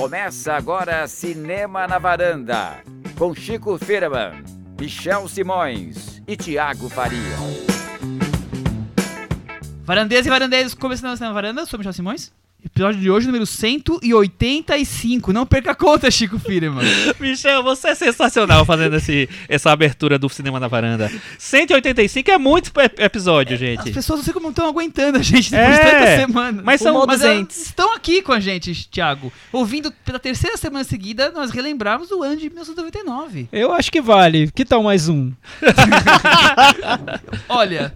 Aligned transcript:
Começa 0.00 0.54
agora 0.54 1.06
Cinema 1.06 1.86
na 1.86 1.98
Varanda, 1.98 2.82
com 3.18 3.34
Chico 3.34 3.76
Firman, 3.76 4.42
Michel 4.80 5.28
Simões 5.28 6.22
e 6.26 6.38
Tiago 6.38 6.88
Faria. 6.88 7.36
Varandeiras 9.82 10.26
e 10.26 10.30
varandeiros, 10.30 10.72
começando 10.72 11.20
na 11.20 11.32
varanda, 11.34 11.66
sou 11.66 11.78
Michel 11.78 11.92
Simões. 11.92 12.32
Episódio 12.62 13.00
de 13.00 13.10
hoje, 13.10 13.26
número 13.26 13.46
185. 13.46 15.32
Não 15.32 15.46
perca 15.46 15.70
a 15.70 15.74
conta, 15.74 16.10
Chico 16.10 16.38
Firman. 16.38 16.84
Michel, 17.18 17.62
você 17.62 17.88
é 17.88 17.94
sensacional 17.94 18.64
fazendo 18.66 18.96
esse, 18.96 19.28
essa 19.48 19.70
abertura 19.72 20.18
do 20.18 20.28
Cinema 20.28 20.60
na 20.60 20.68
Varanda. 20.68 21.10
185 21.38 22.30
é 22.30 22.36
muito 22.38 22.70
ep- 22.78 22.98
episódio, 23.00 23.54
As 23.54 23.60
gente. 23.60 23.90
pessoas 23.92 24.18
não 24.18 24.24
sei 24.24 24.34
como 24.34 24.50
estão 24.50 24.66
aguentando 24.68 25.18
a 25.18 25.22
gente 25.22 25.50
depois 25.50 25.74
de 25.74 25.80
É, 25.80 25.90
tanta 25.90 26.26
semana. 26.26 26.62
mas 26.64 26.80
são 26.82 26.94
mas 27.06 27.22
elas 27.22 27.34
200. 27.36 27.56
estão 27.56 27.94
aqui 27.94 28.20
com 28.22 28.32
a 28.32 28.40
gente, 28.40 28.88
Thiago. 28.90 29.32
Ouvindo 29.52 29.90
pela 30.04 30.18
terceira 30.18 30.56
semana 30.58 30.84
seguida, 30.84 31.30
nós 31.30 31.50
relembramos 31.50 32.10
o 32.10 32.22
ano 32.22 32.36
de 32.36 32.48
1999. 32.50 33.48
Eu 33.52 33.72
acho 33.72 33.90
que 33.90 34.02
vale. 34.02 34.50
Que 34.54 34.64
tal 34.66 34.82
mais 34.82 35.08
um? 35.08 35.32
Olha, 37.48 37.94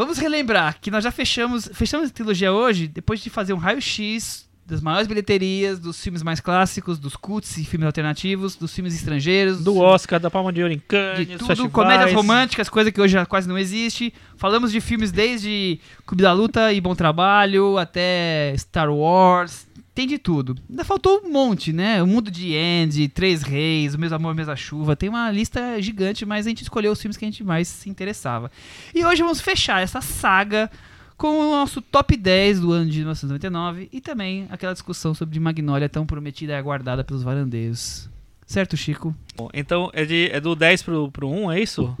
vamos 0.00 0.16
relembrar 0.16 0.78
que 0.80 0.90
nós 0.90 1.04
já 1.04 1.10
fechamos, 1.10 1.68
fechamos 1.74 2.08
a 2.08 2.12
trilogia 2.12 2.50
hoje 2.50 2.88
depois 2.88 3.20
de 3.20 3.28
fazer 3.28 3.52
um 3.52 3.58
raio-x 3.58 4.48
das 4.66 4.80
maiores 4.80 5.06
bilheterias, 5.06 5.78
dos 5.78 6.00
filmes 6.00 6.22
mais 6.22 6.40
clássicos, 6.40 6.98
dos 6.98 7.16
cults 7.16 7.58
e 7.58 7.64
filmes 7.64 7.84
alternativos, 7.86 8.56
dos 8.56 8.72
filmes 8.72 8.94
estrangeiros, 8.94 9.62
Do 9.62 9.76
Oscar, 9.78 10.18
da 10.18 10.30
Palma 10.30 10.52
de 10.52 10.62
Ouro 10.62 10.72
em 10.72 10.78
Cannes, 10.78 11.26
de 11.26 11.36
tudo, 11.36 11.48
festivais. 11.48 11.72
comédias 11.72 12.12
românticas, 12.14 12.68
coisa 12.70 12.90
que 12.90 13.00
hoje 13.00 13.12
já 13.14 13.26
quase 13.26 13.46
não 13.48 13.58
existe. 13.58 14.14
Falamos 14.36 14.72
de 14.72 14.80
filmes 14.80 15.12
desde 15.12 15.78
Clube 16.06 16.22
da 16.22 16.32
Luta 16.32 16.72
e 16.72 16.80
Bom 16.80 16.94
Trabalho 16.94 17.76
até 17.76 18.54
Star 18.56 18.90
Wars. 18.90 19.66
Tem 19.94 20.06
de 20.06 20.18
tudo. 20.18 20.56
Ainda 20.68 20.84
faltou 20.84 21.20
um 21.24 21.30
monte, 21.32 21.72
né? 21.72 22.02
O 22.02 22.06
Mundo 22.06 22.30
de 22.30 22.56
Andy, 22.56 23.08
Três 23.08 23.42
Reis, 23.42 23.94
O 23.94 23.98
Mesmo 23.98 24.16
Amor, 24.16 24.34
Mesma 24.34 24.54
Chuva. 24.56 24.94
Tem 24.96 25.08
uma 25.08 25.30
lista 25.30 25.80
gigante, 25.82 26.24
mas 26.24 26.46
a 26.46 26.48
gente 26.48 26.62
escolheu 26.62 26.92
os 26.92 27.00
filmes 27.00 27.16
que 27.16 27.24
a 27.24 27.28
gente 27.28 27.42
mais 27.44 27.66
se 27.68 27.90
interessava. 27.90 28.50
E 28.94 29.04
hoje 29.04 29.22
vamos 29.22 29.40
fechar 29.40 29.82
essa 29.82 30.00
saga 30.00 30.70
com 31.16 31.38
o 31.40 31.50
nosso 31.50 31.82
top 31.82 32.16
10 32.16 32.60
do 32.60 32.72
ano 32.72 32.88
de 32.90 32.98
1999 32.98 33.88
e 33.92 34.00
também 34.00 34.46
aquela 34.48 34.72
discussão 34.72 35.12
sobre 35.12 35.38
Magnolia 35.38 35.88
tão 35.88 36.06
prometida 36.06 36.52
e 36.52 36.56
aguardada 36.56 37.04
pelos 37.04 37.22
varandeiros. 37.22 38.08
Certo, 38.46 38.76
Chico? 38.76 39.14
Bom, 39.36 39.50
Então, 39.52 39.90
é, 39.92 40.04
de, 40.04 40.30
é 40.32 40.40
do 40.40 40.54
10 40.56 40.82
pro, 40.82 41.10
pro 41.10 41.28
1, 41.28 41.52
é 41.52 41.60
isso? 41.60 41.94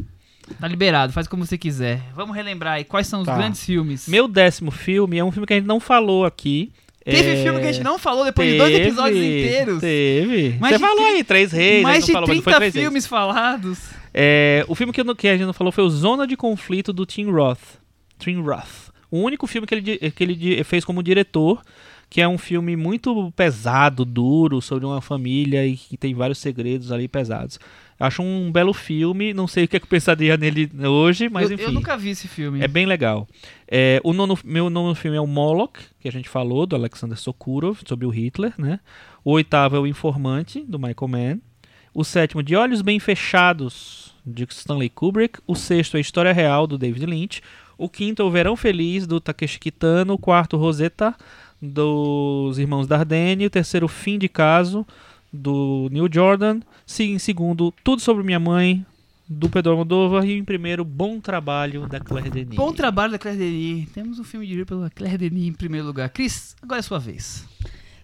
Tá 0.58 0.66
liberado, 0.66 1.12
faz 1.12 1.28
como 1.28 1.44
você 1.44 1.58
quiser. 1.58 2.02
Vamos 2.14 2.34
relembrar 2.34 2.74
aí 2.74 2.84
quais 2.84 3.06
são 3.06 3.20
os 3.20 3.26
Tá. 3.26 3.36
grandes 3.36 3.62
filmes. 3.64 4.08
Meu 4.08 4.26
décimo 4.26 4.70
filme 4.70 5.18
é 5.18 5.24
um 5.24 5.30
filme 5.30 5.46
que 5.46 5.52
a 5.52 5.56
gente 5.56 5.66
não 5.66 5.78
falou 5.78 6.24
aqui. 6.24 6.72
Teve 7.04 7.30
É, 7.30 7.42
filme 7.42 7.60
que 7.60 7.66
a 7.66 7.72
gente 7.72 7.82
não 7.84 7.98
falou 7.98 8.24
depois 8.24 8.50
de 8.50 8.58
dois 8.58 8.70
teve, 8.72 8.84
episódios 8.84 9.18
inteiros. 9.24 9.80
Teve. 9.80 10.56
Mais 10.60 10.74
Você 10.74 10.78
falou 10.78 11.06
aí, 11.06 11.24
Três 11.24 11.50
Reis. 11.52 11.82
Mais 11.82 12.04
de 12.04 12.12
falou, 12.12 12.28
mas 12.28 12.36
não 12.36 12.42
30 12.42 12.50
foi 12.50 12.54
Três 12.60 12.74
Reis. 12.74 12.84
filmes 12.84 13.06
falados. 13.06 13.78
É, 14.12 14.64
o 14.68 14.74
filme 14.74 14.92
que, 14.92 15.00
eu 15.00 15.14
que 15.16 15.28
a 15.28 15.32
gente 15.36 15.46
não 15.46 15.52
falou 15.52 15.72
foi 15.72 15.84
o 15.84 15.88
Zona 15.90 16.26
de 16.26 16.36
Conflito 16.36 16.92
do 16.92 17.06
Tim 17.06 17.30
Roth. 17.30 17.78
Tim 18.18 18.40
Roth. 18.42 18.90
O 19.10 19.18
único 19.20 19.46
filme 19.46 19.66
que 19.66 19.74
ele, 19.74 20.10
que 20.10 20.22
ele 20.22 20.62
fez 20.64 20.84
como 20.84 21.02
diretor, 21.02 21.62
que 22.10 22.20
é 22.20 22.26
um 22.26 22.36
filme 22.36 22.74
muito 22.74 23.32
pesado, 23.36 24.04
duro, 24.04 24.60
sobre 24.60 24.84
uma 24.84 25.00
família 25.00 25.64
e 25.64 25.76
que 25.76 25.96
tem 25.96 26.12
vários 26.12 26.38
segredos 26.38 26.90
ali 26.90 27.06
pesados. 27.06 27.60
Acho 28.00 28.22
um 28.22 28.50
belo 28.50 28.72
filme, 28.72 29.32
não 29.32 29.46
sei 29.46 29.64
o 29.64 29.68
que, 29.68 29.76
é 29.76 29.78
que 29.78 29.84
eu 29.84 29.90
pensaria 29.90 30.36
nele 30.36 30.68
hoje, 30.84 31.28
mas 31.28 31.50
eu, 31.50 31.54
enfim. 31.54 31.64
eu 31.64 31.72
nunca 31.72 31.96
vi 31.96 32.10
esse 32.10 32.26
filme. 32.26 32.60
É 32.60 32.66
bem 32.66 32.84
legal. 32.84 33.28
É, 33.68 34.00
o 34.02 34.12
nono, 34.12 34.36
meu 34.42 34.68
nono 34.68 34.94
filme 34.94 35.16
é 35.16 35.20
o 35.20 35.26
Moloch, 35.26 35.78
que 36.00 36.08
a 36.08 36.12
gente 36.12 36.28
falou, 36.28 36.66
do 36.66 36.74
Alexander 36.74 37.16
Sokurov, 37.16 37.78
sobre 37.86 38.06
o 38.06 38.10
Hitler, 38.10 38.54
né? 38.58 38.80
O 39.24 39.32
oitavo 39.32 39.76
é 39.76 39.78
o 39.78 39.86
Informante, 39.86 40.64
do 40.66 40.78
Michael 40.78 41.08
Mann. 41.08 41.40
O 41.94 42.02
sétimo, 42.02 42.42
De 42.42 42.56
Olhos 42.56 42.82
Bem 42.82 42.98
Fechados, 42.98 44.14
de 44.26 44.44
Stanley 44.50 44.88
Kubrick. 44.88 45.38
O 45.46 45.54
sexto 45.54 45.96
é 45.96 45.98
a 45.98 46.00
História 46.00 46.32
Real, 46.32 46.66
do 46.66 46.78
David 46.78 47.04
Lynch. 47.04 47.42
O 47.76 47.88
quinto 47.88 48.22
é 48.22 48.24
o 48.24 48.30
Verão 48.30 48.56
Feliz, 48.56 49.06
do 49.06 49.20
Takeshi 49.20 49.58
Kitano. 49.58 50.14
O 50.14 50.18
quarto, 50.18 50.56
Rosetta, 50.56 51.14
dos 51.60 52.58
Irmãos 52.58 52.86
Dardenne. 52.86 53.46
O 53.46 53.50
terceiro, 53.50 53.86
Fim 53.88 54.18
de 54.18 54.28
Caso, 54.28 54.86
do 55.32 55.88
Neil 55.90 56.08
Jordan. 56.12 56.60
Se- 56.86 57.04
Em 57.04 57.18
segundo, 57.18 57.72
Tudo 57.84 58.00
Sobre 58.02 58.22
Minha 58.24 58.40
Mãe, 58.40 58.84
do 59.28 59.48
Pedro 59.48 59.72
Almodóvar. 59.72 60.24
E 60.24 60.32
em 60.38 60.44
primeiro, 60.44 60.84
Bom 60.84 61.20
Trabalho, 61.20 61.86
da 61.86 62.00
Claire 62.00 62.30
Denis. 62.30 62.56
Bom 62.56 62.72
trabalho 62.72 63.12
da 63.12 63.18
Claire 63.18 63.38
Denis. 63.38 63.90
Temos 63.92 64.18
um 64.18 64.24
filme 64.24 64.46
dirigido 64.46 64.66
pela 64.66 64.90
Claire 64.90 65.18
Denis 65.18 65.46
em 65.48 65.52
primeiro 65.52 65.86
lugar. 65.86 66.08
Cris, 66.10 66.56
agora 66.62 66.78
é 66.80 66.82
sua 66.82 66.98
vez. 66.98 67.46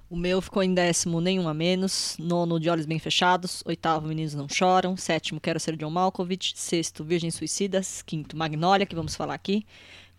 O 0.08 0.16
meu 0.16 0.40
ficou 0.40 0.62
em 0.62 0.72
décimo, 0.72 1.20
nenhum 1.20 1.48
a 1.48 1.52
menos. 1.54 2.16
Nono, 2.20 2.60
De 2.60 2.70
Olhos 2.70 2.86
Bem 2.86 2.96
Fechados. 3.00 3.64
Oitavo, 3.66 4.06
Meninos 4.06 4.34
Não 4.34 4.48
Choram. 4.48 4.96
Sétimo, 4.96 5.40
Quero 5.40 5.58
Ser 5.58 5.76
John 5.76 5.90
Malkovich. 5.90 6.52
Sexto, 6.54 7.02
Virgens 7.02 7.34
Suicidas. 7.34 8.02
Quinto, 8.02 8.36
Magnolia, 8.36 8.86
que 8.86 8.94
vamos 8.94 9.16
falar 9.16 9.34
aqui. 9.34 9.66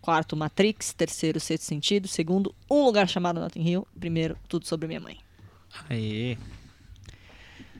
Quarto, 0.00 0.36
Matrix. 0.36 0.92
Terceiro, 0.92 1.38
Sexto 1.40 1.64
Sentido. 1.64 2.08
Segundo, 2.08 2.54
Um 2.70 2.84
Lugar 2.84 3.08
Chamado 3.08 3.40
Notting 3.40 3.62
Hill. 3.68 3.86
Primeiro, 3.98 4.36
Tudo 4.48 4.66
Sobre 4.66 4.86
Minha 4.88 5.00
Mãe. 5.00 5.16
Aê. 5.90 6.36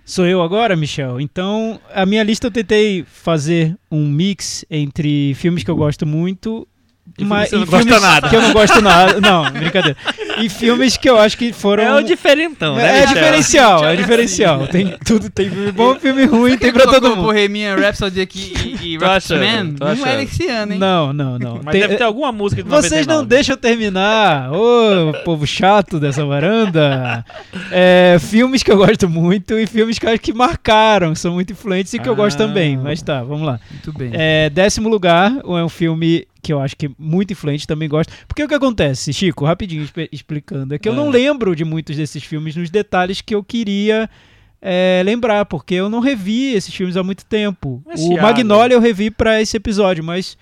Sou 0.05 0.27
eu 0.27 0.41
agora, 0.43 0.75
Michel. 0.75 1.21
Então, 1.21 1.79
a 1.93 2.07
minha 2.07 2.23
lista 2.23 2.47
eu 2.47 2.51
tentei 2.51 3.05
fazer 3.05 3.77
um 3.91 4.09
mix 4.09 4.65
entre 4.71 5.35
filmes 5.35 5.63
que 5.63 5.71
eu 5.71 5.77
gosto 5.77 6.07
muito. 6.07 6.67
E 7.19 7.25
mas- 7.25 7.53
e 7.53 7.57
não 7.57 7.67
gosta 7.67 7.79
filmes 7.85 8.03
nada. 8.03 8.29
Que 8.29 8.37
eu 8.37 8.43
não 8.43 8.53
gosto 8.53 8.81
nada. 8.81 9.21
Não, 9.21 9.51
brincadeira. 9.51 9.97
E 10.41 10.49
filmes 10.49 10.97
que 10.97 11.09
eu 11.09 11.19
acho 11.19 11.37
que 11.37 11.53
foram. 11.53 11.83
É 11.83 11.95
o 11.95 12.03
diferentão, 12.03 12.77
né, 12.77 12.87
É 12.87 13.01
Michel? 13.01 13.15
diferencial, 13.15 13.85
é 13.87 13.93
é 13.93 13.97
diferencial. 13.97 14.63
assim. 14.63 14.73
Tem 14.73 14.97
tudo, 15.05 15.31
tem 15.31 15.49
filme 15.51 15.73
bom, 15.73 15.95
filme 15.97 16.25
ruim, 16.25 16.57
tem 16.57 16.73
pra 16.73 16.85
todo 16.87 17.11
mundo. 17.11 17.23
Bohemian 17.23 17.77
Rhapsody 17.77 18.21
aqui 18.21 18.53
e, 18.83 18.95
e 18.95 18.97
Rocketman. 18.99 19.75
Não 19.79 20.07
é 20.07 20.23
esse 20.23 20.47
ano, 20.47 20.73
hein? 20.75 20.79
Não, 20.79 21.13
não, 21.13 21.39
não. 21.39 21.61
Mas 21.65 21.73
Tem- 21.73 21.81
deve 21.83 21.97
ter 21.97 22.05
alguma 22.05 22.31
música 22.33 22.63
de 22.63 22.69
Vocês 22.69 23.07
não 23.07 23.17
99. 23.23 23.27
deixam 23.29 23.53
eu 23.55 23.57
terminar, 23.57 24.53
ô 24.53 25.13
povo 25.25 25.47
chato 25.47 25.99
dessa 26.01 26.25
varanda. 26.25 27.25
É, 27.71 28.17
filmes 28.21 28.63
que 28.63 28.71
eu 28.71 28.77
gosto 28.77 29.09
muito 29.09 29.59
e 29.59 29.67
filmes 29.67 29.99
que 29.99 30.07
eu 30.07 30.11
acho 30.11 30.21
que 30.21 30.33
marcaram, 30.33 31.15
são 31.15 31.33
muito 31.35 31.53
influentes 31.53 31.93
e 31.95 31.99
que 31.99 32.09
eu 32.09 32.17
gosto 32.17 32.43
Ah. 32.43 32.47
também. 32.47 32.77
Mas 32.77 33.03
tá, 33.03 33.23
vamos 33.23 33.47
lá. 33.47 33.59
Muito 33.71 33.93
bem. 33.99 34.11
É, 34.13 34.51
décimo 34.51 34.89
lugar 34.89 35.33
é 35.45 35.65
um 35.65 35.69
filme 35.69 36.27
que 36.49 36.53
eu 36.55 36.61
acho 36.63 36.75
que 36.75 36.87
é 36.87 36.91
muito 36.99 37.31
influente, 37.31 37.67
também 37.67 37.87
gosto. 37.91 38.11
Porque 38.27 38.43
o 38.43 38.49
que 38.49 38.55
acontece, 38.55 39.13
Chico, 39.13 39.45
rapidinho 39.45 39.87
explicando, 40.11 40.75
é 40.75 40.79
que 40.79 40.89
eu 40.89 40.95
não 40.95 41.09
Ah. 41.09 41.13
lembro 41.13 41.55
de 41.55 41.63
muitos 41.63 41.95
desses 41.95 42.25
filmes 42.25 42.57
nos 42.57 42.71
detalhes 42.71 43.21
que 43.21 43.35
eu 43.35 43.45
queria 43.45 44.09
é, 44.63 45.03
lembrar, 45.05 45.45
porque 45.45 45.75
eu 45.75 45.91
não 45.91 46.01
revi 46.01 46.55
esses 46.55 46.75
filmes 46.75 46.97
há 46.97 47.03
muito 47.05 47.25
tempo. 47.27 47.83
Mas, 47.87 48.01
o 48.01 48.15
Magnolia 48.17 48.75
eu 48.75 48.81
revi 48.81 49.11
pra 49.11 49.41
esse 49.43 49.57
episódio, 49.59 50.03
mas, 50.03 50.39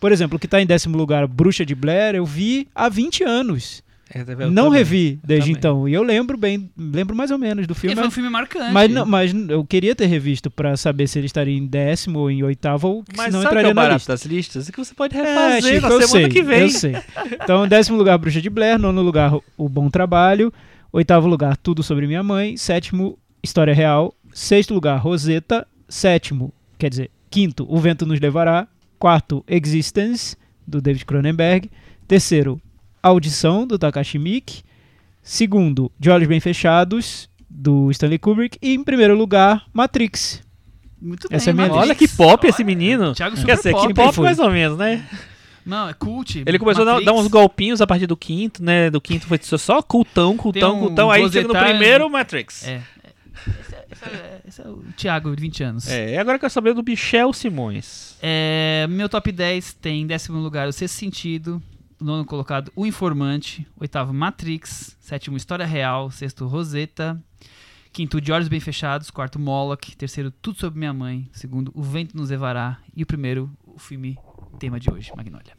por 0.00 0.10
exemplo, 0.10 0.36
o 0.36 0.38
que 0.40 0.48
tá 0.48 0.60
em 0.60 0.66
décimo 0.66 0.98
lugar, 0.98 1.24
Bruxa 1.28 1.64
de 1.64 1.74
Blair, 1.74 2.16
eu 2.16 2.26
vi 2.26 2.66
há 2.74 2.88
20 2.88 3.22
anos. 3.22 3.82
É, 4.12 4.20
eu 4.20 4.50
não 4.50 4.64
também. 4.64 4.78
revi 4.78 5.18
desde 5.24 5.50
então. 5.50 5.88
E 5.88 5.94
eu 5.94 6.02
lembro 6.02 6.36
bem, 6.36 6.70
lembro 6.76 7.16
mais 7.16 7.30
ou 7.30 7.38
menos 7.38 7.66
do 7.66 7.74
filme. 7.74 7.96
foi 7.96 8.06
um 8.06 8.10
filme 8.10 8.28
marcante. 8.28 8.70
Mas, 8.72 8.90
não- 8.90 9.06
mas 9.06 9.32
eu 9.48 9.64
queria 9.64 9.94
ter 9.94 10.06
revisto 10.06 10.50
pra 10.50 10.76
saber 10.76 11.06
se 11.08 11.18
ele 11.18 11.26
estaria 11.26 11.56
em 11.56 11.66
décimo 11.66 12.18
ou 12.20 12.30
em 12.30 12.42
oitavo, 12.42 12.86
ou 12.88 13.04
Mas 13.16 13.26
se 13.26 13.32
não 13.32 13.42
sabe 13.42 13.46
o 13.56 13.58
que 13.60 13.66
é 13.66 13.70
entraria 13.70 13.70
o 13.70 13.74
na 13.74 13.82
barato 13.82 13.96
lista. 13.98 14.12
das 14.12 14.24
listas? 14.26 14.68
É 14.68 14.72
que 14.72 14.78
você 14.78 14.94
pode 14.94 15.16
É, 15.16 15.22
refazer 15.22 15.74
Chico, 15.74 15.88
na 15.88 15.94
eu 15.94 16.02
semana 16.02 16.08
sei, 16.08 16.28
que 16.28 16.42
vem. 16.42 16.60
Eu 16.60 16.68
sei. 16.70 16.96
Então, 17.42 17.66
décimo 17.66 17.96
lugar, 17.96 18.18
Bruxa 18.18 18.40
de 18.42 18.50
Blair. 18.50 18.78
Nono 18.78 19.00
lugar, 19.02 19.32
O 19.56 19.68
Bom 19.68 19.88
Trabalho. 19.88 20.52
Oitavo 20.92 21.26
lugar, 21.26 21.56
Tudo 21.56 21.82
Sobre 21.82 22.06
Minha 22.06 22.22
Mãe. 22.22 22.56
Sétimo, 22.56 23.18
História 23.42 23.74
Real. 23.74 24.14
Sexto 24.32 24.74
lugar, 24.74 24.98
Rosetta. 24.98 25.66
Sétimo, 25.88 26.52
quer 26.78 26.90
dizer, 26.90 27.10
quinto, 27.30 27.66
O 27.68 27.78
Vento 27.80 28.04
Nos 28.04 28.20
Levará. 28.20 28.68
Quarto, 28.98 29.44
Existence, 29.48 30.36
do 30.66 30.80
David 30.80 31.04
Cronenberg. 31.04 31.70
Terceiro, 32.06 32.60
Audição, 33.08 33.66
do 33.66 33.78
Takashi 33.78 34.18
Miike. 34.18 34.62
Segundo, 35.22 35.90
De 35.98 36.10
Olhos 36.10 36.28
Bem 36.28 36.40
Fechados, 36.40 37.28
do 37.48 37.90
Stanley 37.90 38.18
Kubrick. 38.18 38.58
E 38.60 38.74
em 38.74 38.82
primeiro 38.84 39.16
lugar, 39.16 39.64
Matrix. 39.72 40.42
Muito 41.00 41.28
bem. 41.28 41.36
Essa 41.36 41.50
é 41.50 41.52
minha 41.52 41.66
Matrix. 41.68 41.82
Olha 41.86 41.94
que 41.94 42.08
pop 42.08 42.46
esse 42.46 42.64
menino. 42.64 43.14
Thiago 43.14 43.34
Quer 43.36 43.40
super 43.42 43.56
dizer, 43.56 43.72
pop. 43.72 43.86
que 43.88 43.94
pop 43.94 44.20
mais 44.20 44.38
ou 44.38 44.50
menos, 44.50 44.78
né? 44.78 45.06
Não, 45.64 45.88
é 45.88 45.94
cult. 45.94 46.42
Ele 46.44 46.58
começou 46.58 46.82
a 46.82 46.84
dar, 46.84 46.92
Matrix. 46.94 47.12
uns 47.20 47.26
golpinhos 47.28 47.80
a 47.80 47.86
partir 47.86 48.06
do 48.06 48.16
quinto, 48.16 48.62
né? 48.62 48.90
Do 48.90 49.00
quinto 49.00 49.26
foi 49.26 49.38
só 49.42 49.80
cultão, 49.82 50.36
cultão, 50.36 50.76
um 50.76 50.80
cultão. 50.80 51.10
Aí 51.10 51.22
chega 51.30 51.48
no 51.48 51.54
primeiro, 51.58 52.08
Matrix. 52.10 52.66
É. 52.68 52.82
Esse 53.46 53.74
é, 53.74 53.86
esse 53.92 54.04
é- 54.04 54.40
esse 54.48 54.60
é 54.60 54.64
o 54.68 54.82
Thiago, 54.96 55.34
de 55.34 55.40
20 55.40 55.62
anos. 55.62 55.88
É, 55.88 56.14
e 56.14 56.18
agora 56.18 56.36
eu 56.36 56.40
quero 56.40 56.52
saber 56.52 56.74
do 56.74 56.82
Michel 56.82 57.32
Simões. 57.32 58.16
É, 58.22 58.86
meu 58.90 59.08
top 59.08 59.30
10 59.32 59.72
tem 59.74 60.02
em 60.02 60.06
décimo 60.06 60.38
lugar 60.38 60.68
o 60.68 60.72
Sexto 60.72 60.94
Sentido, 60.96 61.62
nono 62.04 62.24
colocado 62.24 62.72
O 62.76 62.84
Informante, 62.86 63.66
oitavo 63.78 64.12
Matrix, 64.12 64.96
sétimo 65.00 65.36
História 65.36 65.64
Real, 65.66 66.10
sexto 66.10 66.46
Rosetta, 66.46 67.22
quinto 67.92 68.20
De 68.20 68.32
Olhos 68.32 68.48
Bem 68.48 68.60
Fechados, 68.60 69.10
quarto 69.10 69.38
Moloch, 69.38 69.96
terceiro 69.96 70.30
Tudo 70.30 70.58
Sobre 70.58 70.78
Minha 70.78 70.92
Mãe, 70.92 71.28
segundo 71.32 71.70
O 71.74 71.82
Vento 71.82 72.16
Nos 72.16 72.30
Levará 72.30 72.78
e 72.96 73.02
o 73.02 73.06
primeiro, 73.06 73.50
o 73.66 73.78
filme 73.78 74.18
tema 74.58 74.78
de 74.78 74.90
hoje, 74.90 75.10
Magnolia. 75.16 75.52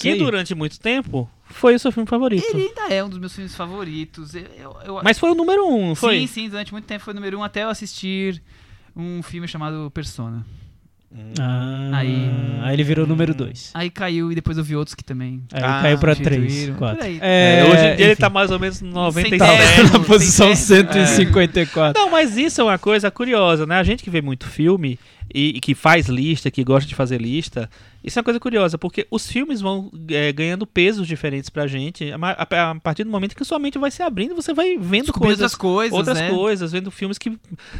Que 0.00 0.10
aí. 0.10 0.18
durante 0.18 0.54
muito 0.54 0.78
tempo 0.78 1.28
foi 1.44 1.74
o 1.74 1.78
seu 1.78 1.90
filme 1.90 2.08
favorito. 2.08 2.44
Ele 2.54 2.68
ainda 2.68 2.88
é 2.94 3.02
um 3.02 3.08
dos 3.08 3.18
meus 3.18 3.34
filmes 3.34 3.54
favoritos. 3.54 4.32
Eu, 4.34 4.42
eu- 4.56 4.76
eu- 4.84 5.00
Mas 5.02 5.18
foi 5.18 5.30
o 5.30 5.34
número 5.34 5.66
um, 5.66 5.94
foi? 5.96 6.20
Sim, 6.20 6.26
sim, 6.28 6.48
durante 6.48 6.70
muito 6.72 6.84
tempo 6.84 7.02
foi 7.02 7.12
o 7.12 7.16
número 7.16 7.36
um 7.38 7.42
até 7.42 7.64
eu 7.64 7.68
assistir 7.68 8.40
um 8.94 9.22
filme 9.24 9.48
chamado 9.48 9.90
Persona. 9.92 10.46
Ah, 11.38 11.90
Aí- 11.94 12.30
aí 12.62 12.74
ele 12.74 12.82
virou 12.84 13.06
número 13.06 13.34
2. 13.34 13.70
Aí 13.74 13.90
caiu 13.90 14.32
e 14.32 14.34
depois 14.34 14.56
eu 14.58 14.64
vi 14.64 14.74
outros 14.76 14.94
que 14.94 15.04
também 15.04 15.42
Aí 15.52 15.62
Ah, 15.62 15.80
caiu 15.82 15.98
pra 15.98 16.14
substituíram. 16.14 16.46
3, 16.48 16.76
4. 16.76 16.96
Por 16.98 17.04
aí. 17.04 17.18
É, 17.20 17.64
hoje 17.64 17.84
em 17.86 17.96
dia 17.96 18.06
ele 18.06 18.16
tá 18.16 18.30
mais 18.30 18.50
ou 18.50 18.58
menos 18.58 18.80
97. 18.80 19.38
tá 19.38 19.46
Centésimo, 19.46 19.98
na 19.98 20.04
posição 20.04 20.54
centésimo. 20.56 21.06
154. 21.06 22.00
Não, 22.00 22.10
mas 22.10 22.36
isso 22.36 22.60
é 22.60 22.64
uma 22.64 22.78
coisa 22.78 23.10
curiosa, 23.10 23.66
né? 23.66 23.76
A 23.76 23.82
gente 23.82 24.02
que 24.02 24.10
vê 24.10 24.20
muito 24.22 24.46
filme 24.46 24.98
e, 25.34 25.56
e 25.56 25.60
que 25.60 25.74
faz 25.74 26.06
lista, 26.08 26.50
que 26.50 26.64
gosta 26.64 26.88
de 26.88 26.94
fazer 26.94 27.20
lista, 27.20 27.68
isso 28.02 28.18
é 28.18 28.20
uma 28.20 28.24
coisa 28.24 28.40
curiosa, 28.40 28.76
porque 28.78 29.06
os 29.10 29.26
filmes 29.30 29.60
vão 29.60 29.90
é, 30.08 30.32
ganhando 30.32 30.66
pesos 30.66 31.06
diferentes 31.06 31.50
pra 31.50 31.66
gente 31.66 32.10
a, 32.12 32.16
a- 32.16 32.70
a 32.70 32.74
partir 32.80 33.04
do 33.04 33.10
momento 33.10 33.36
que 33.36 33.44
sua 33.44 33.58
mente 33.58 33.78
vai 33.78 33.90
se 33.90 34.02
abrindo, 34.02 34.34
você 34.34 34.52
vai 34.52 34.76
vendo 34.78 35.04
Descobrir 35.06 35.28
coisas, 35.28 35.42
outras 35.42 35.54
coisas, 35.54 35.98
outras 35.98 36.18
né? 36.18 36.30
coisas, 36.30 36.72
vendo 36.72 36.90
filmes 36.90 37.18
que 37.18 37.38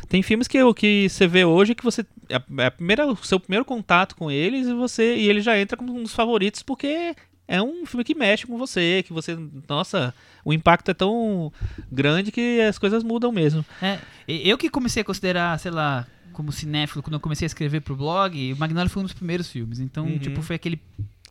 tem 0.09 0.23
filmes 0.23 0.47
que 0.47 0.63
o 0.63 0.75
que 0.75 1.09
você 1.09 1.27
vê 1.27 1.45
hoje 1.45 1.75
que 1.75 1.85
você 1.85 2.05
é 2.29 2.41
é 2.59 2.67
a 2.67 2.71
primeira, 2.71 3.07
o 3.07 3.17
seu 3.17 3.39
primeiro 3.41 3.65
contato 3.65 4.15
com 4.17 4.31
eles 4.31 4.67
e 4.69 4.75
você 4.75 5.17
e 5.17 5.29
ele 5.29 5.41
já 5.41 5.59
entra 5.59 5.77
como 5.77 5.93
um 5.97 6.03
dos 6.03 6.15
favoritos 6.15 6.63
porque 6.63 7.15
é 7.49 7.61
um 7.61 7.85
filme 7.85 8.05
que 8.05 8.15
mexe 8.15 8.47
com 8.47 8.57
você, 8.57 9.03
que 9.07 9.13
você, 9.13 9.37
nossa, 9.69 10.15
o 10.45 10.53
impacto 10.53 10.91
é 10.91 10.95
tão 10.95 11.53
grande 11.91 12.31
que 12.33 12.61
as 12.63 12.79
coisas 12.79 13.03
mudam 13.03 13.31
mesmo. 13.33 13.65
É, 13.81 13.99
eu 14.27 14.57
que 14.59 14.69
comecei 14.69 15.03
a 15.03 15.05
considerar, 15.05 15.59
sei 15.59 15.71
lá, 15.71 16.07
como 16.33 16.51
cinéfilo, 16.51 17.03
quando 17.03 17.15
eu 17.15 17.21
comecei 17.21 17.45
a 17.45 17.49
escrever 17.49 17.81
pro 17.81 17.95
blog, 17.97 18.53
o 18.53 18.57
Magnolia 18.57 18.89
foi 18.89 19.01
um 19.03 19.05
dos 19.05 19.13
primeiros 19.15 19.49
filmes. 19.51 19.79
Então, 19.81 20.07
Uhum. 20.07 20.19
tipo, 20.19 20.41
foi 20.43 20.57
aquele 20.57 20.81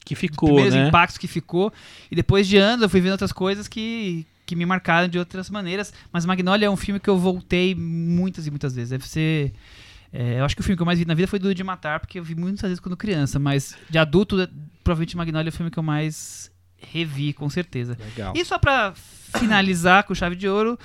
Que 0.06 0.14
dos 0.14 0.20
ficou, 0.22 0.50
primeiros 0.50 0.76
né? 0.76 0.88
impactos 0.88 1.18
que 1.18 1.28
ficou. 1.28 1.74
E 2.12 2.16
depois 2.16 2.48
de 2.48 2.58
anos 2.58 2.84
eu 2.84 2.90
fui 2.90 3.02
vendo 3.02 3.14
outras 3.14 3.32
coisas 3.32 3.68
que, 3.68 4.26
que 4.46 4.56
me 4.56 4.66
marcaram 4.66 5.08
de 5.08 5.18
outras 5.18 5.50
maneiras. 5.50 5.94
Mas 6.12 6.26
Magnolia 6.26 6.68
é 6.68 6.70
um 6.70 6.76
filme 6.78 7.00
que 7.00 7.10
eu 7.10 7.18
voltei 7.18 7.74
muitas 7.76 8.46
e 8.48 8.50
muitas 8.52 8.76
vezes. 8.76 8.90
Deve 8.92 9.08
ser. 9.08 9.54
é, 10.14 10.40
eu 10.40 10.46
acho 10.46 10.56
que 10.56 10.62
o 10.62 10.64
filme 10.64 10.76
que 10.76 10.82
eu 10.82 10.86
mais 10.86 11.00
vi 11.00 11.06
na 11.06 11.14
vida 11.14 11.28
foi 11.28 11.40
Duro 11.40 11.56
de 11.56 11.64
Matar, 11.64 12.00
porque 12.00 12.20
eu 12.20 12.24
vi 12.24 12.36
muitas 12.36 12.62
vezes 12.70 12.80
quando 12.80 12.96
criança. 12.98 13.40
Mas 13.40 13.76
de 13.90 13.98
adulto, 13.98 14.36
provavelmente 14.84 15.16
Magnolia 15.18 15.48
é 15.50 15.54
o 15.54 15.56
filme 15.56 15.72
que 15.72 15.80
eu 15.80 15.84
mais 15.84 16.51
revi, 16.82 17.34
com 17.34 17.50
certeza. 17.50 17.98
Legal. 18.00 18.34
E 18.36 18.44
só 18.44 18.58
pra 18.58 18.94
finalizar 18.96 20.04
com 20.04 20.16
chave 20.16 20.36
de 20.36 20.48
ouro, 20.48 20.78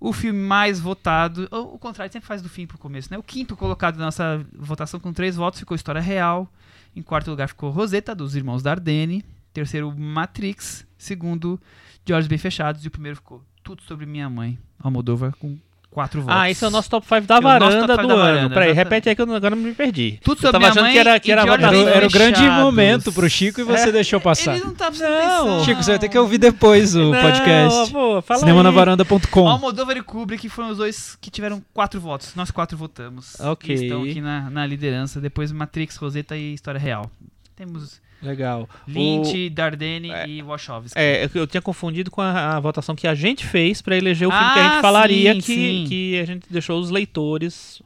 o 0.00 0.12
filme 0.12 0.38
mais 0.38 0.78
votado, 0.78 1.48
ou 1.50 1.74
o 1.74 1.78
contrário, 1.78 2.12
sempre 2.12 2.26
faz 2.26 2.40
do 2.40 2.48
fim 2.48 2.66
pro 2.66 2.78
começo, 2.78 3.08
né? 3.10 3.18
O 3.18 3.22
quinto 3.22 3.56
colocado 3.56 3.98
na 3.98 4.06
nossa 4.06 4.46
votação 4.54 5.00
com 5.00 5.12
três 5.12 5.36
votos 5.36 5.60
ficou 5.60 5.74
História 5.74 6.00
Real. 6.00 6.48
Em 6.94 7.02
quarto 7.02 7.30
lugar 7.30 7.48
ficou 7.48 7.70
Rosetta, 7.70 8.14
dos 8.14 8.36
Irmãos 8.36 8.62
Dardenne. 8.62 9.24
Terceiro, 9.52 9.92
Matrix. 9.96 10.86
Segundo, 10.96 11.60
De 12.04 12.12
Olhos 12.12 12.26
Bem 12.26 12.38
Fechados. 12.38 12.84
E 12.84 12.88
o 12.88 12.90
primeiro 12.90 13.16
ficou 13.16 13.44
Tudo 13.62 13.82
Sobre 13.82 14.06
Minha 14.06 14.28
Mãe, 14.30 14.58
Almodóvar, 14.78 15.34
com 15.36 15.58
quatro 15.90 16.20
votos. 16.22 16.36
Ah, 16.40 16.50
esse 16.50 16.64
é 16.64 16.68
o 16.68 16.70
nosso 16.70 16.88
top 16.90 17.06
5 17.06 17.22
da 17.26 17.36
É 17.36 17.40
varanda 17.40 17.80
do 17.80 17.86
da 17.86 18.02
ano. 18.02 18.16
varanda, 18.16 18.54
Peraí, 18.54 18.72
repete 18.72 19.08
aí 19.08 19.16
que 19.16 19.22
eu 19.22 19.34
agora 19.34 19.56
me 19.56 19.74
perdi. 19.74 20.18
Tudo 20.22 20.38
eu 20.38 20.42
Sobre 20.42 20.52
tava 20.52 20.58
Minha 20.58 20.70
achando 20.70 20.82
Mãe 20.84 20.92
que 20.92 20.98
era, 20.98 21.20
que 21.20 21.32
era 21.32 21.42
Era, 21.42 21.50
o- 21.52 21.56
votação. 21.56 21.84
Bem 21.84 21.88
era 21.94 22.06
o 22.06 22.10
grande 22.10 22.42
momento 22.50 23.12
pro 23.12 23.28
Chico 23.28 23.60
e 23.60 23.64
você 23.64 23.90
deixou 23.90 24.20
passar. 24.20 24.56
Ele 24.56 24.64
não 24.64 24.74
tá 24.74 24.86
prestando 24.86 25.12
Não. 25.48 25.64
Chico, 25.64 25.82
você 25.82 25.90
vai 25.92 25.98
ter 25.98 26.08
que 26.08 26.18
ouvir 26.18 26.38
depois 26.38 26.94
o 26.94 27.10
Não, 27.12 27.20
podcast. 27.22 27.92
pô, 27.92 28.22
fala 28.22 28.38
aí. 28.40 28.46
Cinemanavaranda.com. 28.46 29.48
Almodóvar 29.48 29.96
e 29.96 30.02
Kubrick 30.02 30.48
foram 30.48 30.70
os 30.70 30.76
dois 30.78 31.16
que 31.20 31.30
tiveram 31.30 31.62
quatro 31.74 32.00
votos. 32.00 32.34
Nós 32.34 32.50
quatro 32.50 32.76
votamos. 32.76 33.38
Ok. 33.40 33.74
E 33.74 33.82
estão 33.84 34.02
aqui 34.02 34.20
na, 34.20 34.48
na 34.50 34.66
liderança. 34.66 35.20
Depois 35.20 35.50
Matrix, 35.52 35.96
Rosetta 35.96 36.36
e 36.36 36.54
História 36.54 36.78
Real. 36.78 37.10
Temos 37.56 38.00
Legal. 38.22 38.68
Lynch, 38.86 39.48
Dardenne 39.50 40.10
é, 40.10 40.28
e 40.28 40.42
Wachowski. 40.42 40.98
É, 40.98 41.24
eu- 41.24 41.30
eu 41.42 41.46
tinha 41.46 41.62
confundido 41.62 42.10
com 42.10 42.20
a, 42.20 42.56
a 42.56 42.60
votação 42.60 42.96
que 42.96 43.06
a 43.06 43.14
gente 43.14 43.46
fez 43.46 43.80
pra 43.80 43.96
eleger 43.96 44.26
o 44.26 44.30
filme 44.32 44.52
que 44.52 44.58
a 44.58 44.66
Ah, 44.70 44.72
gente 44.74 44.82
falaria 44.82 45.34
sim, 45.34 45.40
que, 45.40 45.44
sim. 45.54 45.84
que 45.88 46.18
a 46.20 46.24
gente 46.26 46.46
deixou 46.50 46.80
os 46.80 46.90
leitores. 46.90 47.80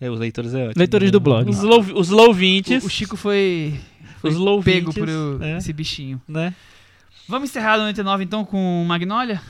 É, 0.00 0.10
os 0.10 0.20
leitores 0.20 0.52
é 0.52 0.58
ótimo. 0.64 0.74
Leitores 0.76 1.10
do 1.10 1.18
blog. 1.20 1.48
Os, 1.48 1.62
low, 1.62 1.80
os 1.80 2.10
louvintes. 2.10 2.84
O, 2.84 2.86
o 2.86 2.90
Chico 2.90 3.16
foi, 3.16 3.80
foi 4.20 4.30
Os 4.30 4.36
louvintes, 4.36 4.94
pego 4.94 5.06
por 5.06 5.08
o- 5.08 5.42
é. 5.42 5.56
esse 5.56 5.72
bichinho. 5.72 6.20
Né? 6.28 6.52
Vamos 7.26 7.48
encerrar 7.48 7.76
no 7.78 7.84
99 7.84 8.24
então 8.24 8.44
com 8.44 8.84
Magnolia? 8.86 9.40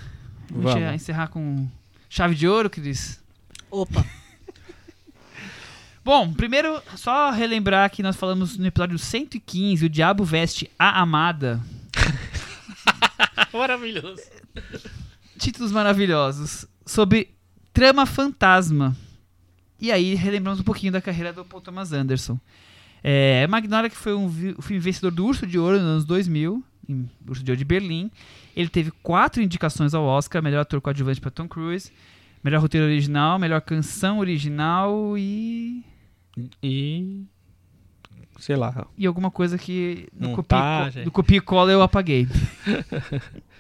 Vamos, 0.49 0.64
Vamos. 0.64 0.70
encerrar- 0.76 0.94
encerrar 0.94 1.26
com 1.29 1.67
chave 2.09 2.35
de 2.37 2.47
ouro, 2.47 2.70
Cris? 2.70 3.20
Opa. 3.69 4.05
Bom, 6.06 6.32
primeiro, 6.32 6.81
só 6.94 7.32
relembrar 7.32 7.91
que 7.91 8.00
nós 8.00 8.14
falamos 8.14 8.56
no 8.56 8.64
episódio 8.64 8.97
115, 8.97 9.87
O 9.87 9.88
Diabo 9.88 10.23
Veste 10.23 10.70
a 10.79 11.00
Amada. 11.00 11.61
Maravilhoso. 13.53 14.23
títulos 15.37 15.73
maravilhosos 15.73 16.64
sobre 16.87 17.35
Trama 17.73 18.06
Fantasma. 18.06 18.97
E 19.81 19.91
aí 19.91 20.14
relembramos 20.14 20.61
um 20.61 20.62
pouquinho 20.62 20.93
da 20.93 21.00
carreira 21.00 21.32
do 21.32 21.44
Paul 21.44 21.61
Thomas 21.61 21.93
Anderson. 21.93 22.38
É, 23.02 23.44
Magnolia 23.49 23.91
que 23.91 23.97
foi 23.97 24.14
um 24.14 24.26
o 24.26 24.62
filme 24.62 24.79
vencedor 24.79 25.11
do 25.11 25.26
Urso 25.26 25.44
de 25.44 25.59
Ouro 25.59 25.76
nos 25.76 25.88
anos 25.88 26.05
2000, 26.05 26.62
em 26.88 27.11
Urso 27.26 27.43
de 27.43 27.50
Ouro 27.50 27.59
de 27.59 27.64
Berlim. 27.64 28.12
Ele 28.55 28.69
teve 28.69 28.93
quatro 29.02 29.43
indicações 29.43 29.93
ao 29.93 30.05
Oscar, 30.05 30.41
melhor 30.41 30.61
ator 30.61 30.81
coadjuvante 30.81 31.20
para 31.20 31.32
Tom 31.32 31.49
Cruise, 31.49 31.91
melhor 32.44 32.61
roteiro 32.61 32.87
original, 32.87 33.41
melhor 33.41 33.61
canção 33.61 34.20
original 34.20 35.19
e 35.19 35.85
E. 36.62 37.25
Sei 38.38 38.55
lá. 38.55 38.87
e 38.99 39.06
alguma 39.06 39.31
coisa 39.31 39.56
que 39.56 40.09
no 40.12 40.29
Montagem. 40.29 40.87
copia, 40.91 41.05
do 41.05 41.11
copia 41.11 41.38
e 41.38 41.41
cola 41.41 41.73
eu 41.73 41.81
apaguei. 41.81 42.29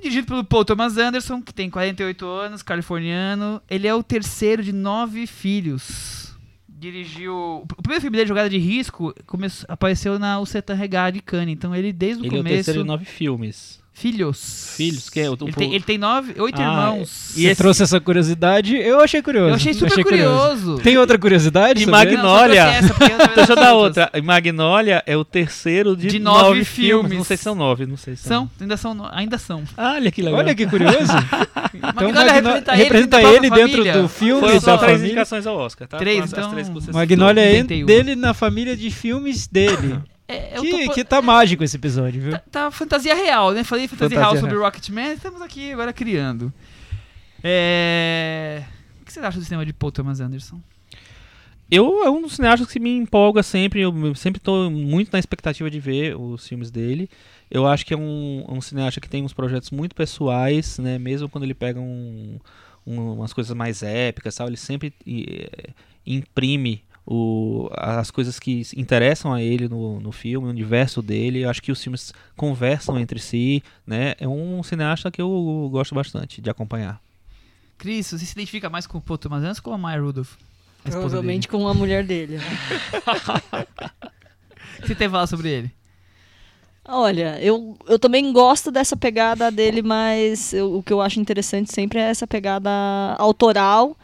Dirigido 0.00 0.26
pelo 0.26 0.44
Paul 0.44 0.64
Thomas 0.64 0.96
Anderson, 0.96 1.42
que 1.42 1.52
tem 1.52 1.68
48 1.68 2.26
anos, 2.26 2.62
californiano. 2.62 3.60
Ele 3.68 3.86
é 3.86 3.94
o 3.94 4.02
terceiro 4.02 4.62
de 4.62 4.72
nove 4.72 5.26
filhos. 5.26 6.34
Dirigiu. 6.66 7.34
O 7.36 7.82
primeiro 7.82 8.00
filme 8.00 8.16
dele, 8.16 8.28
Jogada 8.28 8.48
de 8.48 8.56
Risco, 8.56 9.12
começou, 9.26 9.66
apareceu 9.68 10.18
na 10.18 10.40
O 10.40 10.46
Setan 10.46 10.74
Regar 10.74 11.12
de 11.12 11.20
Cannes. 11.20 11.52
Então 11.54 11.74
ele, 11.76 11.92
desde 11.92 12.22
o 12.22 12.24
Ele 12.24 12.36
é 12.36 12.38
o 12.38 12.42
começo. 12.42 12.54
terceiro 12.56 12.80
de 12.82 12.86
nove 12.86 13.04
filmes. 13.04 13.82
Filhos. 14.00 14.72
Filhos, 14.76 15.10
que 15.10 15.20
é 15.20 15.28
o- 15.28 15.36
ele, 15.42 15.52
tem, 15.52 15.74
ele 15.74 15.84
tem 15.84 15.98
nove, 15.98 16.34
oito 16.40 16.58
Ah, 16.58 16.64
irmãos. 16.64 17.30
e 17.36 17.42
Você 17.42 17.46
esse- 17.48 17.54
trouxe 17.56 17.82
essa 17.82 18.00
curiosidade, 18.00 18.74
eu 18.76 18.98
achei 19.00 19.20
curioso. 19.20 19.48
Eu 19.50 19.54
achei 19.54 19.74
super 19.74 20.02
curioso. 20.02 20.78
Tem 20.82 20.96
outra 20.96 21.18
curiosidade? 21.18 21.80
E 21.80 21.82
ele? 21.82 21.90
Tava 21.92 23.34
Deixa 23.34 23.52
eu 23.52 23.56
dar 23.56 23.74
outra. 23.74 24.10
Magnolia 24.22 25.02
é 25.06 25.16
o 25.16 25.24
terceiro 25.24 25.94
de, 25.94 26.08
De 26.08 26.18
nove 26.18 26.42
nove, 26.42 26.64
filmes. 26.64 26.68
filmes. 27.02 27.18
Não 27.18 27.24
sei 27.24 27.36
se 27.36 27.42
são 27.42 27.54
nove, 27.54 27.84
não 27.86 27.96
sei 27.98 28.16
se 28.16 28.22
São, 28.26 28.50
ainda 28.60 28.76
são, 28.76 28.94
no- 28.94 29.08
ainda 29.12 29.36
são. 29.38 29.62
Olha 29.76 30.10
que 30.10 30.22
legal. 30.22 30.40
Olha 30.40 30.54
que 30.54 30.66
curioso. 30.66 30.96
Então, 31.72 31.92
Magnolia 31.94 32.32
Magno- 32.34 32.50
representa 32.50 32.72
ele, 32.74 32.82
representa 32.82 33.22
ele 33.22 33.48
própria 33.48 33.66
dentro 33.84 34.02
do 34.02 34.08
filme 34.08 34.40
Foram 34.40 34.54
da 34.54 34.60
só 34.60 34.76
três 34.76 35.02
indicações 35.04 35.46
ao 35.46 35.56
Oscar, 35.56 35.86
tá? 35.88 35.98
Três, 35.98 36.32
então, 36.32 36.52
Magnolia 36.92 37.42
é 37.42 37.52
91. 37.62 37.86
dele 37.86 38.16
na 38.16 38.34
família 38.34 38.76
de 38.76 38.90
filmes 38.90 39.46
dele. 39.46 39.98
É, 40.30 40.60
que, 40.60 40.86
tô- 40.86 40.94
que 40.94 41.04
tá 41.04 41.20
mágico 41.22 41.64
esse 41.64 41.76
episódio, 41.76 42.20
viu? 42.22 42.32
Tá, 42.32 42.42
tá 42.50 42.70
fantasia 42.70 43.14
real, 43.14 43.52
né? 43.52 43.64
Falei 43.64 43.88
fantasia, 43.88 44.16
Fantasia 44.16 44.18
real 44.32 44.40
sobre 44.40 44.56
real. 44.56 44.64
Rocketman, 44.64 45.12
estamos 45.12 45.42
aqui 45.42 45.72
agora 45.72 45.92
criando. 45.92 46.52
É... 47.42 48.62
O 49.00 49.04
que 49.04 49.12
você 49.12 49.20
acha 49.20 49.38
do 49.38 49.44
cinema 49.44 49.64
de 49.66 49.72
Paul 49.72 49.90
Thomas 49.92 50.20
Anderson? 50.20 50.60
Eu 51.70 52.02
é 52.04 52.10
um 52.10 52.20
dos 52.22 52.34
cineastas 52.34 52.68
que 52.70 52.80
me 52.80 52.90
empolga 52.96 53.42
sempre. 53.42 53.80
Eu 53.80 54.14
sempre 54.14 54.38
estou 54.38 54.70
muito 54.70 55.12
na 55.12 55.18
expectativa 55.18 55.70
de 55.70 55.78
ver 55.80 56.16
os 56.16 56.46
filmes 56.46 56.70
dele. 56.70 57.08
Eu 57.50 57.66
acho 57.66 57.84
que 57.86 57.94
é 57.94 57.96
um, 57.96 58.44
um 58.48 58.60
cineasta 58.60 59.00
que 59.00 59.08
tem 59.08 59.24
uns 59.24 59.32
projetos 59.32 59.70
muito 59.70 59.94
pessoais, 59.94 60.78
né? 60.78 60.98
Mesmo 60.98 61.28
quando 61.28 61.44
ele 61.44 61.54
pega 61.54 61.80
um, 61.80 62.38
um- 62.86 63.12
umas 63.14 63.32
coisas 63.32 63.54
mais 63.56 63.82
épicas, 63.82 64.34
tal, 64.34 64.48
ele 64.48 64.56
sempre 64.56 64.92
eh, 65.06 65.70
imprime 66.06 66.82
o, 67.12 67.68
as 67.76 68.08
coisas 68.10 68.38
que 68.38 68.62
interessam 68.76 69.32
a 69.32 69.42
ele 69.42 69.68
no, 69.68 69.98
no 69.98 70.12
filme, 70.12 70.46
o 70.46 70.50
universo 70.50 71.02
dele. 71.02 71.40
Eu 71.40 71.50
acho 71.50 71.60
que 71.60 71.72
os 71.72 71.82
filmes 71.82 72.12
conversam 72.36 72.96
entre 73.00 73.18
si, 73.18 73.62
né? 73.84 74.14
É 74.20 74.28
um 74.28 74.62
cineasta 74.62 75.10
que 75.10 75.20
eu 75.20 75.68
gosto 75.72 75.92
bastante 75.94 76.40
de 76.40 76.48
acompanhar. 76.48 77.00
Cris, 77.76 78.06
você 78.06 78.18
se 78.24 78.32
identifica 78.32 78.70
mais 78.70 78.86
com 78.86 78.98
o 78.98 79.00
Paul 79.00 79.18
Thomas 79.18 79.42
Anderson 79.42 79.60
ou 79.60 79.64
com 79.64 79.74
a 79.74 79.78
Maya 79.78 80.00
Rudolph? 80.00 80.34
A 80.84 80.90
Provavelmente 80.90 81.48
com 81.48 81.66
a 81.66 81.74
mulher 81.74 82.04
dele. 82.04 82.38
dele. 82.38 82.44
O 84.78 84.82
que 84.82 84.86
você 84.88 84.94
tem 84.94 85.06
a 85.08 85.10
falar 85.10 85.26
sobre 85.26 85.48
ele? 85.50 85.70
Olha, 86.88 87.38
eu, 87.40 87.76
eu 87.86 87.98
também 87.98 88.32
gosto 88.32 88.70
dessa 88.70 88.96
pegada 88.96 89.50
dele, 89.50 89.82
mas 89.82 90.52
eu- 90.52 90.76
o 90.78 90.82
que 90.82 90.92
eu 90.92 91.00
acho 91.00 91.20
interessante 91.20 91.72
sempre 91.72 91.98
é 91.98 92.02
essa 92.04 92.26
pegada 92.26 92.70
autoral 93.18 93.96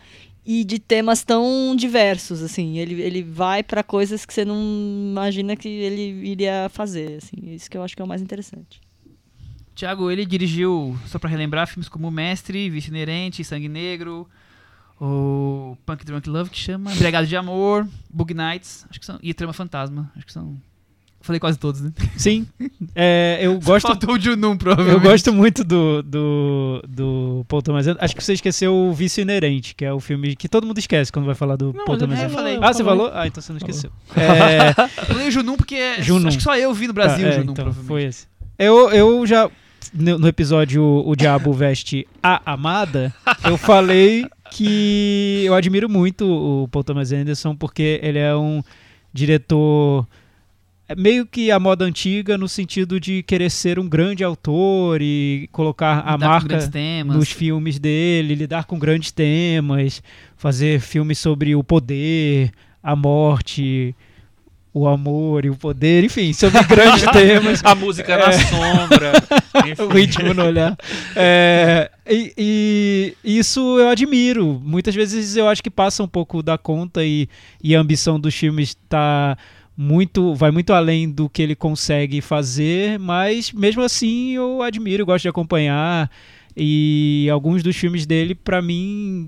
e 0.46 0.64
de 0.64 0.78
temas 0.78 1.24
tão 1.24 1.74
diversos, 1.76 2.40
assim. 2.40 2.78
Ele, 2.78 3.02
ele 3.02 3.22
vai 3.22 3.64
para 3.64 3.82
coisas 3.82 4.24
que 4.24 4.32
você 4.32 4.44
não 4.44 4.56
imagina 5.10 5.56
que 5.56 5.68
ele 5.68 6.28
iria 6.30 6.68
fazer, 6.70 7.16
assim. 7.16 7.36
Isso 7.52 7.68
que 7.68 7.76
eu 7.76 7.82
acho 7.82 7.96
que 7.96 8.00
é 8.00 8.04
o 8.04 8.08
mais 8.08 8.22
interessante. 8.22 8.80
Tiago, 9.74 10.10
ele 10.10 10.24
dirigiu, 10.24 10.96
só 11.06 11.18
pra 11.18 11.28
relembrar, 11.28 11.66
filmes 11.66 11.88
como 11.88 12.10
Mestre, 12.10 12.70
Vício 12.70 12.90
Inerente, 12.90 13.44
Sangue 13.44 13.68
Negro, 13.68 14.26
o 14.98 15.76
Punk 15.84 16.04
Drunk 16.04 16.28
Love, 16.30 16.48
que 16.48 16.58
chama, 16.58 16.92
Embriagado 16.94 17.26
de 17.26 17.36
Amor, 17.36 17.86
Bug 18.08 18.32
Nights, 18.32 18.86
acho 18.88 18.98
que 18.98 19.04
são, 19.04 19.18
e 19.22 19.34
Trama 19.34 19.52
Fantasma, 19.52 20.10
acho 20.16 20.24
que 20.24 20.32
são 20.32 20.56
Falei 21.26 21.40
quase 21.40 21.58
todos, 21.58 21.80
né? 21.80 21.90
Sim. 22.16 22.46
É, 22.94 23.40
eu 23.42 23.58
gosto. 23.60 23.88
Faltou 23.88 24.14
o 24.14 24.20
Junun, 24.20 24.52
Eu 24.52 24.56
provavelmente. 24.58 25.02
gosto 25.02 25.32
muito 25.32 25.64
do, 25.64 26.00
do, 26.04 26.82
do 26.88 27.44
Paul 27.48 27.60
Thomas 27.62 27.84
Anderson. 27.86 28.04
Acho 28.04 28.14
que 28.14 28.22
você 28.22 28.34
esqueceu 28.34 28.72
o 28.72 28.92
Vício 28.94 29.22
Inerente, 29.22 29.74
que 29.74 29.84
é 29.84 29.92
o 29.92 29.98
filme 29.98 30.36
que 30.36 30.48
todo 30.48 30.64
mundo 30.66 30.78
esquece 30.78 31.10
quando 31.10 31.26
vai 31.26 31.34
falar 31.34 31.56
do 31.56 31.72
Não, 31.72 31.84
Paul 31.84 31.98
mas 31.98 32.00
eu 32.02 32.06
Thomas 32.06 32.18
é, 32.18 32.22
Anderson. 32.22 32.36
falei. 32.38 32.58
Ah, 32.62 32.72
você 32.72 32.84
falou? 32.84 33.10
Ah, 33.12 33.26
então 33.26 33.42
você 33.42 33.52
não 33.52 33.58
esqueceu. 33.58 33.90
É, 34.16 34.70
Eu 35.02 35.06
falei 35.06 35.28
o 35.28 35.30
Junun 35.32 35.56
porque 35.56 36.00
Junun. 36.00 36.28
acho 36.28 36.36
que 36.38 36.42
só 36.44 36.56
eu 36.56 36.72
vi 36.72 36.86
no 36.86 36.92
Brasil 36.92 37.28
tá, 37.28 37.34
o 37.34 37.38
é, 37.38 37.42
então, 37.42 37.54
provavelmente. 37.54 37.88
foi 37.88 38.04
esse. 38.04 38.26
Eu, 38.56 38.90
eu 38.90 39.26
já, 39.26 39.50
no, 39.92 40.18
no 40.20 40.28
episódio 40.28 40.82
O 41.04 41.16
Diabo 41.16 41.52
Veste 41.52 42.06
a 42.22 42.40
Amada, 42.52 43.12
eu 43.44 43.56
falei 43.58 44.26
que 44.52 45.42
eu 45.44 45.54
admiro 45.54 45.88
muito 45.88 46.24
o 46.24 46.68
Paul 46.68 46.84
Thomas 46.84 47.10
Anderson 47.10 47.56
porque 47.56 47.98
ele 48.00 48.20
é 48.20 48.34
um 48.34 48.62
diretor 49.12 50.06
é 50.12 50.25
meio 50.94 51.26
que 51.26 51.50
a 51.50 51.58
moda 51.58 51.84
antiga 51.84 52.38
no 52.38 52.48
sentido 52.48 53.00
de 53.00 53.22
querer 53.22 53.50
ser 53.50 53.78
um 53.78 53.88
grande 53.88 54.22
autor 54.22 55.00
e 55.02 55.48
colocar 55.50 56.00
a 56.06 56.12
Lidar 56.12 56.42
com 56.42 56.48
marca 56.48 57.04
nos 57.04 57.30
filmes 57.30 57.78
dele, 57.78 58.34
lidar 58.34 58.64
com 58.66 58.78
grandes 58.78 59.10
temas, 59.10 60.02
fazer 60.36 60.80
filmes 60.80 61.18
sobre 61.18 61.56
o 61.56 61.64
poder, 61.64 62.52
a 62.82 62.94
morte, 62.94 63.94
o 64.72 64.86
amor 64.86 65.46
e 65.46 65.50
o 65.50 65.56
poder, 65.56 66.04
enfim, 66.04 66.32
sobre 66.34 66.62
grandes 66.68 67.02
temas. 67.10 67.64
A 67.64 67.74
música 67.74 68.16
na 68.16 68.32
sombra. 68.32 69.12
enfim. 69.66 69.82
o 69.82 69.88
ritmo 69.88 70.34
no 70.34 70.44
olhar. 70.44 70.76
É, 71.16 71.90
e, 72.06 73.14
e 73.24 73.38
isso 73.38 73.80
eu 73.80 73.88
admiro. 73.88 74.60
Muitas 74.62 74.94
vezes 74.94 75.34
eu 75.34 75.48
acho 75.48 75.62
que 75.62 75.70
passa 75.70 76.02
um 76.02 76.08
pouco 76.08 76.42
da 76.42 76.58
conta 76.58 77.02
e, 77.02 77.26
e 77.60 77.74
a 77.74 77.80
ambição 77.80 78.20
dos 78.20 78.34
filmes 78.34 78.76
tá 78.88 79.36
muito 79.76 80.34
vai 80.34 80.50
muito 80.50 80.72
além 80.72 81.10
do 81.10 81.28
que 81.28 81.42
ele 81.42 81.54
consegue 81.54 82.20
fazer, 82.20 82.98
mas 82.98 83.52
mesmo 83.52 83.82
assim 83.82 84.32
eu 84.32 84.62
admiro, 84.62 85.02
eu 85.02 85.06
gosto 85.06 85.22
de 85.22 85.28
acompanhar 85.28 86.10
e 86.56 87.28
alguns 87.30 87.62
dos 87.62 87.76
filmes 87.76 88.06
dele 88.06 88.34
para 88.34 88.62
mim 88.62 89.26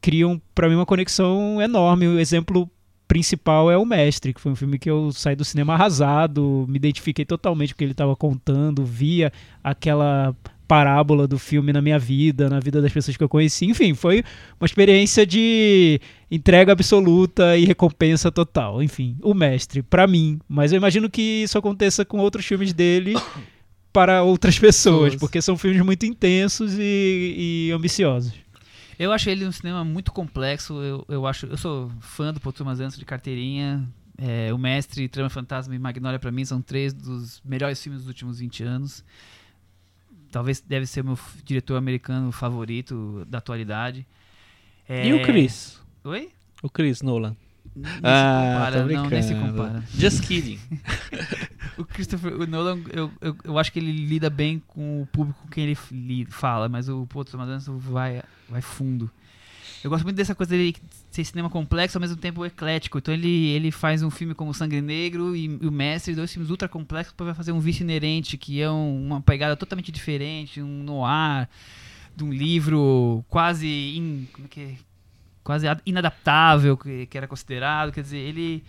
criam 0.00 0.40
para 0.54 0.68
mim 0.68 0.74
uma 0.74 0.86
conexão 0.86 1.62
enorme. 1.62 2.08
O 2.08 2.18
exemplo 2.18 2.68
principal 3.06 3.70
é 3.70 3.78
O 3.78 3.84
Mestre, 3.84 4.34
que 4.34 4.40
foi 4.40 4.52
um 4.52 4.56
filme 4.56 4.78
que 4.78 4.90
eu 4.90 5.12
saí 5.12 5.36
do 5.36 5.44
cinema 5.44 5.74
arrasado, 5.74 6.66
me 6.68 6.76
identifiquei 6.76 7.24
totalmente 7.24 7.72
com 7.72 7.76
o 7.76 7.78
que 7.78 7.84
ele 7.84 7.92
estava 7.92 8.16
contando, 8.16 8.84
via 8.84 9.32
aquela 9.62 10.34
parábola 10.66 11.26
do 11.26 11.38
filme 11.38 11.72
na 11.72 11.80
minha 11.80 11.98
vida, 11.98 12.48
na 12.48 12.60
vida 12.60 12.82
das 12.82 12.92
pessoas 12.92 13.16
que 13.16 13.22
eu 13.22 13.28
conheci. 13.28 13.66
Enfim, 13.66 13.94
foi 13.94 14.24
uma 14.60 14.66
experiência 14.66 15.26
de 15.26 16.00
entrega 16.30 16.72
absoluta 16.72 17.56
e 17.56 17.64
recompensa 17.64 18.30
total. 18.30 18.82
Enfim, 18.82 19.16
O 19.22 19.34
Mestre, 19.34 19.82
pra 19.82 20.06
mim. 20.06 20.38
Mas 20.48 20.72
eu 20.72 20.76
imagino 20.76 21.08
que 21.08 21.22
isso 21.22 21.56
aconteça 21.56 22.04
com 22.04 22.18
outros 22.18 22.44
filmes 22.44 22.72
dele 22.72 23.14
para 23.92 24.22
outras 24.22 24.58
pessoas, 24.58 25.14
porque 25.14 25.40
são 25.40 25.56
filmes 25.56 25.80
muito 25.82 26.04
intensos 26.04 26.74
e, 26.78 27.68
e 27.68 27.72
ambiciosos. 27.72 28.32
Eu 28.98 29.12
acho 29.12 29.28
ele 29.28 29.46
um 29.46 29.52
cinema 29.52 29.84
muito 29.84 30.10
complexo. 30.12 30.82
Eu, 30.82 31.04
eu 31.08 31.26
acho, 31.26 31.46
eu 31.46 31.56
sou 31.56 31.90
fã 32.00 32.32
do 32.32 32.40
Paul 32.40 32.52
Thomas 32.52 32.80
Anderson 32.80 32.98
de 32.98 33.04
carteirinha. 33.04 33.86
É, 34.18 34.52
o 34.52 34.58
Mestre, 34.58 35.08
Trama 35.08 35.28
Fantasma 35.28 35.74
e 35.74 35.78
Magnolia 35.78 36.18
pra 36.18 36.32
mim 36.32 36.44
são 36.44 36.62
três 36.62 36.94
dos 36.94 37.42
melhores 37.44 37.82
filmes 37.82 38.00
dos 38.00 38.08
últimos 38.08 38.38
20 38.38 38.62
anos. 38.62 39.04
Talvez 40.36 40.60
deve 40.60 40.84
ser 40.84 41.00
o 41.00 41.04
meu 41.04 41.18
diretor 41.44 41.76
americano 41.76 42.30
favorito 42.30 43.24
da 43.26 43.38
atualidade. 43.38 44.06
É, 44.86 45.08
E 45.08 45.14
o 45.14 45.22
Chris? 45.22 45.80
Oi? 46.04 46.28
O 46.62 46.68
Chris 46.68 47.00
Nolan. 47.00 47.34
Nem 47.74 47.90
se 47.94 48.00
Ah, 48.02 48.52
compara, 48.52 48.84
não, 48.84 49.08
nem 49.08 49.22
se 49.22 49.34
compara. 49.34 49.82
Just 49.94 50.22
kidding. 50.26 50.60
O 51.78 51.84
Christopher 51.86 52.34
o 52.34 52.46
Nolan, 52.46 52.80
eu, 52.90 53.10
eu, 53.20 53.36
eu 53.44 53.58
acho 53.58 53.70
que 53.72 53.78
ele 53.78 53.92
lida 53.92 54.28
bem 54.30 54.62
com 54.66 55.02
o 55.02 55.06
público 55.06 55.40
com 55.42 55.48
quem 55.48 55.64
ele 55.64 56.26
fala, 56.30 56.68
mas 56.70 56.88
o 56.88 57.06
Paul 57.06 57.24
Thomas 57.24 57.48
Anderson 57.48 57.78
vai, 57.78 58.22
vai 58.48 58.60
fundo. 58.62 59.10
Eu 59.86 59.90
gosto 59.90 60.02
muito 60.02 60.16
dessa 60.16 60.34
coisa 60.34 60.50
dele 60.50 60.74
ser 61.12 61.24
cinema 61.24 61.48
complexo 61.48 61.96
ao 61.96 62.00
mesmo 62.00 62.16
tempo 62.16 62.44
eclético. 62.44 62.98
Então 62.98 63.14
ele, 63.14 63.46
ele 63.50 63.70
faz 63.70 64.02
um 64.02 64.10
filme 64.10 64.34
como 64.34 64.52
Sangue 64.52 64.80
Negro 64.80 65.36
e, 65.36 65.44
e 65.44 65.66
O 65.66 65.70
Mestre, 65.70 66.12
dois 66.12 66.32
filmes 66.32 66.50
ultra 66.50 66.68
complexos, 66.68 67.14
para 67.14 67.32
fazer 67.36 67.52
um 67.52 67.60
vício 67.60 67.84
inerente, 67.84 68.36
que 68.36 68.60
é 68.60 68.68
um- 68.68 69.06
uma 69.06 69.20
pegada 69.20 69.54
totalmente 69.56 69.92
diferente, 69.92 70.60
um 70.60 70.82
noir, 70.82 71.48
de 72.16 72.24
um 72.24 72.32
livro 72.32 73.24
quase 73.28 73.68
in- 73.96 74.26
como 74.32 74.46
é 74.46 74.48
que 74.48 74.60
é? 74.60 74.74
quase 75.44 75.68
ad- 75.68 75.80
inadaptável 75.86 76.76
que, 76.76 77.06
que 77.06 77.16
era 77.16 77.28
considerado. 77.28 77.92
Quer 77.92 78.02
dizer, 78.02 78.18
ele 78.18 78.64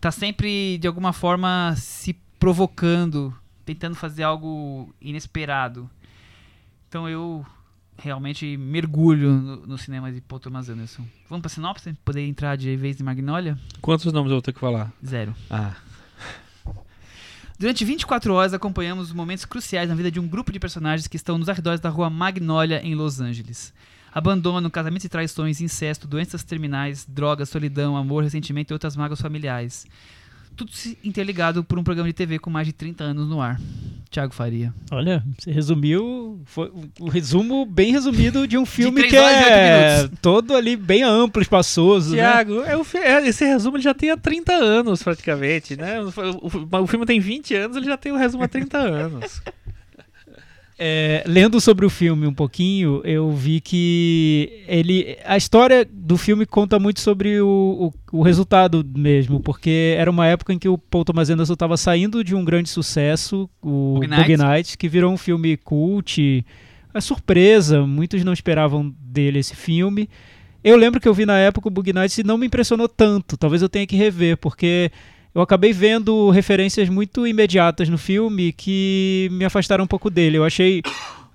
tá 0.00 0.10
sempre 0.10 0.78
de 0.78 0.86
alguma 0.88 1.12
forma 1.12 1.74
se 1.76 2.14
provocando, 2.38 3.34
tentando 3.66 3.94
fazer 3.94 4.22
algo 4.22 4.90
inesperado. 5.02 5.90
Então 6.88 7.06
eu 7.06 7.44
realmente 8.02 8.56
mergulho 8.56 9.30
no, 9.30 9.56
no 9.66 9.78
cinema 9.78 10.10
de 10.10 10.20
Paul 10.20 10.40
Thomas 10.40 10.68
Anderson. 10.68 11.04
Vamos 11.28 11.42
pra 11.42 11.48
sinopse? 11.48 11.92
Poder 12.04 12.26
entrar 12.26 12.56
de 12.56 12.74
vez 12.76 13.00
em 13.00 13.04
Magnolia? 13.04 13.56
Quantos 13.80 14.12
nomes 14.12 14.30
eu 14.30 14.36
vou 14.36 14.42
ter 14.42 14.52
que 14.52 14.58
falar? 14.58 14.92
Zero. 15.06 15.34
Ah. 15.48 15.76
Durante 17.58 17.84
24 17.84 18.34
horas 18.34 18.52
acompanhamos 18.52 19.08
os 19.08 19.12
momentos 19.12 19.44
cruciais 19.44 19.88
na 19.88 19.94
vida 19.94 20.10
de 20.10 20.18
um 20.18 20.26
grupo 20.26 20.50
de 20.50 20.58
personagens 20.58 21.06
que 21.06 21.16
estão 21.16 21.38
nos 21.38 21.48
arredores 21.48 21.80
da 21.80 21.88
rua 21.88 22.10
Magnolia 22.10 22.84
em 22.84 22.94
Los 22.96 23.20
Angeles. 23.20 23.72
Abandono, 24.12 24.68
casamentos 24.68 25.04
e 25.04 25.08
traições, 25.08 25.60
incesto, 25.60 26.08
doenças 26.08 26.42
terminais, 26.42 27.06
drogas, 27.08 27.48
solidão, 27.48 27.96
amor, 27.96 28.24
ressentimento 28.24 28.72
e 28.72 28.74
outras 28.74 28.96
mágoas 28.96 29.20
familiares. 29.20 29.86
Tudo 30.56 30.70
se 30.72 30.98
interligado 31.04 31.64
por 31.64 31.78
um 31.78 31.84
programa 31.84 32.08
de 32.08 32.12
TV 32.14 32.38
com 32.38 32.50
mais 32.50 32.66
de 32.66 32.72
30 32.72 33.04
anos 33.04 33.28
no 33.28 33.40
ar. 33.40 33.60
Tiago 34.10 34.34
Faria. 34.34 34.74
Olha, 34.90 35.24
você 35.38 35.50
resumiu. 35.50 36.38
Foi 36.44 36.70
um 37.00 37.08
resumo 37.08 37.64
bem 37.64 37.92
resumido 37.92 38.46
de 38.46 38.58
um 38.58 38.66
filme 38.66 39.00
três 39.00 39.10
que 39.10 39.16
é 39.16 40.08
todo 40.20 40.54
ali 40.54 40.76
bem 40.76 41.02
amplo, 41.02 41.40
espaçoso. 41.40 42.14
né? 42.14 42.16
Tiago, 42.22 42.60
é 42.62 42.76
o 42.76 42.84
fi- 42.84 42.98
é, 42.98 43.26
esse 43.26 43.42
resumo 43.46 43.78
ele 43.78 43.82
já 43.84 43.94
tem 43.94 44.10
há 44.10 44.16
30 44.18 44.52
anos 44.52 45.02
praticamente, 45.02 45.76
né? 45.78 45.98
O, 46.02 46.08
o- 46.48 46.82
o 46.82 46.86
filme 46.86 47.06
tem 47.06 47.20
20 47.20 47.54
anos, 47.54 47.74
ele 47.78 47.86
já 47.86 47.96
tem 47.96 48.12
o 48.12 48.16
resumo 48.16 48.44
há 48.44 48.48
30 48.48 48.76
anos. 48.76 49.40
É, 50.84 51.22
lendo 51.28 51.60
sobre 51.60 51.86
o 51.86 51.88
filme 51.88 52.26
um 52.26 52.34
pouquinho, 52.34 53.00
eu 53.04 53.30
vi 53.30 53.60
que 53.60 54.64
ele, 54.66 55.16
a 55.24 55.36
história 55.36 55.88
do 55.88 56.18
filme 56.18 56.44
conta 56.44 56.76
muito 56.76 56.98
sobre 56.98 57.40
o, 57.40 57.92
o, 58.12 58.18
o 58.18 58.20
resultado 58.20 58.84
mesmo, 58.96 59.38
porque 59.38 59.94
era 59.96 60.10
uma 60.10 60.26
época 60.26 60.52
em 60.52 60.58
que 60.58 60.68
o 60.68 60.76
Paul 60.76 61.04
Thomas 61.04 61.30
Anderson 61.30 61.52
estava 61.52 61.76
saindo 61.76 62.24
de 62.24 62.34
um 62.34 62.44
grande 62.44 62.68
sucesso, 62.68 63.48
o 63.62 64.00
Boogie 64.00 64.08
Nights. 64.08 64.38
Nights, 64.40 64.74
que 64.74 64.88
virou 64.88 65.12
um 65.12 65.16
filme 65.16 65.56
cult, 65.56 66.44
é 66.92 67.00
surpresa, 67.00 67.86
muitos 67.86 68.24
não 68.24 68.32
esperavam 68.32 68.92
dele 68.98 69.38
esse 69.38 69.54
filme. 69.54 70.08
Eu 70.64 70.76
lembro 70.76 71.00
que 71.00 71.06
eu 71.06 71.14
vi 71.14 71.24
na 71.24 71.38
época 71.38 71.68
o 71.68 71.70
Boogie 71.70 71.92
Nights 71.92 72.18
e 72.18 72.24
não 72.24 72.36
me 72.36 72.48
impressionou 72.48 72.88
tanto, 72.88 73.36
talvez 73.36 73.62
eu 73.62 73.68
tenha 73.68 73.86
que 73.86 73.94
rever, 73.94 74.36
porque 74.36 74.90
eu 75.34 75.40
acabei 75.42 75.72
vendo 75.72 76.30
referências 76.30 76.88
muito 76.88 77.26
imediatas 77.26 77.88
no 77.88 77.98
filme 77.98 78.52
que 78.52 79.28
me 79.32 79.44
afastaram 79.44 79.84
um 79.84 79.88
pouco 79.88 80.10
dele. 80.10 80.36
Eu 80.38 80.44
achei 80.44 80.82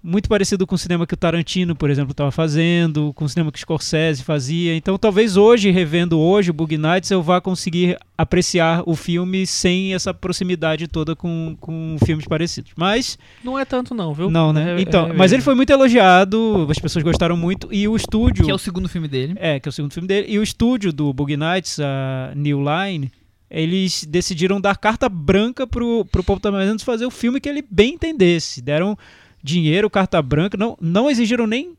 muito 0.04 0.30
parecido 0.30 0.66
com 0.66 0.76
o 0.76 0.78
cinema 0.78 1.06
que 1.08 1.16
o 1.16 1.18
Tarantino, 1.18 1.76
por 1.76 1.90
exemplo, 1.90 2.12
estava 2.12 2.32
fazendo, 2.32 3.12
com 3.14 3.26
o 3.26 3.30
cinema 3.30 3.52
que 3.52 3.58
o 3.58 3.60
Scorsese 3.60 4.24
fazia. 4.24 4.76
Então, 4.76 4.98
talvez 4.98 5.36
hoje, 5.36 5.70
revendo 5.72 6.18
hoje 6.20 6.52
o 6.52 6.54
Boogie 6.54 6.78
Nights, 6.78 7.10
eu 7.12 7.22
vá 7.22 7.42
conseguir 7.42 7.98
apreciar 8.18 8.84
o 8.86 8.96
filme 8.96 9.46
sem 9.46 9.94
essa 9.94 10.14
proximidade 10.14 10.88
toda 10.88 11.16
com, 11.16 11.58
com 11.60 11.98
filmes 12.06 12.26
parecidos. 12.26 12.72
Mas, 12.78 13.18
Não 13.44 13.58
é 13.60 13.66
tanto 13.66 13.94
não, 13.94 14.14
viu? 14.14 14.30
não, 14.30 14.54
né? 14.54 14.78
É- 14.78 14.82
então, 14.82 15.08
é- 15.08 15.14
mas 15.14 15.34
ele 15.34 15.42
foi 15.42 15.56
muito 15.56 15.72
elogiado, 15.72 16.68
as 16.70 16.80
pessoas 16.80 17.04
gostaram 17.04 17.36
muito, 17.36 17.68
e 17.74 17.88
o 17.88 17.96
estúdio... 17.96 18.46
Que 18.46 18.52
é 18.52 18.56
o 18.56 18.60
segundo 18.60 18.88
filme 18.88 19.08
dele. 19.08 19.34
É, 19.38 19.60
que 19.60 19.68
é 19.68 19.72
o 19.72 19.74
segundo 19.74 19.92
filme 19.92 20.08
dele. 20.08 20.28
E 20.30 20.40
o 20.40 20.44
estúdio 20.44 20.94
do 20.94 21.12
Boogie 21.12 21.36
Nights, 21.36 21.80
a 21.80 22.32
New 22.36 22.60
Line, 22.64 23.12
eles 23.50 24.04
decidiram 24.04 24.60
dar 24.60 24.78
carta 24.78 25.08
branca 25.08 25.66
pro, 25.66 26.06
pro 26.06 26.24
Paul 26.24 26.40
Thomas 26.40 26.68
Anderson 26.68 26.86
fazer 26.86 27.06
o 27.06 27.12
filme 27.12 27.40
que 27.40 27.48
ele 27.48 27.64
bem 27.70 27.94
entendesse. 27.94 28.62
Deram 28.62 28.98
dinheiro, 29.42 29.90
carta 29.90 30.22
branca, 30.22 30.58
não, 30.58 30.78
não 30.82 31.10
exigiram 31.10 31.48
nem 31.48 31.76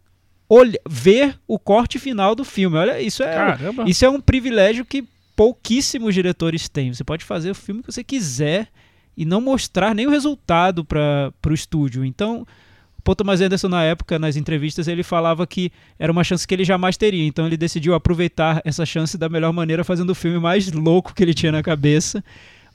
olha, 0.48 0.80
ver 0.88 1.38
o 1.46 1.58
corte 1.58 1.98
final 1.98 2.34
do 2.34 2.44
filme. 2.44 2.76
Olha, 2.76 3.00
isso 3.00 3.22
é, 3.22 3.34
Caramba. 3.34 3.84
isso 3.86 4.04
é 4.04 4.08
um 4.08 4.20
privilégio 4.20 4.84
que 4.84 5.04
pouquíssimos 5.36 6.14
diretores 6.14 6.68
têm. 6.68 6.92
Você 6.92 7.04
pode 7.04 7.24
fazer 7.24 7.50
o 7.50 7.54
filme 7.54 7.82
que 7.82 7.92
você 7.92 8.02
quiser 8.02 8.68
e 9.16 9.24
não 9.24 9.40
mostrar 9.40 9.94
nem 9.94 10.06
o 10.06 10.10
resultado 10.10 10.84
para 10.84 11.32
o 11.46 11.52
estúdio. 11.52 12.04
Então, 12.04 12.46
Paul 13.08 13.16
Thomas 13.16 13.40
Anderson, 13.40 13.68
na 13.68 13.82
época, 13.84 14.18
nas 14.18 14.36
entrevistas, 14.36 14.86
ele 14.86 15.02
falava 15.02 15.46
que 15.46 15.72
era 15.98 16.12
uma 16.12 16.22
chance 16.22 16.46
que 16.46 16.54
ele 16.54 16.62
jamais 16.62 16.94
teria. 16.98 17.24
Então, 17.26 17.46
ele 17.46 17.56
decidiu 17.56 17.94
aproveitar 17.94 18.60
essa 18.66 18.84
chance 18.84 19.16
da 19.16 19.30
melhor 19.30 19.50
maneira, 19.50 19.82
fazendo 19.82 20.10
o 20.10 20.14
filme 20.14 20.38
mais 20.38 20.70
louco 20.70 21.14
que 21.14 21.22
ele 21.22 21.32
tinha 21.32 21.50
na 21.50 21.62
cabeça. 21.62 22.22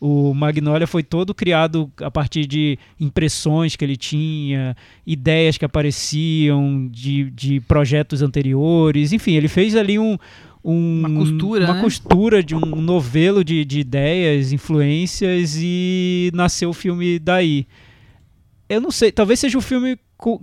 O 0.01 0.33
Magnolia 0.33 0.87
foi 0.87 1.03
todo 1.03 1.35
criado 1.35 1.87
a 2.01 2.09
partir 2.09 2.47
de 2.47 2.79
impressões 2.99 3.75
que 3.75 3.85
ele 3.85 3.95
tinha, 3.95 4.75
ideias 5.05 5.55
que 5.55 5.65
apareciam 5.65 6.89
de, 6.91 7.29
de 7.29 7.59
projetos 7.59 8.23
anteriores. 8.23 9.13
Enfim, 9.13 9.33
ele 9.35 9.47
fez 9.47 9.75
ali 9.75 9.99
um, 9.99 10.17
um- 10.65 10.99
Uma 11.05 11.09
costura, 11.19 11.65
uma 11.65 11.73
né? 11.75 11.81
costura 11.81 12.41
de 12.43 12.55
um 12.55 12.59
novelo 12.81 13.43
de, 13.43 13.63
de 13.63 13.81
ideias, 13.81 14.51
influências 14.51 15.55
e 15.61 16.31
nasceu 16.33 16.71
o 16.71 16.73
filme 16.73 17.19
daí. 17.19 17.67
Eu 18.67 18.81
não 18.81 18.89
sei, 18.89 19.11
talvez 19.11 19.39
seja 19.39 19.57
o 19.57 19.61
filme 19.61 19.95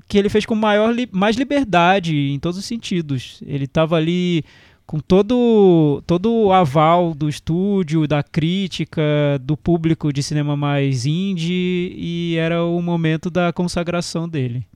que 0.09 0.19
ele 0.19 0.29
fez 0.29 0.45
com 0.45 0.55
maior 0.55 0.95
mais 1.13 1.37
liberdade 1.37 2.17
em 2.17 2.39
todos 2.39 2.59
os 2.59 2.65
sentidos. 2.65 3.41
Ele 3.47 3.65
estava 3.65 3.97
ali 3.97 4.45
com 4.87 4.99
todo 4.99 6.03
todo 6.07 6.33
o 6.33 6.53
aval 6.53 7.15
do 7.15 7.29
estúdio, 7.29 8.07
da 8.09 8.23
crítica, 8.23 9.03
do 9.41 9.57
público 9.57 10.13
de 10.13 10.23
cinema 10.23 10.57
mais 10.57 11.07
indie 11.07 11.95
e 11.97 12.37
era 12.37 12.65
o 12.65 12.83
momento 12.83 13.31
da 13.31 13.53
consagração 13.53 14.29
dele. 14.29 14.67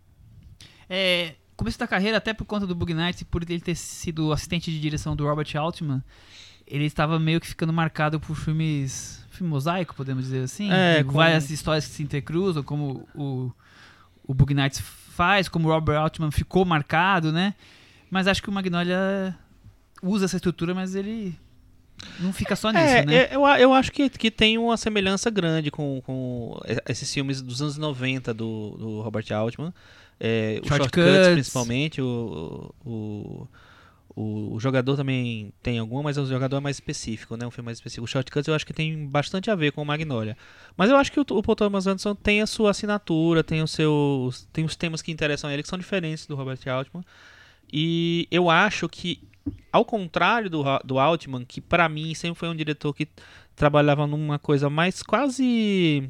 É, 0.88 1.34
começo 1.56 1.78
da 1.78 1.86
carreira, 1.86 2.18
até 2.18 2.32
por 2.32 2.44
conta 2.44 2.66
do 2.66 2.74
Bug 2.74 2.94
Nights 2.94 3.22
e 3.22 3.24
por 3.24 3.42
ele 3.42 3.60
ter 3.60 3.74
sido 3.74 4.32
assistente 4.32 4.70
de 4.70 4.80
direção 4.80 5.16
do 5.16 5.26
Robert 5.26 5.48
Altman, 5.56 6.02
ele 6.66 6.84
estava 6.84 7.18
meio 7.18 7.40
que 7.40 7.46
ficando 7.46 7.72
marcado 7.72 8.18
por 8.20 8.36
filmes. 8.36 9.22
Filme 9.30 9.50
mosaico, 9.50 9.96
podemos 9.96 10.24
dizer 10.26 10.44
assim? 10.44 10.70
É, 10.70 11.02
com- 11.02 11.10
Várias 11.14 11.50
histórias 11.50 11.84
que 11.86 11.92
se 11.92 12.04
intercruzam, 12.04 12.62
como 12.62 13.04
o, 13.16 13.50
o 14.26 14.34
Bug 14.34 14.54
Nights 14.54 14.80
faz, 14.80 15.48
como 15.48 15.68
o 15.68 15.72
Robert 15.72 15.98
Altman 16.00 16.30
ficou 16.30 16.64
marcado, 16.64 17.30
né? 17.32 17.54
Mas 18.10 18.26
acho 18.26 18.42
que 18.42 18.48
o 18.48 18.52
Magnolia 18.52 19.36
usa 20.02 20.24
essa 20.24 20.36
estrutura, 20.36 20.74
mas 20.74 20.94
ele 20.94 21.34
não 22.20 22.32
fica 22.32 22.54
só 22.56 22.70
nisso, 22.70 22.84
É, 22.84 23.04
né? 23.04 23.14
é, 23.14 23.28
eu, 23.36 23.44
a- 23.46 23.58
eu 23.60 23.72
acho 23.72 23.90
que, 23.92 24.08
que 24.10 24.30
tem 24.30 24.58
uma 24.58 24.76
semelhança 24.76 25.30
grande 25.30 25.70
com, 25.70 26.00
com 26.04 26.60
esses 26.88 27.12
filmes 27.12 27.40
dos 27.40 27.62
anos 27.62 27.78
90 27.78 28.34
do, 28.34 28.76
do 28.78 29.00
Robert 29.00 29.24
Altman. 29.32 29.72
É, 30.20 30.60
o 30.62 30.68
Shortcuts. 30.68 31.02
Shortcuts, 31.04 31.32
principalmente. 31.32 32.00
O, 32.02 32.72
o, 32.84 33.48
o, 34.16 34.54
o 34.54 34.60
jogador 34.60 34.96
também 34.96 35.52
tem 35.62 35.78
alguma, 35.78 36.04
mas 36.04 36.16
o 36.16 36.26
jogador 36.26 36.58
é 36.58 36.60
mais 36.60 36.76
específico, 36.76 37.36
né? 37.36 37.46
Um 37.46 37.50
filme 37.50 37.66
mais 37.66 37.78
específico. 37.78 38.04
O 38.04 38.08
Shortcuts 38.08 38.46
eu 38.46 38.54
acho 38.54 38.64
que 38.64 38.72
tem 38.72 39.06
bastante 39.06 39.50
a 39.50 39.56
ver 39.56 39.72
com 39.72 39.82
o 39.82 39.84
Magnolia. 39.84 40.36
Mas 40.76 40.90
eu 40.90 40.96
acho 40.96 41.10
que 41.10 41.18
o, 41.18 41.22
o 41.28 41.42
Paul 41.42 41.56
Thomas 41.56 41.86
Anderson 41.86 42.14
tem 42.14 42.40
a 42.40 42.46
sua 42.46 42.70
assinatura, 42.70 43.42
tem, 43.42 43.60
os 43.60 43.72
seus, 43.72 44.46
tem 44.52 44.64
os 44.64 44.76
temas 44.76 45.02
que 45.02 45.10
interessam 45.10 45.50
a 45.50 45.52
ele, 45.52 45.62
que 45.62 45.68
são 45.68 45.78
diferentes 45.78 46.26
do 46.26 46.36
Robert 46.36 46.60
Altman. 46.68 47.04
E 47.72 48.28
eu 48.30 48.48
acho 48.48 48.88
que, 48.88 49.20
ao 49.72 49.84
contrário 49.84 50.48
do, 50.48 50.62
do 50.84 50.98
Altman, 50.98 51.44
que 51.44 51.60
pra 51.60 51.88
mim 51.88 52.14
sempre 52.14 52.38
foi 52.38 52.48
um 52.48 52.54
diretor 52.54 52.94
que 52.94 53.08
trabalhava 53.56 54.06
numa 54.06 54.38
coisa 54.38 54.70
mais 54.70 55.02
quase. 55.02 56.08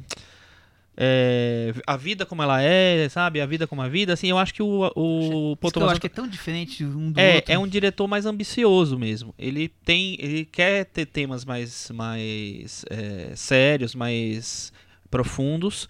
É, 0.97 1.73
a 1.85 1.97
vida 1.97 2.25
como 2.25 2.41
ela 2.41 2.61
é, 2.61 3.07
sabe? 3.09 3.41
A 3.41 3.45
vida 3.45 3.67
como 3.67 3.81
a 3.81 3.87
vida, 3.87 4.13
assim, 4.13 4.29
eu 4.29 4.37
acho 4.37 4.53
que 4.53 4.63
o, 4.63 4.91
o 4.95 5.57
Paul 5.57 5.71
eu 5.75 5.89
acho 5.89 5.99
que 5.99 6.07
é 6.07 6.09
tão 6.09 6.27
diferente 6.27 6.85
um 6.85 7.11
do 7.11 7.19
é, 7.19 7.35
outro. 7.35 7.53
é 7.53 7.59
um 7.59 7.67
diretor 7.67 8.07
mais 8.07 8.25
ambicioso 8.25 8.97
mesmo. 8.97 9.33
Ele 9.37 9.67
tem, 9.67 10.15
ele 10.19 10.45
quer 10.45 10.85
ter 10.85 11.05
temas 11.05 11.43
mais, 11.43 11.91
mais 11.91 12.85
é, 12.89 13.33
sérios, 13.35 13.93
mais 13.93 14.71
profundos. 15.11 15.89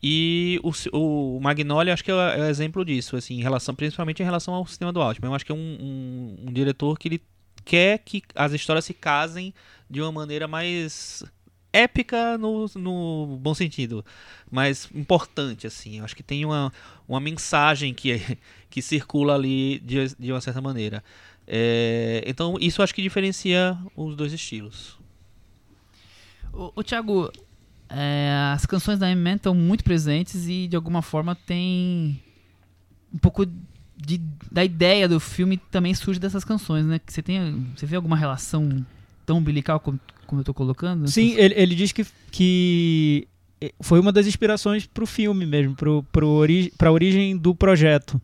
E 0.00 0.60
o, 0.62 0.70
o 1.36 1.40
Magnolia 1.40 1.92
acho 1.92 2.04
que 2.04 2.10
é 2.10 2.14
o, 2.14 2.20
é 2.20 2.40
o 2.40 2.44
exemplo 2.44 2.84
disso, 2.84 3.16
assim, 3.16 3.34
em 3.34 3.42
relação, 3.42 3.74
principalmente 3.74 4.22
em 4.22 4.24
relação 4.24 4.54
ao 4.54 4.66
sistema 4.66 4.92
do 4.92 5.00
Altman. 5.00 5.30
Eu 5.30 5.34
acho 5.34 5.46
que 5.46 5.50
é 5.50 5.54
um, 5.54 5.58
um, 5.58 6.48
um 6.48 6.52
diretor 6.52 6.98
que 6.98 7.08
ele 7.08 7.22
quer 7.64 7.98
que 7.98 8.22
as 8.34 8.52
histórias 8.52 8.84
se 8.84 8.94
casem 8.94 9.52
de 9.90 10.00
uma 10.00 10.12
maneira 10.12 10.46
mais 10.46 11.24
épica 11.74 12.38
no, 12.38 12.66
no 12.76 13.36
bom 13.40 13.52
sentido, 13.52 14.04
mais 14.50 14.88
importante, 14.94 15.66
assim. 15.66 15.98
Eu 15.98 16.04
acho 16.04 16.14
que 16.14 16.22
tem 16.22 16.44
uma, 16.44 16.72
uma 17.08 17.18
mensagem 17.18 17.92
que, 17.92 18.38
que 18.70 18.80
circula 18.80 19.34
ali 19.34 19.80
de, 19.80 20.14
de 20.16 20.32
uma 20.32 20.40
certa 20.40 20.60
maneira. 20.60 21.02
É, 21.46 22.22
então, 22.26 22.56
isso 22.60 22.82
acho 22.82 22.94
que 22.94 23.02
diferencia 23.02 23.76
os 23.96 24.14
dois 24.14 24.32
estilos. 24.32 24.96
Ô, 26.52 26.72
ô 26.76 26.82
Thiago, 26.84 27.30
é, 27.88 28.52
as 28.54 28.64
canções 28.64 28.98
da 28.98 29.10
Eminem 29.10 29.34
estão 29.34 29.54
muito 29.54 29.82
presentes 29.82 30.46
e 30.46 30.68
de 30.68 30.76
alguma 30.76 31.02
forma 31.02 31.34
tem 31.34 32.22
um 33.12 33.18
pouco 33.18 33.44
de, 33.96 34.20
da 34.50 34.64
ideia 34.64 35.08
do 35.08 35.18
filme 35.18 35.56
também 35.56 35.92
surge 35.94 36.20
dessas 36.20 36.44
canções, 36.44 36.86
né? 36.86 37.00
Você 37.06 37.22
tem, 37.22 37.66
você 37.76 37.84
vê 37.84 37.96
alguma 37.96 38.16
relação 38.16 38.84
tão 39.26 39.38
umbilical 39.38 39.80
como, 39.80 39.98
como 40.34 40.40
eu 40.40 40.44
tô 40.44 40.52
colocando? 40.52 41.08
Sim, 41.08 41.34
ele, 41.36 41.54
ele 41.56 41.74
diz 41.76 41.92
que, 41.92 42.04
que 42.32 43.28
foi 43.80 44.00
uma 44.00 44.10
das 44.10 44.26
inspirações 44.26 44.84
pro 44.84 45.06
filme 45.06 45.46
mesmo, 45.46 45.76
pro, 45.76 46.02
pro 46.10 46.28
ori 46.28 46.72
pra 46.76 46.90
origem 46.90 47.36
do 47.36 47.54
projeto. 47.54 48.20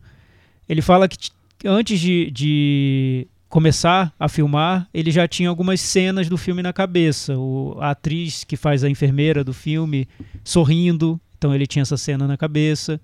Ele 0.67 0.81
fala 0.81 1.07
que 1.07 1.29
antes 1.65 1.99
de, 1.99 2.29
de 2.31 3.27
começar 3.47 4.13
a 4.19 4.27
filmar, 4.27 4.87
ele 4.93 5.09
já 5.09 5.27
tinha 5.27 5.47
algumas 5.47 5.79
cenas 5.79 6.27
do 6.27 6.37
filme 6.37 6.61
na 6.61 6.73
cabeça. 6.73 7.37
O, 7.37 7.77
a 7.79 7.91
atriz 7.91 8.43
que 8.43 8.57
faz 8.57 8.83
a 8.83 8.89
enfermeira 8.89 9.43
do 9.43 9.53
filme 9.53 10.07
sorrindo, 10.43 11.19
então 11.37 11.55
ele 11.55 11.65
tinha 11.65 11.83
essa 11.83 11.97
cena 11.97 12.27
na 12.27 12.35
cabeça. 12.35 12.99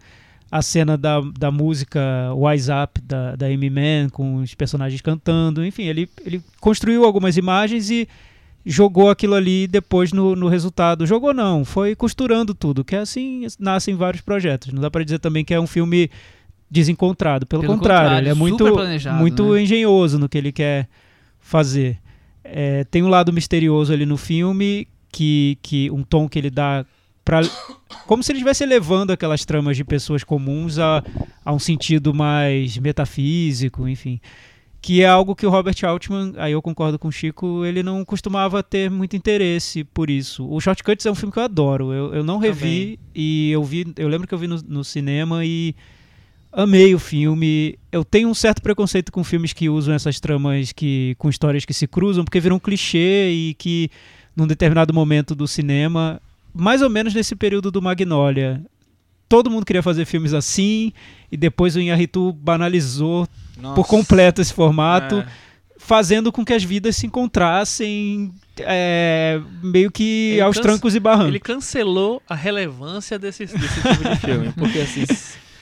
A 0.50 0.62
cena 0.62 0.98
da, 0.98 1.20
da 1.38 1.52
música 1.52 2.00
Wise 2.34 2.70
Up 2.72 3.02
da, 3.02 3.36
da 3.36 3.48
Amy 3.48 3.70
Mann 3.70 4.10
com 4.10 4.38
os 4.38 4.54
personagens 4.56 5.02
cantando. 5.02 5.66
Enfim, 5.66 5.84
ele, 5.84 6.10
ele 6.26 6.42
construiu 6.62 7.04
algumas 7.04 7.36
imagens 7.36 7.90
e 7.90 8.08
jogou 8.68 9.10
aquilo 9.10 9.34
ali 9.34 9.66
depois 9.66 10.12
no, 10.12 10.36
no 10.36 10.48
resultado. 10.48 11.06
Jogou 11.08 11.34
não, 11.34 11.64
foi 11.64 11.96
costurando 11.96 12.54
tudo, 12.54 12.84
que 12.84 12.96
é 12.96 13.00
assim 13.00 13.48
nascem 13.58 13.96
vários 13.96 14.22
projetos. 14.22 14.74
Não 14.74 14.82
dá 14.82 14.92
pra 14.92 15.04
dizer 15.04 15.20
também 15.20 15.46
que 15.46 15.54
é 15.54 15.60
um 15.60 15.68
filme 15.68 16.12
desencontrado, 16.70 17.46
pelo, 17.46 17.62
Pelo 17.62 17.74
contrário, 17.74 18.04
contrário, 18.04 18.26
ele 18.26 18.30
é 18.30 18.34
muito, 18.34 18.66
muito 19.14 19.54
né? 19.54 19.62
engenhoso 19.62 20.20
no 20.20 20.28
que 20.28 20.38
ele 20.38 20.52
quer 20.52 20.90
fazer. 21.40 21.98
É, 22.44 22.84
tem 22.84 23.04
um 23.04 23.08
lado 23.08 23.32
misterioso 23.32 23.94
ali 23.94 24.06
no 24.06 24.18
filme, 24.18 24.88
que, 25.10 25.58
que 25.62 25.90
um 25.90 26.04
tom 26.04 26.28
que 26.28 26.38
ele 26.38 26.50
dá 26.50 26.86
para 27.24 27.42
como 28.06 28.24
se 28.24 28.32
ele 28.32 28.40
estivesse 28.40 28.64
elevando 28.64 29.12
aquelas 29.12 29.44
tramas 29.44 29.76
de 29.76 29.84
pessoas 29.84 30.24
comuns 30.24 30.80
a, 30.80 31.04
a 31.44 31.54
um 31.54 31.60
sentido 31.60 32.14
mais 32.14 32.78
metafísico, 32.78 33.88
enfim. 33.88 34.20
Que 34.88 35.02
é 35.02 35.06
algo 35.06 35.36
que 35.36 35.46
o 35.46 35.50
Robert 35.50 35.76
Altman, 35.84 36.32
aí 36.38 36.54
eu 36.54 36.62
concordo 36.62 36.98
com 36.98 37.10
o 37.10 37.12
Chico, 37.12 37.66
ele 37.66 37.84
não 37.84 38.06
costumava 38.06 38.64
ter 38.64 38.90
muito 38.90 39.18
interesse 39.18 39.84
por 39.84 40.10
isso. 40.10 40.50
O 40.50 40.62
Shortcuts 40.62 41.06
é 41.06 41.12
um 41.12 41.14
filme 41.14 41.34
que 41.34 41.40
eu 41.40 41.44
adoro. 41.44 41.92
Eu, 41.92 42.14
eu 42.14 42.24
não 42.24 42.38
revi 42.38 42.98
e 43.14 43.52
eu 43.52 43.62
vi, 43.66 43.94
eu 43.98 44.08
lembro 44.08 44.26
que 44.26 44.34
eu 44.34 44.38
vi 44.38 44.48
no, 44.48 44.56
no 44.66 44.86
cinema 44.86 45.44
e 45.44 45.76
amei 46.54 46.96
o 46.96 47.00
filme. 47.00 47.78
Eu 47.92 48.06
tenho 48.06 48.30
um 48.30 48.34
certo 48.34 48.62
preconceito 48.62 49.12
com 49.12 49.26
filmes 49.26 49.52
que 49.52 49.68
usam 49.68 49.94
essas 49.94 50.22
tramas 50.22 50.72
que 50.72 51.16
com 51.18 51.28
histórias 51.28 51.66
que 51.66 51.74
se 51.74 51.86
cruzam, 51.86 52.24
porque 52.24 52.40
viram 52.40 52.56
um 52.56 52.60
clichê 52.60 53.30
e 53.30 53.56
que 53.56 53.90
num 54.34 54.48
determinado 54.48 54.94
momento 54.94 55.36
do 55.36 55.50
cinema, 55.50 56.22
mais 56.54 56.82
ou 56.82 56.90
menos 56.90 57.14
nesse 57.14 57.36
período 57.36 57.72
do 57.72 57.82
Magnolia, 57.82 58.64
todo 59.28 59.52
mundo 59.52 59.66
queria 59.66 59.84
fazer 59.84 60.06
filmes 60.06 60.34
assim 60.34 60.94
e 61.30 61.36
depois 61.36 61.76
o 61.76 61.82
Inharitu 61.82 62.32
banalizou 62.32 63.28
por 63.76 63.88
completo 63.88 64.42
esse 64.42 64.54
formato, 64.54 65.18
É. 65.20 65.28
fazendo 65.78 66.32
com 66.32 66.44
que 66.46 66.54
as 66.54 66.64
vidas 66.64 66.96
se 66.96 67.06
encontrassem 67.06 68.32
é, 68.60 69.40
meio 69.64 69.92
que 69.92 70.32
Ele 70.34 70.42
aos 70.42 70.58
trancos 70.58 70.96
e 70.96 71.00
barrancos. 71.00 71.30
Ele 71.30 71.40
cancelou 71.40 72.22
a 72.28 72.36
relevância 72.36 73.18
desse, 73.20 73.46
desse 73.46 73.82
tipo 73.82 74.10
de 74.10 74.16
filme. 74.18 74.54
Porque 74.58 74.80
assim. 74.80 75.06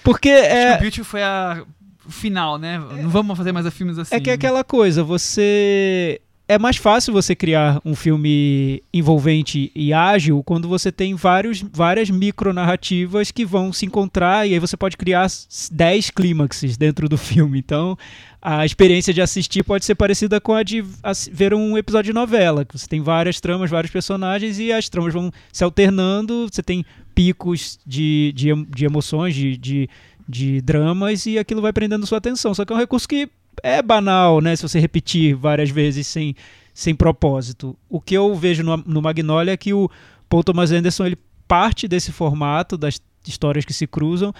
Porque 0.04 0.30
Acho 0.30 0.48
que 0.50 0.56
é, 0.56 0.76
o 0.76 0.80
Beauty 0.80 1.04
foi 1.04 1.24
a 1.24 1.64
final, 2.10 2.58
né? 2.58 2.78
Não 2.78 3.10
vamos 3.10 3.38
fazer 3.38 3.52
mais 3.52 3.68
filmes 3.74 3.98
assim. 3.98 4.16
É 4.16 4.20
que 4.20 4.30
é 4.30 4.34
aquela 4.34 4.64
coisa, 4.64 5.04
você. 5.04 6.22
É 6.48 6.60
mais 6.60 6.78
fácil 6.78 7.12
você 7.12 7.36
criar 7.36 7.82
um 7.84 7.96
filme 7.96 8.84
envolvente 8.94 9.72
e 9.74 9.92
ágil 9.92 10.44
quando 10.44 10.68
você 10.70 10.92
tem 10.92 11.16
vários, 11.16 11.64
várias 11.74 12.12
micronarrativas 12.12 13.32
que 13.32 13.44
vão 13.44 13.74
se 13.74 13.84
encontrar 13.88 14.48
e 14.48 14.54
aí 14.54 14.60
você 14.60 14.78
pode 14.78 14.96
criar 14.96 15.26
s- 15.26 15.74
10 15.74 16.12
clímaxes 16.12 16.78
dentro 16.78 17.10
do 17.10 17.18
filme. 17.18 17.58
Então, 17.58 17.98
a 18.40 18.64
experiência 18.64 19.12
de 19.12 19.24
assistir 19.24 19.64
pode 19.64 19.86
ser 19.86 19.96
parecida 19.96 20.40
com 20.40 20.54
a 20.54 20.62
de 20.62 20.84
ver 21.32 21.52
um 21.52 21.80
episódio 21.80 22.14
de 22.14 22.14
novela, 22.14 22.64
que 22.64 22.78
você 22.78 22.88
tem 22.88 23.02
várias 23.02 23.40
tramas, 23.42 23.72
vários 23.72 23.92
personagens 23.92 24.60
e 24.60 24.72
as 24.72 24.88
tramas 24.88 25.16
vão 25.16 25.32
se 25.52 25.64
alternando, 25.64 26.48
você 26.52 26.62
tem 26.62 26.86
picos 27.16 27.80
de, 27.88 28.32
de, 28.36 28.54
de 28.66 28.86
emoções, 28.86 29.34
de, 29.34 29.58
de, 29.58 29.90
de 30.30 30.62
dramas 30.62 31.26
e 31.26 31.40
aquilo 31.40 31.60
vai 31.62 31.74
prendendo 31.74 32.06
sua 32.06 32.20
atenção. 32.20 32.54
Só 32.54 32.64
que 32.64 32.72
é 32.72 32.76
um 32.76 32.80
recurso 32.80 33.08
que 33.08 33.28
é 33.64 33.82
banal, 33.82 34.42
né? 34.42 34.56
Se 34.56 34.64
você 34.64 34.80
repetir 34.80 35.36
várias 35.36 35.70
vezes 35.70 36.08
sem, 36.08 36.36
sem 36.74 36.96
propósito. 36.96 37.76
O 37.90 38.00
que 38.02 38.14
eu 38.16 38.34
vejo 38.36 38.64
no, 38.64 38.78
no 38.78 39.02
Magnolia 39.02 39.54
é 39.54 39.58
que 39.58 39.74
o 39.74 39.90
Paul 40.30 40.44
Thomas 40.44 40.72
Anderson 40.72 41.06
ele 41.06 41.18
parte 41.48 41.88
desse 41.88 42.12
formato 42.12 42.78
das 42.78 43.02
histórias 43.28 43.66
que 43.66 43.74
se 43.74 43.86
cruzam, 43.88 44.34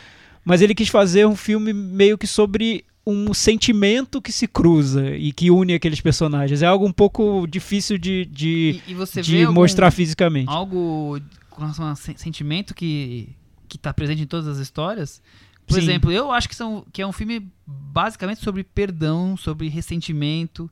mas 0.44 0.62
ele 0.62 0.74
quis 0.76 0.90
fazer 0.90 1.26
um 1.28 1.36
filme 1.36 1.72
meio 1.74 2.18
que 2.18 2.28
sobre 2.28 2.84
um 3.08 3.34
sentimento 3.36 4.20
que 4.20 4.32
se 4.32 4.48
cruza 4.48 5.16
e 5.16 5.32
que 5.32 5.52
une 5.52 5.74
aqueles 5.76 6.02
personagens. 6.02 6.64
É 6.64 6.66
algo 6.66 6.86
um 6.88 6.92
pouco 6.92 7.46
difícil 7.48 7.98
de, 8.00 8.26
de, 8.26 8.82
E, 8.88 8.92
e 8.92 8.94
você 8.96 9.22
de 9.22 9.32
vê 9.32 9.44
algum- 9.44 9.54
mostrar 9.62 9.92
fisicamente. 9.92 10.50
algo 10.50 11.20
com 11.52 11.62
relação 11.62 11.86
a 11.88 11.96
sen- 11.96 12.18
sentimento 12.18 12.74
que 12.74 13.30
que 13.68 13.80
tá 13.80 13.92
presente 13.94 14.22
em 14.22 14.28
todas 14.28 14.48
as 14.48 14.58
histórias. 14.60 15.22
Por 15.68 15.74
Sim. 15.76 15.82
exemplo, 15.82 16.12
eu 16.12 16.32
acho 16.32 16.48
que, 16.48 16.56
são, 16.56 16.86
que 16.94 17.02
é 17.02 17.08
um 17.08 17.12
filme 17.12 17.48
basicamente 17.66 18.42
sobre 18.42 18.64
perdão, 18.64 19.36
sobre 19.36 19.68
ressentimento. 19.68 20.70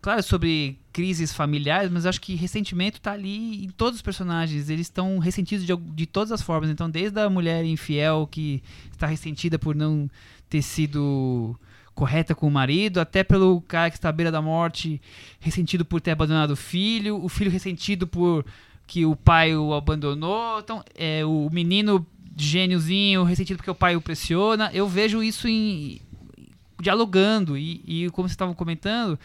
claro, 0.00 0.22
sobre 0.22 0.78
crises 0.92 1.32
familiares, 1.32 1.90
mas 1.90 2.04
eu 2.04 2.08
acho 2.08 2.20
que 2.20 2.34
ressentimento 2.34 3.00
tá 3.00 3.12
ali 3.12 3.64
em 3.64 3.68
todos 3.68 3.96
os 3.96 4.02
personagens. 4.02 4.68
Eles 4.70 4.86
estão 4.86 5.18
ressentidos 5.18 5.66
de, 5.66 5.76
de 5.76 6.06
todas 6.06 6.32
as 6.32 6.42
formas. 6.42 6.70
Então, 6.70 6.88
desde 6.88 7.20
a 7.20 7.28
mulher 7.28 7.64
infiel 7.64 8.28
que 8.30 8.62
está 8.92 9.06
ressentida 9.06 9.58
por 9.58 9.74
não 9.74 10.08
ter 10.48 10.62
sido 10.62 11.58
correta 11.94 12.32
com 12.32 12.46
o 12.46 12.50
marido, 12.50 13.00
até 13.00 13.24
pelo 13.24 13.60
cara 13.62 13.90
que 13.90 13.96
está 13.96 14.08
à 14.08 14.12
beira 14.12 14.30
da 14.30 14.40
morte, 14.40 15.00
ressentido 15.40 15.84
por 15.84 16.00
ter 16.00 16.12
abandonado 16.12 16.52
o 16.52 16.56
filho, 16.56 17.22
o 17.22 17.28
filho 17.28 17.50
ressentido 17.50 18.06
por 18.06 18.44
que 18.86 19.04
o 19.04 19.16
pai 19.16 19.54
o 19.54 19.74
abandonou, 19.74 20.60
então 20.60 20.82
é 20.94 21.24
o 21.24 21.50
menino 21.52 22.06
gêniozinho 22.44 23.24
ressentido 23.24 23.56
porque 23.56 23.70
o 23.70 23.74
pai 23.74 23.96
o 23.96 24.00
pressiona. 24.00 24.70
Eu 24.72 24.88
vejo 24.88 25.22
isso 25.22 25.48
em 25.48 26.00
dialogando 26.80 27.58
e, 27.58 27.82
e 27.86 28.10
como 28.10 28.28
vocês 28.28 28.34
estavam 28.34 28.54
comentando, 28.54 29.18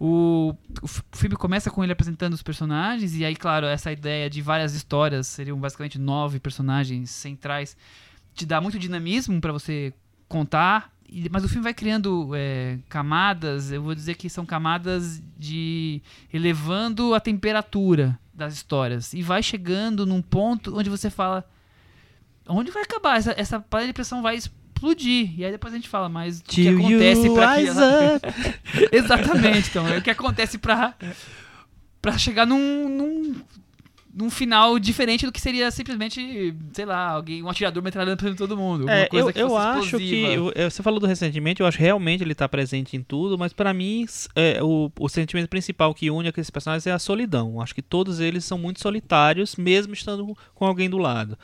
o, 0.00 0.54
o 0.82 0.88
filme 1.16 1.36
começa 1.36 1.70
com 1.70 1.82
ele 1.82 1.92
apresentando 1.92 2.32
os 2.32 2.42
personagens 2.42 3.14
e 3.14 3.24
aí, 3.24 3.36
claro, 3.36 3.66
essa 3.66 3.92
ideia 3.92 4.28
de 4.28 4.40
várias 4.40 4.74
histórias, 4.74 5.26
seriam 5.26 5.58
basicamente 5.58 5.98
nove 5.98 6.40
personagens 6.40 7.10
centrais, 7.10 7.76
te 8.34 8.44
dá 8.44 8.60
muito 8.60 8.78
dinamismo 8.78 9.40
para 9.40 9.52
você 9.52 9.92
contar. 10.28 10.92
Mas 11.30 11.44
o 11.44 11.48
filme 11.48 11.62
vai 11.62 11.74
criando 11.74 12.30
é, 12.34 12.78
camadas, 12.88 13.70
eu 13.70 13.82
vou 13.82 13.94
dizer 13.94 14.14
que 14.14 14.28
são 14.28 14.44
camadas 14.44 15.22
de 15.38 16.02
elevando 16.32 17.14
a 17.14 17.20
temperatura 17.20 18.18
das 18.32 18.54
histórias 18.54 19.12
e 19.12 19.22
vai 19.22 19.42
chegando 19.42 20.04
num 20.06 20.20
ponto 20.20 20.76
onde 20.76 20.90
você 20.90 21.10
fala 21.10 21.44
onde 22.48 22.70
vai 22.70 22.82
acabar 22.82 23.18
essa, 23.18 23.34
essa 23.36 23.60
panela 23.60 23.88
de 23.88 23.92
pressão 23.94 24.22
vai 24.22 24.36
explodir 24.36 25.38
e 25.38 25.44
aí 25.44 25.50
depois 25.52 25.72
a 25.72 25.76
gente 25.76 25.88
fala 25.88 26.08
mas 26.08 26.40
o 26.40 26.44
que 26.44 26.68
acontece 26.68 27.30
para 27.30 27.54
que 27.56 27.66
ela... 27.66 28.20
Exatamente, 28.92 29.70
então. 29.70 29.88
É 29.88 29.98
o 29.98 30.02
que 30.02 30.10
acontece 30.10 30.58
pra, 30.58 30.94
pra 32.02 32.18
chegar 32.18 32.46
num, 32.46 32.88
num, 32.88 33.34
num 34.12 34.30
final 34.30 34.78
diferente 34.78 35.26
do 35.26 35.32
que 35.32 35.40
seria 35.40 35.70
simplesmente, 35.70 36.54
sei 36.72 36.84
lá, 36.84 37.10
alguém, 37.10 37.42
um 37.42 37.48
atirador 37.48 37.82
metralhando 37.82 38.16
pra 38.16 38.34
todo 38.34 38.56
mundo. 38.56 38.88
É, 38.88 39.06
coisa 39.06 39.28
eu, 39.28 39.32
que 39.32 39.40
eu 39.40 39.56
acho 39.56 39.96
que. 39.96 40.04
explosiva. 40.04 40.52
eu- 40.54 40.70
você 40.70 40.82
falou 40.82 41.00
do 41.00 41.06
ressentimento, 41.06 41.62
eu 41.62 41.66
acho 41.66 41.78
que 41.78 41.82
realmente 41.82 42.22
ele 42.22 42.34
tá 42.34 42.48
presente 42.48 42.96
em 42.96 43.02
tudo, 43.02 43.36
mas 43.36 43.52
pra 43.52 43.74
mim 43.74 44.06
é, 44.36 44.62
o, 44.62 44.90
o 45.00 45.08
sentimento 45.08 45.48
principal 45.48 45.94
que 45.94 46.10
une 46.10 46.28
aqueles 46.28 46.50
personagens 46.50 46.86
é 46.86 46.92
a 46.92 46.98
solidão. 46.98 47.60
Acho 47.60 47.74
que 47.74 47.82
todos 47.82 48.20
eles 48.20 48.44
são 48.44 48.58
muito 48.58 48.80
solitários, 48.80 49.56
mesmo 49.56 49.94
estando 49.94 50.36
com 50.54 50.64
alguém 50.66 50.88
do 50.88 50.98
lado. 50.98 51.38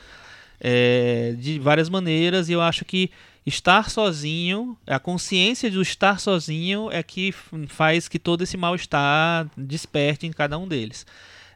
É, 0.63 1.33
de 1.39 1.57
várias 1.57 1.89
maneiras, 1.89 2.47
e 2.47 2.53
eu 2.53 2.61
acho 2.61 2.85
que 2.85 3.09
estar 3.45 3.89
sozinho, 3.89 4.77
a 4.85 4.99
consciência 4.99 5.71
do 5.71 5.81
estar 5.81 6.19
sozinho 6.19 6.89
é 6.91 7.01
que 7.01 7.33
faz 7.67 8.07
que 8.07 8.19
todo 8.19 8.43
esse 8.43 8.55
mal-estar 8.55 9.49
desperte 9.57 10.27
em 10.27 10.31
cada 10.31 10.57
um 10.59 10.67
deles. 10.67 11.05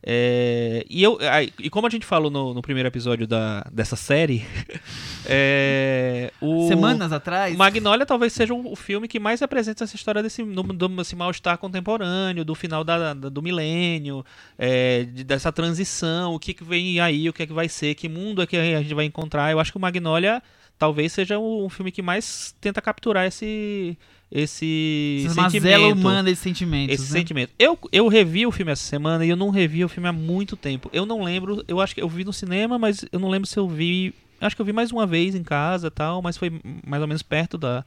É, 0.08 0.86
e, 0.88 1.02
eu, 1.02 1.18
e 1.58 1.68
como 1.68 1.88
a 1.88 1.90
gente 1.90 2.06
falou 2.06 2.30
no, 2.30 2.54
no 2.54 2.62
primeiro 2.62 2.88
episódio 2.88 3.26
da, 3.26 3.66
dessa 3.72 3.96
série, 3.96 4.46
é, 5.26 6.32
o, 6.40 6.68
Semanas 6.68 7.12
atrás. 7.12 7.56
Magnolia 7.56 8.06
talvez 8.06 8.32
seja 8.34 8.54
o, 8.54 8.72
o 8.72 8.76
filme 8.76 9.08
que 9.08 9.20
mais 9.20 9.42
apresenta 9.42 9.84
essa 9.84 9.96
história 9.96 10.22
desse, 10.22 10.44
do, 10.44 10.62
do- 10.62 10.88
desse 10.90 11.16
mal-estar 11.16 11.58
contemporâneo, 11.58 12.46
do 12.46 12.54
final 12.54 12.84
da, 12.84 13.14
da- 13.16 13.30
do 13.30 13.42
milênio, 13.42 14.24
é, 14.60 15.06
de- 15.06 15.24
dessa 15.24 15.52
transição, 15.52 16.36
o 16.36 16.40
que, 16.40 16.54
que 16.54 16.64
vem 16.64 17.00
aí, 17.00 17.28
o 17.28 17.34
que 17.34 17.42
é 17.42 17.48
que 17.48 17.54
vai 17.54 17.68
ser, 17.68 17.96
que 17.96 18.08
mundo 18.08 18.44
é 18.44 18.46
que 18.46 18.56
a 18.58 18.82
gente 18.82 18.94
vai 18.94 19.06
encontrar. 19.06 19.52
Eu 19.52 19.60
acho 19.60 19.72
que 19.72 19.78
o 19.78 19.82
Magnolia 19.82 20.42
talvez 20.78 21.14
seja 21.14 21.40
o, 21.40 21.66
o 21.66 21.70
filme 21.70 21.92
que 21.92 22.02
mais 22.04 22.56
tenta 22.62 22.80
capturar 22.82 23.26
esse, 23.26 23.98
esse 24.36 25.24
Essa 25.26 25.50
sentimento. 25.50 25.94
humana 25.94 26.30
de 26.30 26.36
sentimentos. 26.36 26.94
Esse 26.94 27.14
né? 27.14 27.20
sentimento. 27.20 27.54
Eu, 27.58 27.80
eu 27.90 28.10
revi 28.10 28.46
o 28.46 28.52
filme 28.52 28.74
essa 28.74 28.84
semana 28.84 29.26
e 29.26 29.30
eu 29.30 29.38
não 29.38 29.50
revi 29.50 29.86
o 29.86 29.88
filme 29.88 30.10
há 30.10 30.12
muito 30.12 30.58
tempo. 30.58 30.90
Eu 30.92 31.06
não 31.06 31.24
lembro, 31.24 31.64
eu 31.70 31.80
acho 31.80 31.96
que 31.96 32.02
eu 32.02 32.10
vi 32.10 32.26
no 32.26 32.34
cinema, 32.34 32.78
mas 32.78 33.06
eu 33.14 33.20
não 33.20 33.30
lembro 33.30 33.48
se 33.48 33.58
eu 33.58 33.66
vi. 33.66 34.14
Acho 34.42 34.54
que 34.54 34.62
eu 34.62 34.66
vi 34.66 34.74
mais 34.74 34.92
uma 34.92 35.08
vez 35.08 35.36
em 35.36 35.44
casa 35.44 35.90
tal, 35.90 36.22
mas 36.22 36.36
foi 36.38 36.52
mais 36.86 37.02
ou 37.02 37.08
menos 37.08 37.24
perto 37.24 37.58
da, 37.58 37.86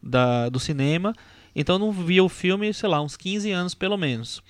da, 0.00 0.48
do 0.48 0.60
cinema. 0.60 1.12
Então 1.56 1.74
eu 1.74 1.80
não 1.80 1.90
vi 1.90 2.20
o 2.20 2.28
filme, 2.28 2.72
sei 2.72 2.88
lá, 2.88 3.02
uns 3.02 3.16
15 3.16 3.50
anos 3.50 3.74
pelo 3.74 3.96
menos. 3.96 4.40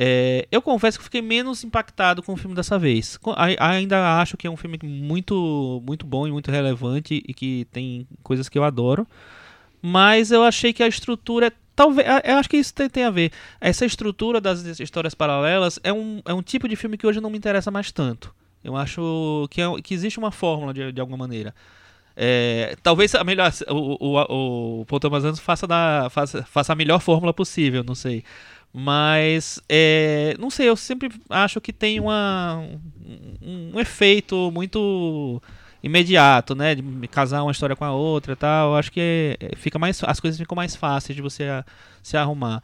É, 0.00 0.46
eu 0.52 0.62
confesso 0.62 0.96
que 0.96 1.02
fiquei 1.02 1.20
menos 1.20 1.64
impactado 1.64 2.22
com 2.22 2.34
o 2.34 2.36
filme 2.36 2.54
dessa 2.54 2.78
vez. 2.78 3.18
Ainda 3.58 4.20
acho 4.20 4.36
que 4.36 4.46
é 4.46 4.50
um 4.50 4.56
filme 4.56 4.78
muito, 4.84 5.82
muito 5.84 6.06
bom 6.06 6.24
e 6.28 6.30
muito 6.30 6.52
relevante 6.52 7.20
e 7.26 7.34
que 7.34 7.66
tem 7.72 8.06
coisas 8.22 8.48
que 8.48 8.56
eu 8.56 8.62
adoro. 8.62 9.04
Mas 9.80 10.30
eu 10.30 10.42
achei 10.42 10.72
que 10.72 10.82
a 10.82 10.88
estrutura. 10.88 11.52
Talvez. 11.74 12.06
Eu 12.24 12.36
acho 12.36 12.48
que 12.48 12.56
isso 12.56 12.74
tem, 12.74 12.88
tem 12.88 13.04
a 13.04 13.10
ver. 13.10 13.30
Essa 13.60 13.86
estrutura 13.86 14.40
das 14.40 14.64
histórias 14.80 15.14
paralelas 15.14 15.78
é 15.84 15.92
um, 15.92 16.20
é 16.24 16.34
um 16.34 16.42
tipo 16.42 16.68
de 16.68 16.74
filme 16.76 16.98
que 16.98 17.06
hoje 17.06 17.20
não 17.20 17.30
me 17.30 17.38
interessa 17.38 17.70
mais 17.70 17.92
tanto. 17.92 18.34
Eu 18.62 18.76
acho 18.76 19.46
que, 19.50 19.60
é- 19.60 19.80
que 19.82 19.94
existe 19.94 20.18
uma 20.18 20.32
fórmula 20.32 20.74
de, 20.74 20.90
de 20.92 21.00
alguma 21.00 21.16
maneira. 21.16 21.54
É, 22.16 22.76
talvez 22.82 23.14
a 23.14 23.22
melhor, 23.22 23.52
o, 23.68 23.96
o, 24.04 24.80
o 24.80 24.84
Paul 24.86 24.98
Thomas 24.98 25.22
Anderson 25.24 25.42
faça, 25.42 25.68
da, 25.68 26.08
faça, 26.10 26.42
faça 26.42 26.72
a 26.72 26.76
melhor 26.76 27.00
fórmula 27.00 27.32
possível, 27.32 27.84
não 27.84 27.94
sei. 27.94 28.24
Mas, 28.72 29.60
é, 29.68 30.34
não 30.38 30.50
sei, 30.50 30.68
eu 30.68 30.76
sempre 30.76 31.08
acho 31.30 31.60
que 31.60 31.72
tem 31.72 32.00
uma, 32.00 32.56
um, 33.40 33.70
um 33.74 33.80
efeito 33.80 34.50
muito 34.50 35.40
imediato, 35.82 36.54
né? 36.54 36.74
De 36.74 37.08
casar 37.08 37.42
uma 37.42 37.52
história 37.52 37.76
com 37.76 37.84
a 37.84 37.92
outra 37.92 38.32
e 38.32 38.36
tal. 38.36 38.76
Acho 38.76 38.90
que 38.90 39.36
é, 39.40 39.56
fica 39.56 39.78
mais, 39.78 40.02
as 40.04 40.20
coisas 40.20 40.38
ficam 40.38 40.56
mais 40.56 40.74
fáceis 40.74 41.14
de 41.16 41.22
você 41.22 41.44
se 42.02 42.16
arrumar. 42.16 42.62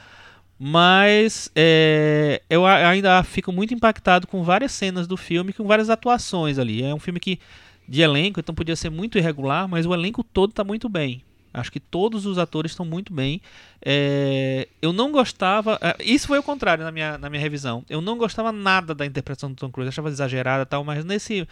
Mas 0.59 1.50
é, 1.55 2.40
eu 2.48 2.64
ainda 2.64 3.22
fico 3.22 3.53
muito 3.53 3.74
impactado 3.74 4.27
com 4.27 4.42
várias 4.42 4.72
cenas 4.72 5.07
do 5.07 5.16
filme, 5.16 5.53
com 5.53 5.64
várias 5.64 5.90
atuações 5.90 6.59
ali. 6.59 6.83
É 6.83 6.94
um 6.94 6.98
filme 6.98 7.18
que 7.18 7.38
de 7.87 8.00
elenco, 8.00 8.40
então 8.40 8.55
podia 8.55 8.77
ser 8.77 8.90
muito 8.90 9.18
irregular, 9.18 9.68
mas 9.68 9.85
o 9.85 9.92
elenco 9.92 10.22
todo 10.24 10.50
está 10.50 10.64
muito 10.64 10.88
bem. 10.88 11.22
Acho 11.53 11.70
que 11.70 11.79
todos 11.79 12.27
os 12.27 12.37
atores 12.37 12.72
estão 12.72 12.85
muito 12.85 13.12
bem. 13.12 13.40
É, 13.85 14.66
eu 14.83 14.92
não 14.92 15.12
gostava. 15.12 15.79
Isso 16.00 16.27
foi 16.27 16.38
o 16.38 16.42
contrário 16.42 16.83
na 16.83 16.90
minha, 16.90 17.16
na 17.16 17.31
minha 17.31 17.40
revisão. 17.40 17.85
Eu 17.88 18.00
não 18.00 18.18
gostava 18.18 18.50
nada 18.50 18.92
da 18.92 19.07
interpretação 19.07 19.50
do 19.50 19.57
Tom 19.57 19.70
Cruise. 19.70 19.88
Achava 19.88 20.09
exagerada 20.09 20.62
e 20.62 20.66
tal, 20.66 20.83
mas 20.83 21.05
nesse, 21.05 21.46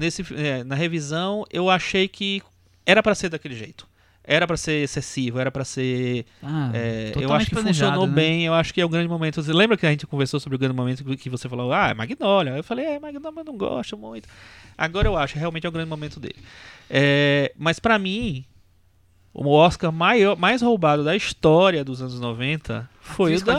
nesse, 0.00 0.24
é, 0.34 0.64
na 0.64 0.74
revisão 0.74 1.44
eu 1.52 1.70
achei 1.70 2.08
que 2.08 2.42
era 2.84 3.02
para 3.02 3.14
ser 3.14 3.28
daquele 3.28 3.54
jeito. 3.54 3.88
Era 4.22 4.46
para 4.46 4.56
ser 4.56 4.82
excessivo, 4.84 5.38
era 5.40 5.50
para 5.50 5.64
ser 5.64 6.24
Ah, 6.42 6.70
é, 6.74 7.12
eu 7.16 7.32
acho 7.32 7.46
que 7.46 7.54
funcionou 7.56 8.06
né? 8.06 8.12
bem, 8.14 8.44
eu 8.46 8.54
acho 8.54 8.72
que 8.72 8.80
é 8.80 8.84
o 8.84 8.88
grande 8.88 9.08
momento. 9.08 9.42
Você 9.42 9.52
lembra 9.52 9.76
que 9.76 9.86
a 9.86 9.90
gente 9.90 10.06
conversou 10.06 10.38
sobre 10.38 10.56
o 10.56 10.58
grande 10.58 10.74
momento 10.74 11.04
que- 11.16 11.30
você 11.30 11.48
falou, 11.48 11.72
ah, 11.72 11.88
é 11.88 11.94
Magnolia? 11.94 12.52
Eu 12.56 12.62
falei, 12.62 12.84
é, 12.84 12.98
Magnolia, 13.00 13.32
mas 13.32 13.44
não 13.44 13.56
gosto 13.56 13.96
muito. 13.96 14.28
Agora 14.76 15.08
eu 15.08 15.16
acho, 15.16 15.38
realmente 15.38 15.66
é 15.66 15.68
o 15.68 15.72
grande 15.72 15.88
momento 15.88 16.20
dele. 16.20 16.36
É, 16.88 17.52
mas 17.56 17.78
pra 17.80 17.98
mim, 17.98 18.44
o 19.32 19.48
Oscar 19.50 19.92
maior, 19.92 20.36
mais 20.36 20.60
roubado 20.60 21.04
da 21.04 21.14
história 21.14 21.84
dos 21.84 22.02
anos 22.02 22.18
90 22.18 22.88
foi 23.00 23.34
o 23.34 23.44
da 23.44 23.58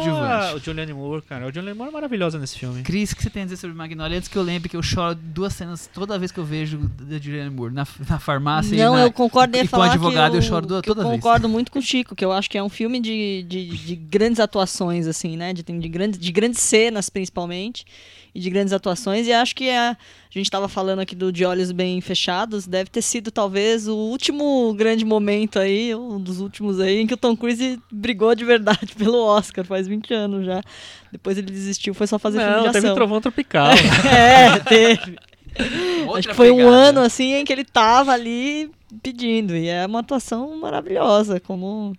o 0.53 0.59
Julianne 0.59 0.93
Moore, 0.93 1.21
cara. 1.23 1.47
O 1.47 1.53
Julianne 1.53 1.77
Moore 1.77 1.89
é 1.89 1.93
maravilhosa 1.93 2.37
nesse 2.39 2.57
filme. 2.57 2.83
Cris, 2.83 3.11
o 3.11 3.15
que 3.15 3.23
você 3.23 3.29
tem 3.29 3.41
a 3.43 3.45
dizer 3.45 3.57
sobre 3.57 3.75
Magnolia? 3.75 4.17
Antes 4.17 4.29
que 4.29 4.37
eu 4.37 4.43
lembre 4.43 4.69
que 4.69 4.77
eu 4.77 4.83
choro 4.83 5.15
duas 5.15 5.53
cenas 5.53 5.89
toda 5.93 6.17
vez 6.17 6.31
que 6.31 6.39
eu 6.39 6.45
vejo 6.45 6.77
da 7.01 7.17
Julianne 7.17 7.49
Moore, 7.49 7.73
na, 7.73 7.85
na 8.09 8.19
farmácia 8.19 8.77
Não, 8.77 8.93
e 8.95 8.97
na, 8.99 9.03
eu 9.05 9.11
concordo 9.11 9.57
em 9.57 9.61
e 9.61 9.63
com 9.63 9.67
o 9.67 9.69
falar 9.69 9.91
advogado 9.91 10.31
que 10.31 10.37
eu 10.37 10.41
choro 10.41 10.65
duas- 10.65 10.81
que 10.81 10.89
eu 10.89 10.95
toda 10.95 11.07
vez. 11.07 11.19
concordo 11.21 11.49
muito 11.49 11.71
com 11.71 11.79
o 11.79 11.81
Chico, 11.81 12.15
que 12.15 12.23
eu 12.23 12.31
acho 12.31 12.49
que 12.49 12.57
é 12.57 12.63
um 12.63 12.69
filme 12.69 12.99
de, 13.01 13.43
de, 13.47 13.77
de 13.77 13.95
grandes 13.95 14.39
atuações, 14.39 15.07
assim, 15.07 15.35
né? 15.35 15.53
De, 15.53 15.63
de, 15.63 15.89
grandes, 15.89 16.19
de 16.19 16.31
grandes 16.31 16.59
cenas, 16.61 17.09
principalmente, 17.09 17.85
e 18.33 18.39
de 18.39 18.49
grandes 18.49 18.73
atuações. 18.73 19.27
E 19.27 19.33
acho 19.33 19.55
que 19.55 19.67
é, 19.67 19.89
a 19.89 19.97
gente 20.29 20.45
estava 20.45 20.67
falando 20.67 20.99
aqui 20.99 21.15
do 21.15 21.31
De 21.31 21.43
Olhos 21.45 21.71
Bem 21.71 21.99
Fechados, 22.01 22.65
deve 22.65 22.89
ter 22.89 23.01
sido 23.01 23.29
talvez 23.31 23.87
o 23.87 23.95
último 23.95 24.73
grande 24.73 25.03
momento 25.03 25.59
aí, 25.59 25.93
um 25.93 26.19
dos 26.19 26.39
últimos 26.39 26.79
aí, 26.79 26.99
em 27.01 27.07
que 27.07 27.13
o 27.13 27.17
Tom 27.17 27.35
Cruise 27.35 27.79
brigou 27.91 28.33
de 28.33 28.45
verdade 28.45 28.93
pelo 28.97 29.23
Oscar, 29.23 29.65
faz 29.65 29.87
20 29.87 30.13
anos 30.13 30.45
já. 30.45 30.61
Depois 31.11 31.37
ele 31.37 31.51
desistiu, 31.51 31.93
foi 31.93 32.07
só 32.07 32.17
fazer 32.17 32.39
filme 32.39 32.55
Não, 32.55 32.63
de 32.67 32.71
teve 32.71 32.87
ação. 32.87 32.95
Trovão 32.95 33.19
Tropical. 33.21 33.71
É, 34.09 34.59
teve. 34.59 35.17
Outra 36.07 36.19
Acho 36.19 36.29
que 36.29 36.33
foi 36.35 36.49
um 36.49 36.57
pegada. 36.57 36.75
ano 36.75 36.99
assim 37.01 37.33
em 37.33 37.43
que 37.43 37.51
ele 37.51 37.65
tava 37.65 38.13
ali 38.13 38.71
pedindo. 39.03 39.53
E 39.55 39.67
é 39.67 39.85
uma 39.85 39.99
atuação 39.99 40.57
maravilhosa, 40.57 41.41
como, 41.41 41.93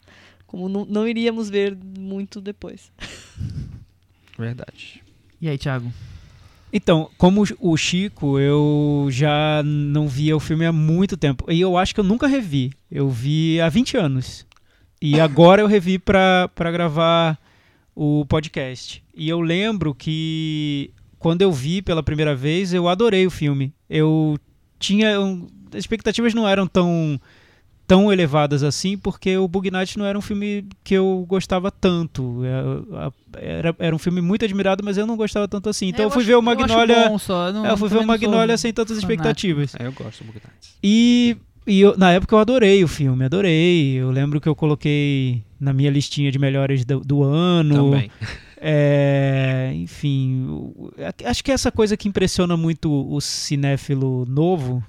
como 0.47 0.71
não, 0.71 0.87
não 0.87 1.07
iríamos 1.07 1.51
ver 1.51 1.77
muito 1.99 2.41
depois. 2.41 2.91
Verdade. 4.39 5.03
E 5.41 5.49
aí, 5.49 5.59
Thiago? 5.59 5.93
Então, 6.73 7.11
como 7.19 7.45
o 7.61 7.77
Chico, 7.77 8.39
eu 8.39 9.09
já 9.11 9.63
não 9.63 10.09
via 10.09 10.35
o 10.35 10.41
filme 10.41 10.65
há 10.65 10.73
muito 10.73 11.17
tempo. 11.17 11.45
E 11.51 11.61
eu 11.61 11.77
acho 11.77 11.95
que 11.95 12.01
eu 12.01 12.05
nunca 12.05 12.27
revi. 12.27 12.73
Eu 12.91 13.11
vi 13.11 13.61
há 13.61 13.69
20 13.69 13.97
anos. 13.99 14.47
E 15.01 15.19
agora 15.21 15.61
eu 15.61 15.67
revi 15.67 15.99
pra 15.99 16.49
gravar 16.57 17.39
o 17.95 18.25
podcast. 18.27 19.05
E 19.15 19.29
eu 19.29 19.41
lembro 19.41 19.95
que 19.95 20.91
quando 21.19 21.43
eu 21.43 21.53
vi 21.53 21.83
pela 21.83 22.03
primeira 22.03 22.35
vez, 22.35 22.73
eu 22.73 22.89
adorei 22.89 23.27
o 23.27 23.31
filme. 23.31 23.73
Eu 23.89 24.39
tinha. 24.79 25.19
as 25.19 25.79
expectativas 25.79 26.33
não 26.33 26.49
eram 26.49 26.67
tão 26.67 27.21
tão 27.93 28.13
elevadas 28.13 28.63
assim, 28.63 28.97
porque 28.97 29.37
o 29.37 29.47
Bug 29.49 29.71
Night 29.71 29.99
não 29.99 30.05
era 30.07 30.17
um 30.19 30.21
filme 30.23 30.67
que 30.83 30.95
eu 30.95 31.25
gostava 31.29 31.71
tanto. 31.71 32.41
É, 32.45 33.13
Era, 33.59 33.75
era 33.79 33.95
um 33.97 33.99
filme 33.99 34.21
muito 34.21 34.45
admirado, 34.45 34.83
mas 34.85 34.97
eu 34.99 35.07
não 35.07 35.17
gostava 35.17 35.47
tanto 35.49 35.69
assim. 35.69 35.89
Então 35.89 36.03
É, 36.03 36.07
eu 36.07 36.11
fui 36.11 36.21
acho- 36.23 36.27
ver 36.27 36.35
o 36.35 36.39
eu 36.39 36.43
Magnolia. 36.43 37.09
bom 37.09 37.19
só, 37.19 37.49
eu 37.49 37.53
não- 37.55 37.67
é, 37.67 37.71
eu 37.71 37.77
fui 37.77 37.89
ver 37.89 37.97
o 37.97 37.99
sou 37.99 38.07
Magnolia 38.07 38.57
sem 38.59 38.73
tantas 38.73 38.99
fanático. 39.01 39.13
expectativas. 39.13 39.75
É, 39.79 39.87
eu 39.87 39.93
gosto 39.93 40.23
do 40.23 40.27
Bug 40.33 40.41
Nights. 40.45 40.75
E, 40.83 41.37
e 41.67 41.81
eu- 41.81 41.97
na 41.97 42.13
época 42.13 42.35
eu 42.35 42.39
adorei 42.41 42.83
o 42.85 42.89
filme, 42.89 43.25
adorei. 43.25 43.95
Eu 43.95 44.11
lembro 44.11 44.41
que 44.41 44.49
eu 44.49 44.55
coloquei 44.55 45.43
na 45.61 45.73
minha 45.73 45.91
listinha 45.91 46.31
de 46.33 46.39
melhores 46.39 46.85
do, 46.85 47.01
do 47.01 47.23
ano. 47.23 47.93
Também. 47.93 48.11
É, 48.65 49.73
enfim, 49.75 50.47
acho 51.25 51.43
que 51.43 51.51
essa 51.51 51.73
coisa 51.73 51.97
que 51.97 52.07
impressiona 52.09 52.57
muito 52.57 52.91
o 53.13 53.21
cinéfilo 53.21 54.25
novo 54.29 54.83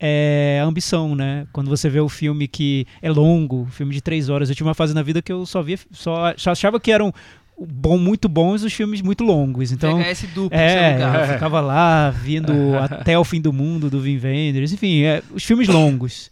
é 0.00 0.60
a 0.62 0.66
ambição, 0.66 1.14
né? 1.14 1.46
Quando 1.52 1.68
você 1.68 1.88
vê 1.90 2.00
o 2.00 2.08
filme 2.08 2.48
que 2.48 2.86
é 3.02 3.10
longo, 3.10 3.66
filme 3.70 3.92
de 3.94 4.00
três 4.00 4.28
horas. 4.28 4.48
Eu 4.48 4.54
tive 4.54 4.68
uma 4.68 4.74
fase 4.74 4.94
na 4.94 5.02
vida 5.02 5.20
que 5.20 5.30
eu 5.30 5.44
só 5.44 5.62
via, 5.62 5.78
só, 5.92 6.32
só 6.36 6.52
achava 6.52 6.80
que 6.80 6.90
eram 6.90 7.12
bom, 7.60 7.98
muito 7.98 8.28
bons 8.28 8.62
os 8.62 8.72
filmes 8.72 9.02
muito 9.02 9.22
longos. 9.22 9.70
Então, 9.72 9.98
VHS 9.98 10.26
duplo, 10.34 10.58
é, 10.58 10.94
lugar. 10.94 11.28
eu 11.28 11.34
ficava 11.34 11.60
lá, 11.60 12.10
vindo 12.10 12.52
até 12.78 13.18
o 13.18 13.24
fim 13.24 13.40
do 13.40 13.52
mundo 13.52 13.90
do 13.90 14.00
Vin 14.00 14.18
Wenders, 14.18 14.72
enfim, 14.72 15.02
é, 15.02 15.22
os 15.32 15.44
filmes 15.44 15.68
longos. 15.68 16.30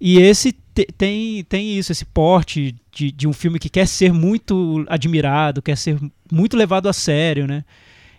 E 0.00 0.18
esse 0.18 0.52
te- 0.52 0.88
tem, 0.98 1.44
tem 1.44 1.78
isso, 1.78 1.92
esse 1.92 2.04
porte 2.04 2.74
de, 2.92 3.12
de 3.12 3.28
um 3.28 3.32
filme 3.32 3.58
que 3.58 3.68
quer 3.68 3.86
ser 3.86 4.12
muito 4.12 4.84
admirado, 4.88 5.62
quer 5.62 5.76
ser 5.76 5.96
muito 6.30 6.56
levado 6.56 6.88
a 6.88 6.92
sério, 6.92 7.46
né? 7.46 7.64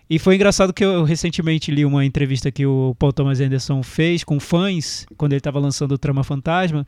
E 0.09 0.17
foi 0.17 0.35
engraçado 0.35 0.73
que 0.73 0.85
eu 0.85 1.03
recentemente 1.03 1.69
li 1.69 1.83
uma 1.83 2.05
entrevista 2.05 2.51
que 2.51 2.65
o 2.65 2.95
Paul 2.97 3.11
Thomas 3.11 3.41
Anderson 3.41 3.83
fez 3.83 4.23
com 4.23 4.39
fãs, 4.39 5.05
quando 5.17 5.33
ele 5.33 5.39
estava 5.39 5.59
lançando 5.59 5.93
o 5.93 5.97
Trama 5.97 6.23
Fantasma, 6.23 6.87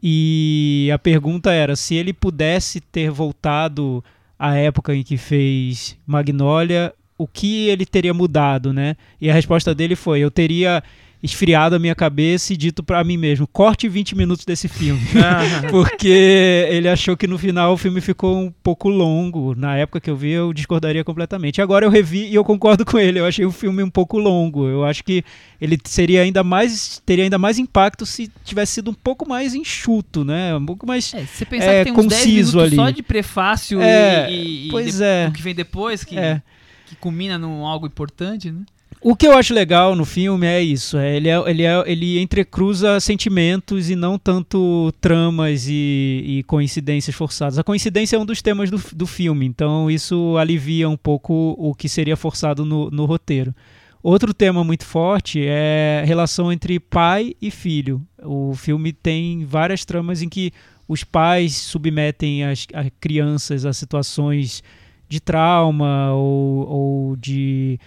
e 0.00 0.88
a 0.92 0.98
pergunta 0.98 1.52
era 1.52 1.74
se 1.74 1.94
ele 1.94 2.12
pudesse 2.12 2.80
ter 2.80 3.10
voltado 3.10 4.02
à 4.38 4.56
época 4.56 4.94
em 4.94 5.02
que 5.02 5.16
fez 5.16 5.96
Magnolia, 6.06 6.92
o 7.16 7.26
que 7.26 7.68
ele 7.68 7.86
teria 7.86 8.12
mudado, 8.12 8.72
né? 8.72 8.96
E 9.20 9.30
a 9.30 9.34
resposta 9.34 9.74
dele 9.74 9.94
foi: 9.94 10.20
eu 10.20 10.30
teria 10.30 10.82
esfriado 11.22 11.76
a 11.76 11.78
minha 11.78 11.94
cabeça 11.94 12.52
e 12.52 12.56
dito 12.56 12.82
pra 12.82 13.04
mim 13.04 13.16
mesmo: 13.16 13.46
corte 13.46 13.88
20 13.88 14.16
minutos 14.16 14.44
desse 14.44 14.66
filme. 14.68 15.00
Porque 15.70 16.08
ele 16.08 16.88
achou 16.88 17.16
que 17.16 17.26
no 17.26 17.38
final 17.38 17.72
o 17.72 17.76
filme 17.76 18.00
ficou 18.00 18.36
um 18.36 18.50
pouco 18.62 18.88
longo. 18.88 19.54
Na 19.54 19.76
época 19.76 20.00
que 20.00 20.10
eu 20.10 20.16
vi, 20.16 20.30
eu 20.32 20.52
discordaria 20.52 21.04
completamente. 21.04 21.62
Agora 21.62 21.84
eu 21.86 21.90
revi 21.90 22.26
e 22.28 22.34
eu 22.34 22.44
concordo 22.44 22.84
com 22.84 22.98
ele. 22.98 23.20
Eu 23.20 23.26
achei 23.26 23.44
o 23.44 23.52
filme 23.52 23.82
um 23.82 23.90
pouco 23.90 24.18
longo. 24.18 24.66
Eu 24.66 24.84
acho 24.84 25.04
que 25.04 25.24
ele 25.60 25.78
seria 25.84 26.22
ainda 26.22 26.42
mais 26.42 27.00
teria 27.06 27.24
ainda 27.24 27.38
mais 27.38 27.58
impacto 27.58 28.04
se 28.04 28.30
tivesse 28.44 28.72
sido 28.74 28.90
um 28.90 28.94
pouco 28.94 29.28
mais 29.28 29.54
enxuto, 29.54 30.24
né? 30.24 30.56
Um 30.56 30.66
pouco 30.66 30.86
mais 30.86 31.12
É, 31.14 31.20
se 31.20 31.26
você 31.38 31.44
pensar 31.44 31.66
É, 31.72 31.84
que 31.84 31.92
tem 31.92 31.92
uns 32.00 32.06
10 32.06 32.20
conciso 32.22 32.56
minutos 32.56 32.76
só 32.76 32.84
ali. 32.84 32.92
de 32.94 33.02
prefácio 33.02 33.80
É, 33.80 34.30
e, 34.32 34.66
e, 34.66 34.70
pois 34.70 34.96
de- 34.96 35.04
é. 35.04 35.26
o 35.28 35.32
que 35.32 35.42
vem 35.42 35.54
depois, 35.54 36.02
que, 36.04 36.18
É. 36.18 36.42
que 36.86 36.96
culmina 36.96 37.38
num 37.38 37.64
algo 37.64 37.86
importante, 37.86 38.50
né? 38.50 38.62
O 39.04 39.16
que 39.16 39.26
eu 39.26 39.36
acho 39.36 39.52
legal 39.52 39.96
no 39.96 40.04
filme 40.04 40.46
é 40.46 40.62
isso, 40.62 40.96
é, 40.96 41.16
ele, 41.16 41.28
é, 41.28 41.50
ele, 41.50 41.62
é, 41.64 41.82
ele 41.86 42.20
entrecruza 42.20 43.00
sentimentos 43.00 43.90
e 43.90 43.96
não 43.96 44.16
tanto 44.16 44.94
tramas 45.00 45.66
e, 45.66 46.22
e 46.24 46.42
coincidências 46.44 47.16
forçadas. 47.16 47.58
A 47.58 47.64
coincidência 47.64 48.14
é 48.14 48.18
um 48.18 48.24
dos 48.24 48.40
temas 48.40 48.70
do, 48.70 48.80
do 48.94 49.04
filme, 49.04 49.44
então 49.44 49.90
isso 49.90 50.36
alivia 50.36 50.88
um 50.88 50.96
pouco 50.96 51.56
o 51.58 51.74
que 51.74 51.88
seria 51.88 52.16
forçado 52.16 52.64
no, 52.64 52.90
no 52.90 53.04
roteiro. 53.04 53.52
Outro 54.00 54.32
tema 54.32 54.62
muito 54.62 54.84
forte 54.84 55.44
é 55.44 56.00
a 56.04 56.06
relação 56.06 56.52
entre 56.52 56.78
pai 56.78 57.34
e 57.42 57.50
filho. 57.50 58.00
O 58.22 58.54
filme 58.54 58.92
tem 58.92 59.44
várias 59.44 59.84
tramas 59.84 60.22
em 60.22 60.28
que 60.28 60.52
os 60.86 61.02
pais 61.02 61.56
submetem 61.56 62.44
as, 62.44 62.68
as 62.72 62.86
crianças 63.00 63.66
a 63.66 63.72
situações 63.72 64.62
de 65.08 65.20
trauma 65.20 66.12
ou, 66.12 66.68
ou 66.68 67.16
de, 67.16 67.80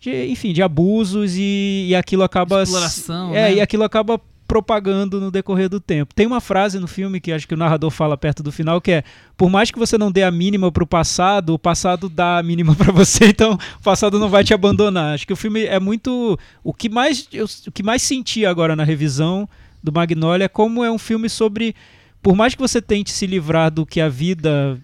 de, 0.00 0.26
enfim, 0.28 0.52
de 0.52 0.62
abusos 0.62 1.34
e, 1.36 1.86
e 1.88 1.94
aquilo 1.94 2.22
acaba 2.22 2.62
Exploração, 2.62 3.30
é, 3.30 3.50
né? 3.50 3.54
e 3.54 3.60
aquilo 3.60 3.84
acaba 3.84 4.20
propagando 4.48 5.20
no 5.20 5.30
decorrer 5.30 5.68
do 5.68 5.78
tempo. 5.78 6.12
Tem 6.12 6.26
uma 6.26 6.40
frase 6.40 6.80
no 6.80 6.88
filme 6.88 7.20
que 7.20 7.30
acho 7.30 7.46
que 7.46 7.54
o 7.54 7.56
narrador 7.56 7.88
fala 7.88 8.16
perto 8.16 8.42
do 8.42 8.50
final 8.50 8.80
que 8.80 8.90
é: 8.90 9.04
por 9.36 9.48
mais 9.48 9.70
que 9.70 9.78
você 9.78 9.96
não 9.96 10.10
dê 10.10 10.24
a 10.24 10.30
mínima 10.30 10.72
pro 10.72 10.84
passado, 10.84 11.54
o 11.54 11.58
passado 11.58 12.08
dá 12.08 12.38
a 12.38 12.42
mínima 12.42 12.74
para 12.76 12.90
você, 12.90 13.26
então 13.26 13.52
o 13.78 13.82
passado 13.82 14.18
não 14.18 14.28
vai 14.28 14.42
te 14.42 14.52
abandonar. 14.52 15.14
Acho 15.14 15.24
que 15.24 15.32
o 15.32 15.36
filme 15.36 15.66
é 15.66 15.78
muito 15.78 16.36
o 16.64 16.74
que 16.74 16.88
mais 16.88 17.28
eu, 17.32 17.46
o 17.68 17.70
que 17.70 17.82
mais 17.82 18.02
senti 18.02 18.44
agora 18.44 18.74
na 18.74 18.82
revisão 18.82 19.48
do 19.80 19.92
Magnolia 19.92 20.46
é 20.46 20.48
como 20.48 20.84
é 20.84 20.90
um 20.90 20.98
filme 20.98 21.28
sobre 21.28 21.76
por 22.20 22.34
mais 22.34 22.54
que 22.54 22.60
você 22.60 22.82
tente 22.82 23.12
se 23.12 23.26
livrar 23.26 23.70
do 23.70 23.86
que 23.86 24.00
a 24.00 24.08
vida 24.08 24.80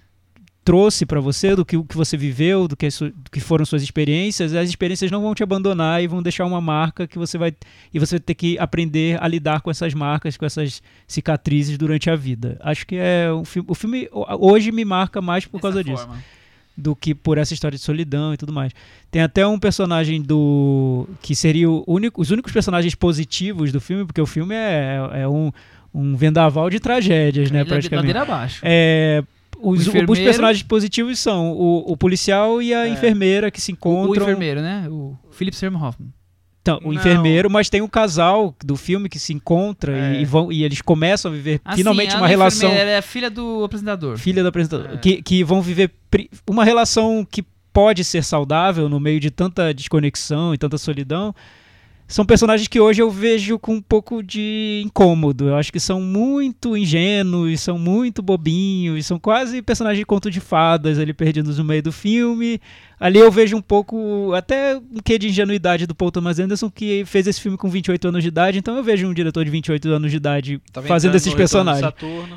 trouxe 0.67 1.07
para 1.07 1.21
você, 1.21 1.55
do 1.55 1.65
que, 1.65 1.81
que 1.85 1.97
você 1.97 2.17
viveu, 2.17 2.67
do 2.67 2.77
que, 2.77 2.89
do 2.89 3.31
que 3.31 3.39
foram 3.39 3.65
suas 3.65 3.83
experiências, 3.85 4.53
as 4.53 4.69
experiências 4.69 5.13
não 5.13 5.23
vão 5.23 5.33
te 5.33 5.41
abandonar 5.43 6.03
e 6.03 6.09
vão 6.09 6.21
deixar 6.21 6.45
uma 6.45 6.61
marca 6.61 7.07
que 7.07 7.17
você 7.17 7.39
vai 7.39 7.55
e 7.95 7.99
você 8.01 8.17
vai 8.17 8.21
ter 8.21 8.35
que 8.35 8.59
aprender 8.59 9.17
a 9.23 9.29
lidar 9.29 9.61
com 9.61 9.71
essas 9.71 9.95
marcas, 9.95 10.37
com 10.37 10.45
essas 10.45 10.83
cicatrizes 11.07 11.79
durante 11.79 12.11
a 12.11 12.17
vida. 12.17 12.59
Acho 12.61 12.85
que 12.85 12.97
é 12.97 13.33
um 13.33 13.45
filme, 13.45 13.67
o 13.71 13.75
filme 13.77 14.09
ho- 14.13 14.27
hoje 14.53 14.73
me 14.73 14.85
marca 14.85 15.23
mais 15.23 15.47
por 15.47 15.61
causa 15.61 15.85
Dessa 15.85 15.91
disso 15.95 16.05
forma. 16.07 16.23
do 16.77 16.97
que 16.97 17.15
por 17.15 17.39
essa 17.39 17.55
história 17.55 17.79
de 17.79 17.85
solidão 17.85 18.35
e 18.35 18.37
tudo 18.37 18.53
mais. 18.53 18.73
Tem 19.09 19.23
até 19.23 19.47
um 19.47 19.61
personagem 19.61 20.21
do 20.21 21.09
que 21.23 21.37
seria 21.37 21.71
o 21.71 21.85
único, 21.87 22.21
os 22.21 22.33
únicos 22.33 22.51
personagens 22.53 22.95
positivos 22.97 23.71
do 23.71 23.81
filme, 23.81 24.05
porque 24.05 24.21
o 24.21 24.27
filme 24.27 24.55
é, 24.57 24.99
é 25.23 25.29
um, 25.29 25.53
um 25.95 26.17
vendaval 26.17 26.69
de 26.69 26.81
tragédias, 26.81 27.53
né, 27.53 27.61
é 27.61 27.63
praticamente. 27.69 28.13
É, 28.65 29.23
os, 29.63 29.87
O 29.87 30.11
os 30.13 30.19
personagens 30.19 30.63
positivos 30.63 31.19
são 31.19 31.53
o, 31.53 31.93
o 31.93 31.97
policial 31.97 32.61
e 32.63 32.73
a 32.75 32.87
É. 32.87 32.89
enfermeira 32.89 33.51
que 33.51 33.61
se 33.61 33.73
O, 33.73 33.75
o 33.75 33.77
encontram. 33.77 34.23
enfermeiro, 34.25 34.61
né? 34.61 34.87
O 34.91 35.17
Philip 35.31 35.57
Seymour 35.57 35.83
Hoffman. 35.85 36.13
Então, 36.63 36.81
o 36.83 36.87
Não. 36.87 36.95
enfermeiro, 36.95 37.49
mas 37.49 37.71
tem 37.71 37.81
um 37.81 37.87
casal 37.87 38.53
do 38.65 38.75
filme 38.75 39.09
que 39.09 39.21
se 39.21 39.33
encontra 39.33 39.97
É. 39.97 40.21
e, 40.21 40.25
vão, 40.25 40.51
e 40.51 40.65
eles 40.65 40.83
começam 40.83 41.31
a 41.31 41.35
viver 41.35 41.61
Ah, 41.65 41.77
finalmente 41.77 42.17
uma 42.17 42.27
relação. 42.27 42.69
Ela 42.71 42.91
é 42.91 43.01
filha 43.03 43.31
do 43.31 43.63
apresentador. 43.63 44.19
Filha 44.19 44.43
do 44.43 44.49
apresentador. 44.49 44.95
É. 44.95 44.97
Que, 44.97 45.23
que 45.23 45.45
vão 45.45 45.63
viver 45.63 45.93
uma 46.49 46.65
relação 46.65 47.25
que 47.31 47.45
pode 47.73 48.03
ser 48.03 48.25
saudável 48.25 48.89
no 48.89 48.99
meio 48.99 49.21
de 49.21 49.31
tanta 49.31 49.73
desconexão 49.73 50.53
e 50.55 50.59
tanta 50.59 50.77
solidão. 50.77 51.33
São 52.09 52.25
personagens 52.25 52.69
que 52.69 52.79
hoje 52.79 53.03
eu 53.03 53.11
vejo 53.11 53.59
com 53.59 53.75
um 53.75 53.81
pouco 53.83 54.23
de 54.23 54.81
incômodo. 54.87 55.49
Eu 55.49 55.57
acho 55.57 55.73
que 55.73 55.81
são 55.81 56.01
muito 56.01 56.77
ingênuos, 56.77 57.61
são 57.61 57.77
muito 57.79 58.23
bobinhos, 58.23 59.05
são 59.07 59.19
quase 59.19 59.61
personagens 59.61 59.99
de 59.99 60.07
conto 60.07 60.31
de 60.31 60.39
fadas 60.39 61.01
ali 61.01 61.13
perdidos 61.13 61.59
no 61.59 61.65
meio 61.65 61.83
do 61.83 61.91
filme. 61.91 62.61
Ali 62.99 63.19
eu 63.19 63.31
vejo 63.31 63.57
um 63.57 63.61
pouco, 63.61 64.33
até 64.35 64.77
um 64.77 65.01
quê 65.05 65.19
de 65.19 65.29
ingenuidade 65.29 65.85
do 65.87 65.95
Paul 65.97 66.13
Thomas 66.13 66.39
Anderson, 66.39 66.71
que 66.71 67.05
fez 67.05 67.27
esse 67.27 67.41
filme 67.41 67.59
com 67.59 67.69
28 67.69 68.07
anos 68.09 68.23
de 68.23 68.29
idade. 68.29 68.59
Então 68.59 68.77
eu 68.77 68.85
vejo 68.85 69.07
um 69.09 69.13
diretor 69.13 69.45
de 69.45 69.51
28 69.51 69.89
anos 69.89 70.11
de 70.11 70.17
idade 70.17 70.61
Tava 70.73 70.87
fazendo 70.87 71.11
esses 71.17 71.35
personagens. 71.35 71.93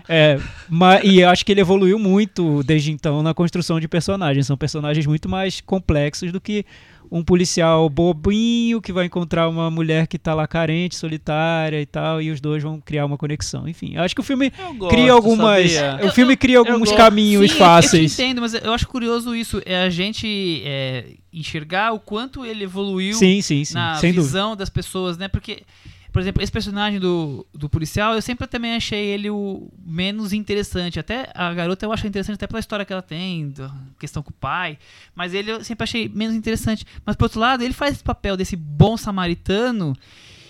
É, 0.10 0.40
ma- 0.68 1.00
e 1.04 1.22
eu 1.22 1.30
acho 1.30 1.46
que 1.46 1.52
ele 1.52 1.62
evoluiu 1.62 2.00
muito 2.00 2.64
desde 2.64 2.92
então 2.92 3.22
na 3.22 3.36
construção 3.36 3.80
de 3.80 3.88
personagens. 3.88 4.48
São 4.48 4.58
personagens 4.58 5.06
muito 5.06 5.30
mais 5.30 5.62
complexos 5.62 6.32
do 6.32 6.42
que 6.42 6.66
um 7.12 7.24
policial 7.24 7.90
bobinho 7.90 8.82
que 8.82 8.94
vai 8.94 9.06
encontrar 9.06 9.50
uma 9.50 9.70
mulher 9.72 10.06
que 10.08 10.18
tá 10.20 10.34
lá 10.34 10.48
carente, 10.48 10.96
solitária 10.96 11.82
e 11.82 11.86
tal, 11.86 12.22
e 12.22 12.30
os 12.32 12.40
dois 12.40 12.62
vão 12.62 12.80
criar 12.80 13.06
uma 13.06 13.18
conexão. 13.18 13.68
Enfim, 13.68 13.96
eu 13.96 14.04
acho 14.04 14.14
que 14.14 14.22
o 14.22 14.24
filme 14.24 14.52
Eu 14.58 14.74
gosto, 14.76 14.92
cria 14.96 15.12
algumas. 15.12 15.72
sabia? 15.72 16.08
O 16.08 16.12
filme 16.12 16.38
cria 16.38 16.60
alguns 16.60 16.92
caminhos 16.92 17.52
Sim, 17.52 17.58
fáceis. 17.58 18.12
Eu, 18.12 18.18
te 18.18 18.22
entendo, 18.24 18.42
mas 18.42 18.54
eu 18.54 18.74
acho 18.74 18.88
curioso 18.88 19.36
isso. 19.36 19.62
É 19.66 19.84
a 19.84 19.90
gente 19.90 20.62
é, 20.64 21.06
enxergar 21.34 21.94
o 21.94 22.00
quanto 22.00 22.46
ele 22.46 22.64
evoluiu 22.64 23.16
Sim, 23.16 23.42
sim, 23.42 23.66
sim. 23.66 23.74
na 23.74 23.96
sem 23.96 24.12
dúvida. 24.12 24.28
visão 24.28 24.56
das 24.56 24.70
pessoas, 24.70 25.18
né? 25.18 25.28
Porque, 25.28 25.64
por 26.12 26.22
exemplo, 26.22 26.42
esse 26.42 26.52
personagem 26.52 27.00
do, 27.00 27.46
do 27.54 27.70
policial, 27.70 28.16
eu 28.16 28.22
sempre 28.22 28.48
também 28.48 28.76
achei 28.76 29.06
ele 29.06 29.30
o 29.30 29.70
menos 29.86 30.34
interessante. 30.34 31.00
Até 31.00 31.30
a 31.36 31.54
garota 31.54 31.86
eu 31.86 31.94
acho 31.94 32.08
interessante 32.08 32.36
até 32.36 32.48
pela 32.48 32.60
história 32.60 32.84
que 32.84 32.92
ela 32.92 33.02
tem, 33.02 33.50
da 33.50 33.72
questão 34.00 34.24
com 34.24 34.32
o 34.32 34.34
pai. 34.34 34.78
Mas 35.16 35.34
ele 35.34 35.52
eu 35.52 35.64
sempre 35.64 35.84
achei 35.84 36.10
menos 36.10 36.36
interessante. 36.36 36.86
Mas, 37.06 37.16
por 37.16 37.26
outro 37.26 37.40
lado, 37.40 37.64
ele 37.64 37.74
faz 37.74 37.96
esse 37.96 38.04
papel 38.04 38.36
desse 38.36 38.56
bom 38.56 38.98
samaritano. 38.98 39.96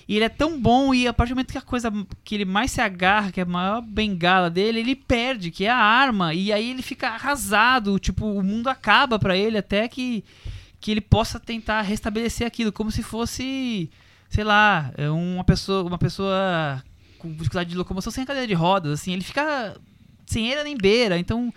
E 0.09 0.15
ele 0.15 0.25
é 0.25 0.29
tão 0.29 0.59
bom, 0.59 0.91
e 0.91 1.07
a 1.07 1.13
partir 1.13 1.33
do 1.33 1.35
momento 1.35 1.51
que 1.51 1.57
a 1.59 1.61
coisa 1.61 1.93
que 2.23 2.33
ele 2.33 2.43
mais 2.43 2.71
se 2.71 2.81
agarra, 2.81 3.31
que 3.31 3.39
é 3.39 3.43
a 3.43 3.45
maior 3.45 3.79
bengala 3.79 4.49
dele, 4.49 4.79
ele 4.79 4.95
perde, 4.95 5.51
que 5.51 5.65
é 5.65 5.69
a 5.69 5.77
arma. 5.77 6.33
E 6.33 6.51
aí 6.51 6.71
ele 6.71 6.81
fica 6.81 7.09
arrasado, 7.09 7.99
tipo, 7.99 8.25
o 8.25 8.41
mundo 8.41 8.69
acaba 8.69 9.19
pra 9.19 9.37
ele 9.37 9.59
até 9.59 9.87
que, 9.87 10.23
que 10.79 10.89
ele 10.89 10.99
possa 10.99 11.39
tentar 11.39 11.83
restabelecer 11.83 12.47
aquilo, 12.47 12.71
como 12.71 12.89
se 12.89 13.03
fosse, 13.03 13.87
sei 14.29 14.43
lá, 14.43 14.91
é 14.95 15.09
uma 15.09 15.43
pessoa, 15.43 15.83
uma 15.83 15.97
pessoa 15.97 16.83
com 17.17 17.31
dificuldade 17.31 17.69
de 17.69 17.75
locomoção 17.75 18.11
sem 18.11 18.25
cadeira 18.25 18.47
de 18.47 18.53
rodas, 18.53 19.01
assim, 19.01 19.11
ele 19.11 19.23
fica 19.23 19.75
sem 20.25 20.47
eira 20.47 20.63
nem 20.63 20.77
beira. 20.77 21.17
Então, 21.17 21.53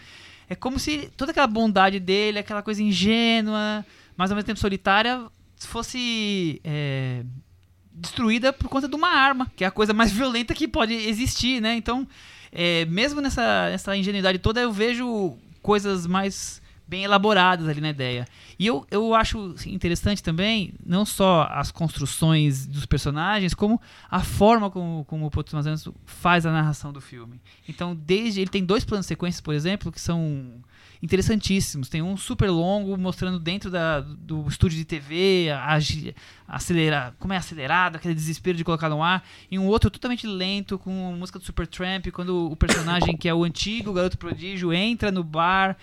é 0.49 0.55
como 0.55 0.79
se 0.79 1.11
toda 1.17 1.31
aquela 1.31 1.47
bondade 1.47 2.01
dele, 2.01 2.39
aquela 2.39 2.63
coisa 2.63 2.83
ingênua, 2.83 3.85
mas 4.17 4.31
ao 4.31 4.35
mesmo 4.35 4.47
tempo 4.47 4.59
solitária, 4.59 5.25
fosse 5.57 6.61
é, 6.65 7.23
destruída 7.93 8.53
por 8.53 8.69
conta 8.69 8.89
de 8.89 8.97
uma 8.97 9.09
arma, 9.09 9.51
que 9.55 9.65
é 9.65 9.67
a 9.67 9.71
coisa 9.71 9.93
mais 9.93 10.11
violenta 10.13 10.55
que 10.55 10.67
pode 10.67 10.95
existir, 10.95 11.61
né? 11.61 11.75
Então, 11.77 12.09
é, 12.51 12.85
mesmo 12.87 13.21
nessa, 13.21 13.69
nessa 13.71 13.97
ingenuidade 13.97 14.39
toda, 14.39 14.61
eu 14.61 14.73
vejo 14.73 15.37
coisas 15.61 16.07
mais 16.07 16.62
bem 16.93 17.05
elaboradas 17.05 17.67
ali 17.67 17.81
na 17.81 17.89
ideia. 17.89 18.29
E 18.59 18.67
eu, 18.67 18.87
eu 18.91 19.15
acho 19.15 19.55
assim, 19.57 19.73
interessante 19.73 20.23
também, 20.23 20.75
não 20.85 21.07
só 21.07 21.49
as 21.51 21.73
construções 21.73 22.67
dos 22.67 22.85
personagens, 22.85 23.55
como 23.55 23.81
a 24.11 24.21
forma 24.21 24.71
como, 24.71 25.03
como 25.07 25.27
o 25.27 25.43
Thomas 25.43 25.65
Anderson 25.65 25.95
faz 26.05 26.45
a 26.45 26.53
narração 26.53 26.93
do 26.93 27.01
filme. 27.01 27.41
Então, 27.67 27.95
desde 27.95 28.43
ele 28.43 28.51
tem 28.51 28.63
dois 28.63 28.85
planos 28.85 29.07
de 29.07 29.09
sequência, 29.09 29.43
por 29.43 29.55
exemplo, 29.55 29.91
que 29.91 29.99
são 29.99 30.63
interessantíssimos. 31.03 31.89
Tem 31.89 32.03
um 32.03 32.15
super 32.15 32.51
longo 32.51 32.95
mostrando 32.99 33.41
dentro 33.41 33.71
da, 33.71 34.01
do 34.01 34.47
estúdio 34.47 34.77
de 34.77 34.85
TV, 34.85 35.49
a, 35.51 35.79
a, 35.79 36.57
acelera, 36.57 37.15
como 37.19 37.33
é 37.33 37.39
acelerado, 37.39 37.97
aquele 37.97 38.15
desespero 38.15 38.59
de 38.59 38.65
colocar 38.65 38.91
no 38.91 39.03
ar, 39.03 39.25
e 39.51 39.59
um 39.59 39.67
outro 39.67 39.91
totalmente 39.91 40.27
lento 40.27 40.79
com 40.79 40.91
música 41.19 41.39
do 41.39 41.45
Supertramp, 41.45 42.09
quando 42.13 42.51
o 42.51 42.55
personagem 42.55 43.17
que 43.17 43.31
é 43.31 43.35
o 43.35 43.45
antigo 43.45 43.95
garoto 43.95 44.19
prodígio 44.19 44.75
entra 44.75 45.11
no 45.11 45.25
bar 45.25 45.75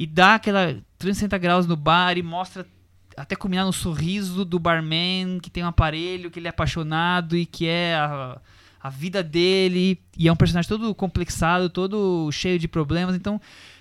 e 0.00 0.06
dá 0.06 0.36
aquela 0.36 0.80
360 0.96 1.36
graus 1.36 1.66
no 1.66 1.76
bar 1.76 2.16
e 2.16 2.22
mostra 2.22 2.66
até 3.14 3.36
culminar 3.36 3.66
no 3.66 3.72
sorriso 3.72 4.46
do 4.46 4.58
barman 4.58 5.38
que 5.40 5.50
tem 5.50 5.62
um 5.62 5.66
aparelho, 5.66 6.30
que 6.30 6.38
ele 6.38 6.46
é 6.46 6.50
apaixonado 6.50 7.36
e 7.36 7.44
que 7.44 7.66
é 7.66 7.94
a, 7.94 8.40
a 8.82 8.88
vida 8.88 9.22
dele, 9.22 10.00
e 10.16 10.26
é 10.26 10.32
um 10.32 10.36
personagem 10.36 10.70
todo 10.70 10.94
complexado, 10.94 11.68
todo 11.68 12.32
cheio 12.32 12.58
de 12.58 12.66
problemas, 12.66 13.14
então 13.14 13.38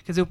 Quer 0.09 0.13
dizer, 0.13 0.21
o 0.23 0.27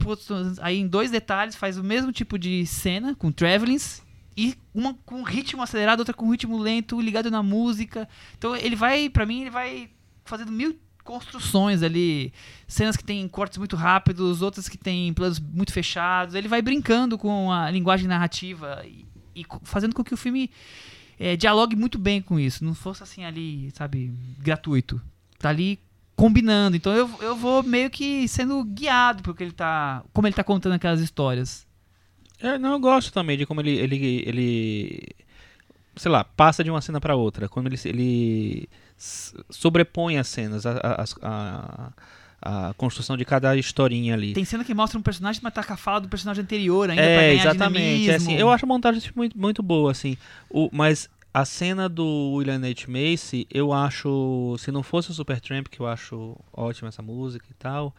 aí 0.60 0.76
em 0.76 0.88
dois 0.88 1.08
detalhes 1.08 1.54
faz 1.54 1.78
o 1.78 1.84
mesmo 1.84 2.10
tipo 2.10 2.36
de 2.36 2.66
cena 2.66 3.14
com 3.14 3.30
travelings 3.30 4.02
e 4.36 4.56
uma 4.74 4.92
com 5.06 5.22
ritmo 5.22 5.62
acelerado, 5.62 6.00
outra 6.00 6.12
com 6.12 6.28
ritmo 6.28 6.58
lento, 6.58 7.00
ligado 7.00 7.30
na 7.30 7.44
música. 7.44 8.08
Então 8.36 8.56
ele 8.56 8.74
vai, 8.74 9.08
para 9.08 9.24
mim, 9.24 9.42
ele 9.42 9.50
vai 9.50 9.88
fazendo 10.24 10.50
mil 10.50 10.76
construções 11.08 11.82
ali, 11.82 12.34
cenas 12.66 12.94
que 12.94 13.02
tem 13.02 13.26
cortes 13.26 13.56
muito 13.56 13.76
rápidos, 13.76 14.42
outras 14.42 14.68
que 14.68 14.76
tem 14.76 15.10
planos 15.14 15.40
muito 15.40 15.72
fechados. 15.72 16.34
Ele 16.34 16.48
vai 16.48 16.60
brincando 16.60 17.16
com 17.16 17.50
a 17.50 17.70
linguagem 17.70 18.06
narrativa 18.06 18.84
e, 18.84 19.06
e 19.34 19.46
fazendo 19.62 19.94
com 19.94 20.04
que 20.04 20.12
o 20.12 20.18
filme 20.18 20.50
é, 21.18 21.34
dialogue 21.34 21.74
muito 21.74 21.98
bem 21.98 22.20
com 22.20 22.38
isso, 22.38 22.62
não 22.62 22.74
fosse 22.74 23.02
assim 23.02 23.24
ali, 23.24 23.70
sabe, 23.70 24.12
gratuito. 24.38 25.00
Tá 25.38 25.48
ali 25.48 25.78
combinando. 26.14 26.76
Então 26.76 26.92
eu, 26.92 27.08
eu 27.22 27.34
vou 27.34 27.62
meio 27.62 27.88
que 27.88 28.28
sendo 28.28 28.62
guiado 28.62 29.22
porque 29.22 29.42
ele 29.42 29.52
tá. 29.52 30.04
Como 30.12 30.26
ele 30.28 30.36
tá 30.36 30.44
contando 30.44 30.74
aquelas 30.74 31.00
histórias. 31.00 31.66
É, 32.38 32.58
não, 32.58 32.72
eu 32.72 32.80
gosto 32.80 33.10
também 33.14 33.38
de 33.38 33.46
como 33.46 33.62
ele. 33.62 33.78
ele, 33.78 34.24
ele 34.26 35.08
sei 35.96 36.10
lá, 36.10 36.22
passa 36.22 36.62
de 36.62 36.70
uma 36.70 36.82
cena 36.82 37.00
para 37.00 37.16
outra. 37.16 37.48
Quando 37.48 37.68
ele, 37.68 37.78
ele 37.86 38.68
sobrepõe 38.98 40.18
as 40.18 40.28
cenas, 40.28 40.66
a, 40.66 40.72
a, 40.72 41.04
a, 41.22 41.92
a, 42.42 42.74
construção 42.74 43.16
de 43.16 43.24
cada 43.24 43.56
historinha 43.56 44.14
ali. 44.14 44.34
Tem 44.34 44.44
cena 44.44 44.64
que 44.64 44.74
mostra 44.74 44.98
um 44.98 45.02
personagem, 45.02 45.40
mas 45.42 45.54
tá 45.54 45.62
com 45.62 45.72
a 45.72 45.76
fala 45.76 46.00
do 46.00 46.08
personagem 46.08 46.42
anterior 46.42 46.90
ainda 46.90 47.02
é, 47.02 47.34
exatamente. 47.34 48.10
É 48.10 48.16
assim, 48.16 48.34
eu 48.34 48.50
acho 48.50 48.64
a 48.64 48.68
montagem 48.68 49.02
muito, 49.14 49.38
muito 49.38 49.62
boa, 49.62 49.92
assim. 49.92 50.16
O, 50.50 50.68
mas 50.72 51.08
a 51.32 51.44
cena 51.44 51.88
do 51.88 52.32
William 52.34 52.56
H. 52.56 52.86
Macy, 52.88 53.46
eu 53.50 53.72
acho. 53.72 54.56
Se 54.58 54.72
não 54.72 54.82
fosse 54.82 55.10
o 55.10 55.14
Supertramp, 55.14 55.68
que 55.68 55.80
eu 55.80 55.86
acho 55.86 56.36
ótima 56.52 56.88
essa 56.88 57.02
música 57.02 57.46
e 57.48 57.54
tal. 57.54 57.94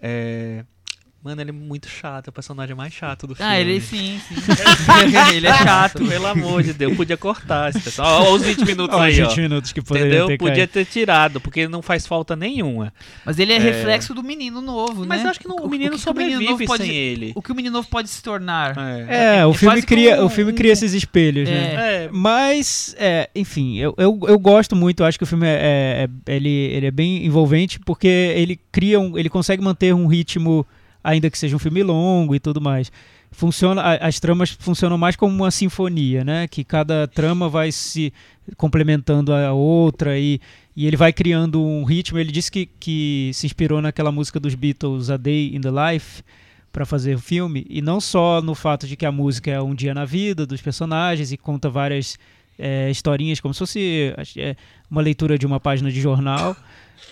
É, 0.00 0.64
Mano, 1.22 1.40
ele 1.40 1.50
é 1.50 1.52
muito 1.52 1.88
chato, 1.88 2.28
é 2.28 2.30
o 2.30 2.32
personagem 2.32 2.76
mais 2.76 2.92
chato 2.92 3.26
do 3.26 3.34
filme. 3.34 3.50
Ah, 3.50 3.60
ele 3.60 3.80
sim, 3.80 4.20
sim. 4.28 4.36
ele 5.34 5.48
é 5.48 5.52
chato. 5.52 6.06
Pelo 6.06 6.26
amor 6.28 6.62
de 6.62 6.72
Deus, 6.72 6.96
podia 6.96 7.16
cortar 7.16 7.70
esse 7.70 7.80
pessoal. 7.80 8.22
Olha 8.22 8.34
os 8.34 8.42
20 8.42 8.64
minutos 8.64 8.96
aí, 8.96 9.14
20 9.14 9.22
ó. 9.24 9.28
20 9.28 9.40
minutos 9.40 9.72
que 9.72 9.82
poderiam 9.82 10.08
Entendeu? 10.08 10.26
Ter 10.28 10.38
podia 10.38 10.68
ter 10.68 10.84
tirado, 10.84 11.40
porque 11.40 11.66
não 11.66 11.82
faz 11.82 12.06
falta 12.06 12.36
nenhuma. 12.36 12.92
Mas 13.26 13.36
ele 13.40 13.52
é, 13.52 13.56
é... 13.56 13.58
reflexo 13.58 14.14
do 14.14 14.22
menino 14.22 14.60
novo, 14.60 15.04
Mas 15.04 15.08
né? 15.08 15.16
Mas 15.16 15.26
acho 15.26 15.40
que 15.40 15.48
não, 15.48 15.56
o 15.56 15.68
menino 15.68 15.94
o 15.94 15.98
que 15.98 16.04
sobrevive 16.04 16.36
o 16.36 16.38
menino 16.38 16.66
pode, 16.66 16.84
sem 16.84 16.94
ele. 16.94 17.32
O 17.34 17.42
que 17.42 17.50
o 17.50 17.54
menino 17.54 17.72
novo 17.72 17.88
pode 17.88 18.08
se 18.08 18.22
tornar. 18.22 18.76
É, 19.08 19.38
é 19.38 19.46
o, 19.46 19.52
filme 19.52 19.82
cria, 19.82 20.22
um, 20.22 20.26
o 20.26 20.28
filme 20.28 20.52
cria 20.52 20.72
esses 20.72 20.94
espelhos, 20.94 21.48
né? 21.48 22.04
É. 22.04 22.08
Mas, 22.12 22.94
é, 22.96 23.28
enfim, 23.34 23.76
eu, 23.78 23.92
eu, 23.98 24.20
eu 24.28 24.38
gosto 24.38 24.76
muito, 24.76 25.02
eu 25.02 25.06
acho 25.06 25.18
que 25.18 25.24
o 25.24 25.26
filme 25.26 25.48
é, 25.48 26.06
é, 26.26 26.32
ele, 26.32 26.48
ele 26.48 26.86
é 26.86 26.90
bem 26.92 27.26
envolvente, 27.26 27.80
porque 27.80 28.06
ele 28.06 28.58
cria 28.70 29.00
um, 29.00 29.18
ele 29.18 29.28
consegue 29.28 29.60
manter 29.60 29.92
um 29.92 30.06
ritmo 30.06 30.64
ainda 31.02 31.30
que 31.30 31.38
seja 31.38 31.56
um 31.56 31.58
filme 31.58 31.82
longo 31.82 32.34
e 32.34 32.40
tudo 32.40 32.60
mais. 32.60 32.90
Funciona, 33.30 33.82
as 33.96 34.18
tramas 34.18 34.50
funcionam 34.50 34.96
mais 34.96 35.14
como 35.14 35.34
uma 35.34 35.50
sinfonia, 35.50 36.24
né? 36.24 36.48
Que 36.48 36.64
cada 36.64 37.06
trama 37.06 37.48
vai 37.48 37.70
se 37.70 38.12
complementando 38.56 39.34
a 39.34 39.52
outra 39.52 40.18
e, 40.18 40.40
e 40.74 40.86
ele 40.86 40.96
vai 40.96 41.12
criando 41.12 41.62
um 41.62 41.84
ritmo. 41.84 42.18
Ele 42.18 42.32
disse 42.32 42.50
que, 42.50 42.66
que 42.66 43.30
se 43.34 43.46
inspirou 43.46 43.82
naquela 43.82 44.10
música 44.10 44.40
dos 44.40 44.54
Beatles, 44.54 45.10
A 45.10 45.16
Day 45.16 45.54
in 45.54 45.60
the 45.60 45.70
Life, 45.70 46.22
para 46.72 46.86
fazer 46.86 47.16
o 47.16 47.18
filme, 47.18 47.66
e 47.68 47.82
não 47.82 48.00
só 48.00 48.40
no 48.40 48.54
fato 48.54 48.86
de 48.86 48.96
que 48.96 49.04
a 49.06 49.12
música 49.12 49.50
é 49.50 49.60
um 49.60 49.74
dia 49.74 49.94
na 49.94 50.04
vida 50.04 50.46
dos 50.46 50.60
personagens 50.60 51.32
e 51.32 51.36
conta 51.36 51.68
várias 51.68 52.18
é, 52.58 52.90
historinhas 52.90 53.40
como 53.40 53.54
se 53.54 53.58
fosse 53.58 54.14
é, 54.36 54.56
uma 54.90 55.00
leitura 55.00 55.38
de 55.38 55.46
uma 55.46 55.58
página 55.58 55.90
de 55.90 56.00
jornal, 56.00 56.56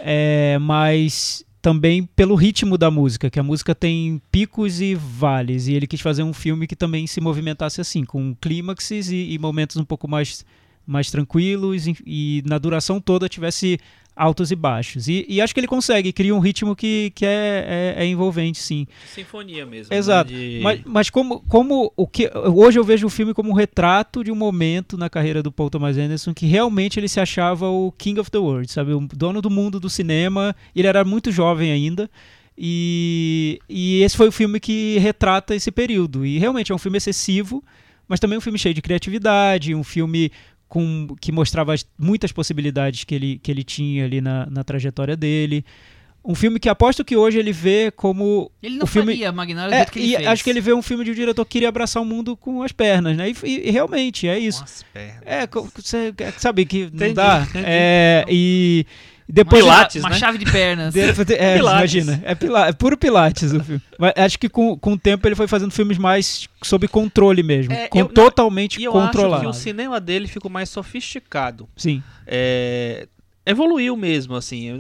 é, 0.01 0.59
mas 0.61 1.45
também 1.67 2.05
pelo 2.05 2.37
ritmo 2.37 2.79
da 2.79 2.93
música, 2.93 3.29
que 3.29 3.41
a 3.41 3.43
música 3.43 3.75
tem 3.75 4.23
picos 4.31 4.81
e 4.81 4.95
vales, 4.95 5.67
e 5.67 5.75
ele 5.75 5.89
quis 5.89 6.01
fazer 6.01 6.23
um 6.23 6.33
filme 6.33 6.65
que 6.65 6.77
também 6.77 7.09
se 7.09 7.21
movimentasse 7.21 7.81
assim, 7.81 8.05
com 8.05 8.37
clímaxes 8.41 9.11
e, 9.11 9.33
e 9.33 9.37
momentos 9.37 9.77
um 9.77 9.85
pouco 9.85 10.07
mais, 10.07 10.47
mais 10.87 11.11
tranquilos 11.11 11.89
e, 11.89 11.97
e, 12.07 12.43
na 12.47 12.57
duração 12.57 13.01
toda 13.01 13.29
tivesse 13.29 13.81
altos 14.17 14.51
e 14.51 14.57
baixos. 14.57 15.07
E, 15.07 15.27
e, 15.29 15.41
acho 15.43 15.53
que 15.53 15.61
ele 15.61 15.67
consegue, 15.67 16.11
cria 16.13 16.35
um 16.35 16.39
ritmo 16.39 16.75
que, 16.75 17.13
que 17.15 17.27
é, 17.27 17.95
é, 17.99 18.05
é 18.05 18.07
envolvente, 18.07 18.59
sim. 18.59 18.87
Sinfonia 19.15 19.67
mesmo. 19.67 19.93
Exato. 19.95 20.33
Né? 20.33 20.39
De... 20.39 20.61
Mas, 20.63 20.81
mas 20.87 21.11
como, 21.11 21.41
como 21.41 21.93
o 21.95 22.07
que 22.07 22.31
hoje 22.35 22.79
eu 22.79 22.85
vejo 22.85 23.07
o 23.07 23.11
filme 23.11 23.35
como 23.35 23.51
um 23.51 23.55
retrato 23.55 24.25
de 24.25 24.33
um 24.33 24.35
momento 24.35 24.97
na 24.97 25.11
carreira 25.11 25.43
do 25.43 25.53
Paul 25.53 25.69
Thomas 25.69 25.99
Anderson 25.99 26.33
que 26.33 26.47
realmente 26.47 26.99
ele 26.99 27.09
se 27.09 27.21
achava 27.21 27.69
o 27.69 27.93
king 27.93 28.19
of 28.19 28.31
the 28.31 28.39
world, 28.39 28.71
sabe, 28.73 28.93
o 28.93 29.01
dono 29.15 29.43
do 29.43 29.51
mundo 29.51 29.79
do 29.79 29.91
cinema. 29.91 30.57
Ele 30.75 30.89
era 30.89 31.05
muito 31.05 31.31
jovem 31.31 31.71
ainda. 31.71 32.09
E, 32.57 33.61
e 33.69 34.03
esse 34.03 34.17
foi 34.17 34.29
o 34.29 34.33
filme 34.33 34.59
que 34.59 34.97
retrata 34.99 35.55
esse 35.55 35.71
período. 35.71 36.25
E 36.25 36.39
realmente 36.39 36.73
é 36.73 36.75
um 36.75 36.79
filme 36.79 36.97
excessivo, 36.97 37.63
mas 38.09 38.19
também 38.19 38.39
um 38.39 38.41
filme 38.41 38.59
cheio 38.59 38.75
de 38.75 38.81
criatividade, 38.81 39.75
um 39.75 39.85
filme 39.85 40.33
com, 40.69 41.09
que 41.21 41.31
mostrava 41.33 41.75
muitas 41.99 42.33
possibilidades 42.33 43.05
que 43.05 43.15
ele, 43.15 43.39
que 43.43 43.51
ele 43.51 43.63
tinha 43.63 44.05
ali 44.05 44.21
na, 44.21 44.47
na 44.47 44.65
trajetória 44.65 45.17
dele. 45.17 45.65
Um 46.25 46.35
filme 46.35 46.59
que 46.59 46.69
aposto 46.69 47.05
que 47.05 47.17
hoje 47.17 47.39
ele 47.39 47.53
vê 47.53 47.93
como. 47.93 48.51
Ele 48.61 48.79
não 48.79 48.85
o 48.85 48.87
filme... 48.87 49.13
faria 49.13 49.31
Magnolia 49.31 49.71
do 49.71 49.75
é, 49.75 49.85
que 49.85 49.99
ele 50.01 50.13
e 50.13 50.17
fez. 50.17 50.27
Acho 50.27 50.43
que 50.43 50.51
ele 50.51 50.61
vê 50.61 50.73
um 50.73 50.83
filme 50.83 51.05
de 51.05 51.13
um 51.13 51.15
diretor 51.15 51.45
que 51.45 51.53
queria 51.53 51.69
abraçar 51.69 52.03
o 52.03 52.07
mundo 52.07 52.37
com 52.37 52.65
as 52.65 52.73
pernas, 52.73 53.17
né? 53.17 53.31
E, 53.31 53.37
e, 53.45 53.69
e 53.69 53.71
realmente 53.71 54.27
é 54.27 54.37
isso. 54.37 54.59
Com 54.59 54.65
as 54.65 54.83
pernas. 54.93 55.23
É, 55.25 55.47
você 55.47 56.15
sabe 56.37 56.67
que 56.67 56.91
não 56.93 57.15
dá. 57.15 57.47
Entendi. 57.49 57.65
É, 57.65 58.25
e. 58.29 58.85
Depois 59.29 59.63
Pilates, 59.63 59.97
uma, 59.97 60.09
uma 60.09 60.15
né? 60.15 60.19
chave 60.21 60.39
de 60.39 60.45
pernas. 60.45 60.95
De, 60.95 61.01
é, 61.35 61.59
imagina. 61.59 62.21
É, 62.25 62.35
pila, 62.35 62.69
é 62.69 62.73
puro 62.73 62.97
Pilates 62.97 63.53
o 63.53 63.63
filme. 63.63 63.83
Mas 63.99 64.13
acho 64.17 64.39
que 64.39 64.49
com, 64.49 64.79
com 64.79 64.93
o 64.93 64.99
tempo 64.99 65.27
ele 65.27 65.35
foi 65.35 65.49
fazendo 65.49 65.73
filmes 65.73 65.99
mais 65.99 66.49
sob 66.63 66.87
controle 66.87 67.43
mesmo. 67.43 67.73
É, 67.73 67.89
com, 67.89 67.99
eu, 67.99 68.07
totalmente 68.07 68.81
não, 68.81 68.93
controlado. 68.93 69.45
Eu 69.45 69.51
acho 69.51 69.59
que 69.59 69.61
o 69.61 69.63
cinema 69.65 70.01
dele 70.01 70.29
ficou 70.29 70.51
mais 70.51 70.69
sofisticado. 70.69 71.69
Sim. 71.77 72.03
É, 72.25 73.09
evoluiu 73.45 73.97
mesmo, 73.97 74.37
assim. 74.37 74.79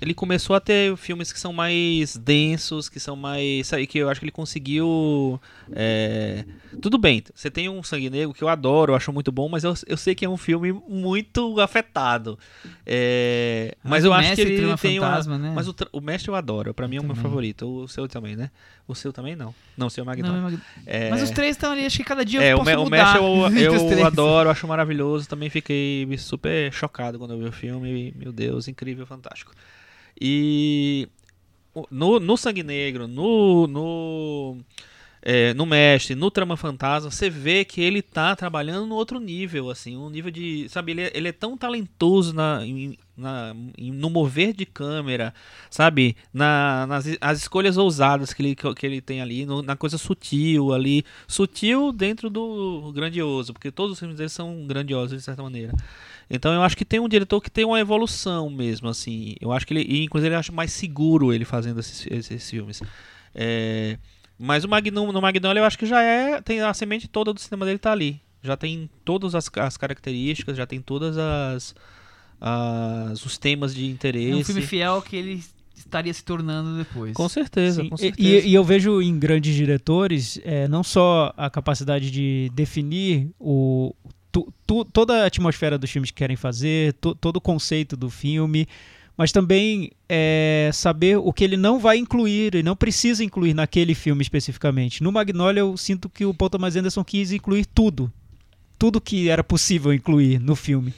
Ele 0.00 0.14
começou 0.14 0.54
a 0.54 0.60
ter 0.60 0.96
filmes 0.96 1.32
que 1.32 1.40
são 1.40 1.52
mais 1.52 2.16
densos, 2.16 2.88
que 2.88 3.00
são 3.00 3.16
mais. 3.16 3.66
Sabe, 3.66 3.86
que 3.86 3.98
eu 3.98 4.08
acho 4.08 4.20
que 4.20 4.24
ele 4.24 4.32
conseguiu. 4.32 5.40
É... 5.72 6.44
Tudo 6.80 6.98
bem, 6.98 7.22
você 7.34 7.50
tem 7.50 7.68
um 7.68 7.82
Sangue 7.82 8.10
Negro 8.10 8.34
que 8.34 8.42
eu 8.42 8.48
adoro, 8.48 8.92
eu 8.92 8.96
acho 8.96 9.12
muito 9.12 9.32
bom, 9.32 9.48
mas 9.48 9.64
eu, 9.64 9.74
eu 9.86 9.96
sei 9.96 10.14
que 10.14 10.24
é 10.24 10.28
um 10.28 10.36
filme 10.36 10.72
muito 10.88 11.60
afetado. 11.60 12.38
É... 12.86 13.74
Mas, 13.82 14.04
eu 14.04 14.12
acho 14.12 14.34
que 14.34 14.40
ele 14.40 14.76
tem 14.76 14.98
fantasma, 14.98 15.34
uma... 15.36 15.38
né? 15.38 15.52
Mas 15.54 15.68
o, 15.68 15.74
o 15.92 16.00
Mestre 16.00 16.28
eu 16.28 16.34
adoro, 16.34 16.74
pra 16.74 16.86
mim 16.86 16.96
é 16.96 17.00
o 17.00 17.04
meu 17.04 17.16
favorito. 17.16 17.66
O 17.66 17.88
seu 17.88 18.06
também, 18.08 18.36
né? 18.36 18.50
O 18.86 18.94
seu 18.94 19.12
também 19.12 19.34
não. 19.34 19.54
Não, 19.76 19.86
o 19.86 19.90
seu 19.90 20.02
é 20.02 20.06
Magnolia. 20.06 20.60
É... 20.84 21.10
Mas 21.10 21.22
os 21.22 21.30
três 21.30 21.56
estão 21.56 21.72
ali, 21.72 21.86
acho 21.86 21.96
que 21.96 22.04
cada 22.04 22.24
dia 22.24 22.40
eu 22.40 22.44
é, 22.44 22.56
posso 22.56 22.70
o, 22.70 22.84
mudar. 22.84 23.20
O 23.20 23.50
Mestre 23.50 23.64
eu, 23.64 23.90
eu 23.98 24.06
adoro, 24.06 24.50
acho 24.50 24.68
maravilhoso. 24.68 25.28
Também 25.28 25.48
fiquei 25.48 26.06
super 26.18 26.72
chocado 26.72 27.18
quando 27.18 27.32
eu 27.32 27.38
vi 27.38 27.46
o 27.46 27.52
filme. 27.52 28.12
Meu 28.16 28.30
Deus, 28.30 28.68
incrível, 28.68 29.06
fantástico. 29.06 29.52
E 30.20 31.08
no, 31.90 32.20
no 32.20 32.36
Sangue 32.36 32.62
Negro, 32.62 33.08
no, 33.08 33.66
no, 33.66 34.58
é, 35.22 35.54
no 35.54 35.66
Mestre, 35.66 36.14
no 36.14 36.30
Trama 36.30 36.56
Fantasma, 36.56 37.10
você 37.10 37.30
vê 37.30 37.64
que 37.64 37.80
ele 37.80 38.02
tá 38.02 38.36
trabalhando 38.36 38.86
no 38.86 38.94
outro 38.94 39.18
nível, 39.18 39.70
assim, 39.70 39.96
um 39.96 40.10
nível 40.10 40.30
de. 40.30 40.68
Sabe, 40.68 40.92
ele, 40.92 41.02
é, 41.02 41.12
ele 41.14 41.28
é 41.28 41.32
tão 41.32 41.56
talentoso 41.56 42.32
na, 42.32 42.60
na, 43.16 43.54
no 43.78 44.10
mover 44.10 44.52
de 44.52 44.66
câmera, 44.66 45.32
sabe? 45.70 46.16
Na, 46.32 46.86
nas 46.86 47.06
as 47.20 47.38
escolhas 47.38 47.76
ousadas 47.76 48.32
que 48.32 48.42
ele, 48.42 48.54
que 48.54 48.86
ele 48.86 49.00
tem 49.00 49.20
ali, 49.20 49.46
no, 49.46 49.62
na 49.62 49.74
coisa 49.76 49.96
sutil 49.98 50.72
ali. 50.72 51.04
Sutil 51.26 51.90
dentro 51.90 52.28
do 52.28 52.92
grandioso, 52.94 53.52
porque 53.52 53.70
todos 53.72 53.94
os 53.94 53.98
filmes 53.98 54.18
dele 54.18 54.28
são 54.28 54.66
grandiosos 54.66 55.16
de 55.18 55.24
certa 55.24 55.42
maneira. 55.42 55.72
Então 56.28 56.52
eu 56.52 56.62
acho 56.62 56.76
que 56.76 56.84
tem 56.84 57.00
um 57.00 57.08
diretor 57.08 57.40
que 57.40 57.50
tem 57.50 57.64
uma 57.64 57.78
evolução 57.78 58.48
mesmo, 58.50 58.88
assim. 58.88 59.34
Eu 59.40 59.52
acho 59.52 59.66
que 59.66 59.74
ele, 59.74 59.82
e, 59.82 60.04
inclusive, 60.04 60.34
eu 60.34 60.38
acho 60.38 60.52
mais 60.52 60.72
seguro 60.72 61.32
ele 61.32 61.44
fazendo 61.44 61.80
esses, 61.80 62.06
esses 62.10 62.50
filmes. 62.50 62.82
É, 63.34 63.98
mas 64.38 64.64
o 64.64 64.68
Magnum, 64.68 65.12
no 65.12 65.20
Magnolia 65.20 65.60
eu 65.60 65.64
acho 65.64 65.78
que 65.78 65.86
já 65.86 66.02
é, 66.02 66.40
tem 66.40 66.60
a 66.60 66.72
semente 66.74 67.08
toda 67.08 67.32
do 67.32 67.40
cinema 67.40 67.66
dele 67.66 67.78
tá 67.78 67.92
ali. 67.92 68.20
Já 68.42 68.56
tem 68.56 68.90
todas 69.04 69.34
as, 69.34 69.50
as 69.56 69.76
características, 69.76 70.56
já 70.56 70.66
tem 70.66 70.80
todas 70.80 71.16
as, 71.16 71.74
as 72.40 73.24
os 73.24 73.38
temas 73.38 73.74
de 73.74 73.86
interesse. 73.86 74.32
É 74.32 74.36
um 74.36 74.44
filme 74.44 74.62
fiel 74.62 75.00
que 75.00 75.16
ele 75.16 75.42
estaria 75.74 76.12
se 76.12 76.24
tornando 76.24 76.76
depois. 76.76 77.14
Com 77.14 77.28
certeza, 77.28 77.82
Sim, 77.82 77.88
com 77.88 77.96
e- 77.96 77.98
certeza. 77.98 78.46
E, 78.46 78.50
e 78.50 78.54
eu 78.54 78.62
vejo 78.64 79.00
em 79.00 79.18
grandes 79.18 79.54
diretores 79.54 80.38
é, 80.44 80.68
não 80.68 80.82
só 80.82 81.32
a 81.36 81.48
capacidade 81.48 82.10
de 82.10 82.50
definir 82.54 83.30
o, 83.38 83.94
tu- 84.34 84.52
tu- 84.66 84.84
toda 84.84 85.22
a 85.22 85.26
atmosfera 85.26 85.78
dos 85.78 85.88
filmes 85.88 86.10
que 86.10 86.16
querem 86.16 86.34
fazer, 86.36 86.92
to- 86.94 87.14
todo 87.14 87.36
o 87.36 87.40
conceito 87.40 87.96
do 87.96 88.10
filme, 88.10 88.66
mas 89.16 89.30
também 89.30 89.92
é, 90.08 90.70
saber 90.72 91.18
o 91.18 91.32
que 91.32 91.44
ele 91.44 91.56
não 91.56 91.78
vai 91.78 91.98
incluir 91.98 92.56
e 92.56 92.62
não 92.64 92.74
precisa 92.74 93.22
incluir 93.22 93.54
naquele 93.54 93.94
filme 93.94 94.22
especificamente. 94.22 95.04
No 95.04 95.12
Magnolia 95.12 95.60
eu 95.60 95.76
sinto 95.76 96.08
que 96.08 96.24
o 96.26 96.34
Paul 96.34 96.50
Thomas 96.50 96.74
Anderson 96.74 97.04
quis 97.04 97.30
incluir 97.30 97.64
tudo, 97.64 98.12
tudo 98.76 99.00
que 99.00 99.28
era 99.28 99.44
possível 99.44 99.94
incluir 99.94 100.40
no 100.40 100.56
filme. 100.56 100.92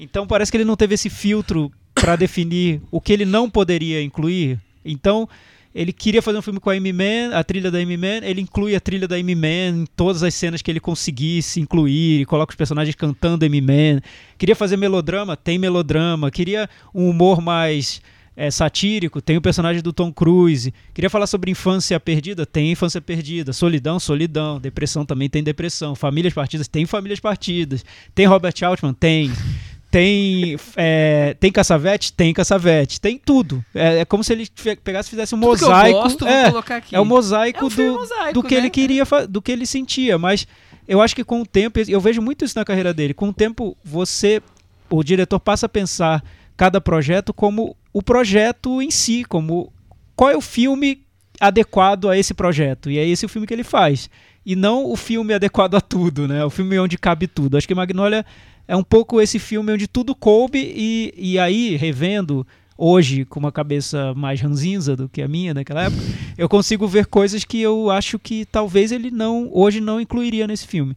Então 0.00 0.26
parece 0.26 0.50
que 0.50 0.56
ele 0.56 0.64
não 0.64 0.76
teve 0.76 0.94
esse 0.94 1.10
filtro 1.10 1.70
para 1.94 2.16
definir 2.16 2.80
o 2.90 3.02
que 3.02 3.12
ele 3.12 3.26
não 3.26 3.50
poderia 3.50 4.02
incluir. 4.02 4.58
Então 4.82 5.28
ele 5.74 5.92
queria 5.92 6.22
fazer 6.22 6.38
um 6.38 6.42
filme 6.42 6.58
com 6.58 6.70
a 6.70 6.74
Amy 6.74 6.92
Mann, 6.92 7.30
a 7.34 7.44
trilha 7.44 7.70
da 7.70 7.78
Amy 7.78 7.96
Mann, 7.96 8.20
ele 8.22 8.40
inclui 8.40 8.74
a 8.74 8.80
trilha 8.80 9.06
da 9.06 9.16
Amy 9.16 9.34
Mann 9.34 9.82
em 9.82 9.86
todas 9.96 10.22
as 10.22 10.34
cenas 10.34 10.62
que 10.62 10.70
ele 10.70 10.80
conseguisse 10.80 11.60
incluir, 11.60 12.24
coloca 12.26 12.52
os 12.52 12.56
personagens 12.56 12.94
cantando 12.94 13.44
Amy 13.44 13.60
Mann. 13.60 14.00
Queria 14.36 14.56
fazer 14.56 14.76
melodrama, 14.76 15.36
tem 15.36 15.58
melodrama. 15.58 16.30
Queria 16.30 16.68
um 16.94 17.08
humor 17.10 17.40
mais 17.40 18.00
é, 18.38 18.52
satírico, 18.52 19.20
tem 19.20 19.36
o 19.36 19.42
personagem 19.42 19.82
do 19.82 19.92
Tom 19.92 20.12
Cruise. 20.12 20.72
Queria 20.94 21.10
falar 21.10 21.26
sobre 21.26 21.50
infância 21.50 21.98
perdida, 21.98 22.46
tem 22.46 22.70
infância 22.70 23.00
perdida. 23.00 23.52
Solidão, 23.52 23.98
solidão. 23.98 24.60
Depressão 24.60 25.04
também 25.04 25.28
tem 25.28 25.42
depressão. 25.42 25.96
Famílias 25.96 26.32
partidas, 26.32 26.68
tem 26.68 26.86
famílias 26.86 27.18
partidas. 27.18 27.84
Tem 28.14 28.26
Robert 28.26 28.54
Altman, 28.62 28.94
tem. 28.94 29.32
Tem, 29.90 30.56
é, 30.76 31.34
tem 31.40 31.50
caçavete? 31.50 32.12
Tem 32.12 32.34
caçavete. 32.34 33.00
Tem 33.00 33.18
tudo. 33.18 33.64
É, 33.74 34.00
é 34.00 34.04
como 34.04 34.22
se 34.22 34.32
ele 34.32 34.46
pegasse 34.84 35.08
e 35.08 35.10
fizesse 35.10 35.34
um 35.34 35.40
Tudo 35.40 35.56
que 35.56 35.64
mosaico. 35.64 36.02
gosto, 36.02 36.26
é, 36.26 36.52
é 36.92 37.00
o 37.00 37.04
mosaico 37.06 37.64
É 37.64 37.66
um 37.66 37.68
do, 37.70 37.98
mosaico, 37.98 38.32
do 38.34 38.42
que 38.42 38.54
né? 38.54 38.60
ele 38.60 38.70
queria, 38.70 39.04
do 39.28 39.40
que 39.40 39.50
ele 39.50 39.64
sentia. 39.64 40.18
Mas 40.18 40.46
eu 40.86 41.00
acho 41.00 41.16
que 41.16 41.24
com 41.24 41.40
o 41.40 41.46
tempo, 41.46 41.80
eu 41.88 42.00
vejo 42.00 42.20
muito 42.20 42.44
isso 42.44 42.58
na 42.58 42.64
carreira 42.66 42.92
dele. 42.92 43.14
Com 43.14 43.28
o 43.30 43.32
tempo, 43.32 43.76
você, 43.82 44.42
o 44.90 45.02
diretor 45.02 45.40
passa 45.40 45.66
a 45.66 45.68
pensar 45.70 46.22
cada 46.54 46.80
projeto 46.80 47.32
como 47.32 47.74
o 47.92 48.02
projeto 48.02 48.82
em 48.82 48.90
si, 48.90 49.24
como 49.24 49.72
qual 50.14 50.30
é 50.30 50.36
o 50.36 50.40
filme 50.42 51.02
adequado 51.40 52.10
a 52.10 52.18
esse 52.18 52.34
projeto. 52.34 52.90
E 52.90 52.98
é 52.98 53.06
esse 53.06 53.24
o 53.24 53.28
filme 53.28 53.46
que 53.46 53.54
ele 53.54 53.64
faz. 53.64 54.10
E 54.44 54.54
não 54.54 54.84
o 54.90 54.96
filme 54.96 55.32
adequado 55.32 55.76
a 55.76 55.80
tudo, 55.80 56.28
né? 56.28 56.44
O 56.44 56.50
filme 56.50 56.78
onde 56.78 56.98
cabe 56.98 57.26
tudo. 57.26 57.56
Acho 57.56 57.66
que 57.66 57.74
Magnolia 57.74 58.24
é 58.68 58.76
um 58.76 58.84
pouco 58.84 59.20
esse 59.20 59.38
filme 59.38 59.72
onde 59.72 59.88
tudo 59.88 60.14
coube 60.14 60.58
e, 60.58 61.14
e 61.16 61.38
aí, 61.38 61.74
revendo 61.74 62.46
hoje 62.76 63.24
com 63.24 63.40
uma 63.40 63.50
cabeça 63.50 64.14
mais 64.14 64.40
ranzinza 64.40 64.94
do 64.94 65.08
que 65.08 65.22
a 65.22 65.26
minha 65.26 65.54
naquela 65.54 65.84
época, 65.84 66.02
eu 66.36 66.48
consigo 66.48 66.86
ver 66.86 67.06
coisas 67.06 67.44
que 67.44 67.60
eu 67.60 67.90
acho 67.90 68.18
que 68.18 68.44
talvez 68.44 68.92
ele 68.92 69.10
não 69.10 69.50
hoje 69.52 69.80
não 69.80 70.00
incluiria 70.00 70.46
nesse 70.46 70.66
filme. 70.66 70.94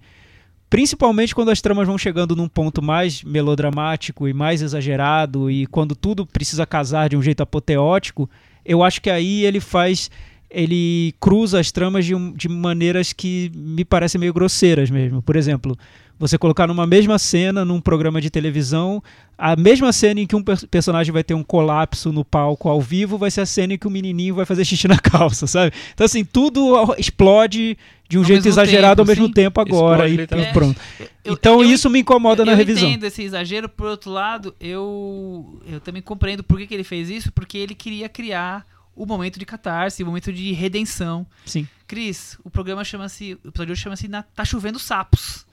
Principalmente 0.69 1.34
quando 1.34 1.49
as 1.49 1.59
tramas 1.59 1.88
vão 1.88 1.97
chegando 1.97 2.36
num 2.36 2.47
ponto 2.47 2.82
mais 2.82 3.24
melodramático 3.24 4.28
e 4.28 4.34
mais 4.34 4.61
exagerado 4.61 5.49
e 5.49 5.65
quando 5.67 5.95
tudo 5.95 6.26
precisa 6.26 6.65
casar 6.65 7.09
de 7.09 7.17
um 7.17 7.22
jeito 7.22 7.41
apoteótico, 7.41 8.30
eu 8.63 8.84
acho 8.84 9.01
que 9.01 9.09
aí 9.09 9.43
ele 9.43 9.59
faz 9.59 10.11
ele 10.52 11.14
cruza 11.20 11.60
as 11.60 11.72
tramas 11.72 12.06
de, 12.06 12.14
de 12.34 12.49
maneiras 12.49 13.14
que 13.14 13.52
me 13.56 13.86
parecem 13.86 14.20
meio 14.20 14.34
grosseiras 14.34 14.89
mesmo. 14.89 15.22
Por 15.22 15.36
exemplo, 15.36 15.78
você 16.20 16.38
colocar 16.38 16.68
numa 16.68 16.86
mesma 16.86 17.18
cena, 17.18 17.64
num 17.66 17.80
programa 17.82 18.20
de 18.22 18.30
televisão, 18.30 19.02
a 19.38 19.56
mesma 19.56 19.91
cena 19.91 20.20
em 20.20 20.28
que 20.28 20.36
um 20.36 20.43
per- 20.43 20.68
personagem 20.68 21.12
vai 21.12 21.24
ter 21.24 21.34
um 21.34 21.41
colapso 21.43 22.12
no 22.12 22.24
palco 22.24 22.70
ao 22.70 22.80
vivo 22.80 23.18
vai 23.18 23.32
ser 23.32 23.41
a 23.41 23.45
cena 23.45 23.74
em 23.74 23.78
que 23.78 23.88
o 23.88 23.89
menininho 23.89 24.36
vai 24.36 24.45
fazer 24.45 24.64
xixi 24.66 24.88
na 24.88 24.99
calça, 25.02 25.47
sabe? 25.47 25.74
Então, 25.93 26.06
assim, 26.06 26.24
tudo 26.24 26.93
explode 26.97 27.76
de 28.08 28.18
um 28.18 28.22
Ao 28.22 28.26
jeito 28.28 28.47
exagerado 28.47 28.97
tempo, 28.97 29.02
ao 29.02 29.08
mesmo 29.08 29.28
sim. 29.28 29.34
tempo 29.34 29.62
agora. 29.62 30.08
Explode 30.08 30.43
E, 30.43 30.45
e 30.49 30.54
pronto. 30.54 30.80
Eu- 31.24 31.34
então, 31.34 31.64
eu- 31.64 31.70
isso 31.72 31.89
me 31.89 31.99
incomoda 32.02 32.43
na 32.45 32.52
eu 32.52 32.58
revisão. 32.58 32.88
entendo 32.89 33.06
esse 33.06 33.24
exagero, 33.24 33.68
por 33.70 33.88
outro 33.88 34.12
lado, 34.12 34.54
eu, 34.60 35.62
eu 35.72 35.80
também 35.80 36.02
compreendo 36.02 36.43
por 36.43 36.60
que, 36.60 36.68
que 36.68 36.74
ele 36.74 36.84
fez 36.84 37.10
isso, 37.10 37.32
porque 37.32 37.58
ele 37.58 37.74
queria 37.74 38.08
criar 38.10 38.66
o 38.96 39.06
momento 39.06 39.39
de 39.39 39.46
catarse, 39.46 40.04
o 40.04 40.06
momento 40.06 40.32
de 40.32 40.52
redenção. 40.52 41.26
Sim. 41.46 41.68
Cris, 41.88 42.38
o 42.44 42.50
programa 42.50 42.84
chama-se. 42.84 43.38
O 43.44 43.50
episódio 43.50 43.76
chama-se 43.76 44.10
Tá 44.36 44.46
Chovendo 44.46 44.80
Sapos. 44.80 45.46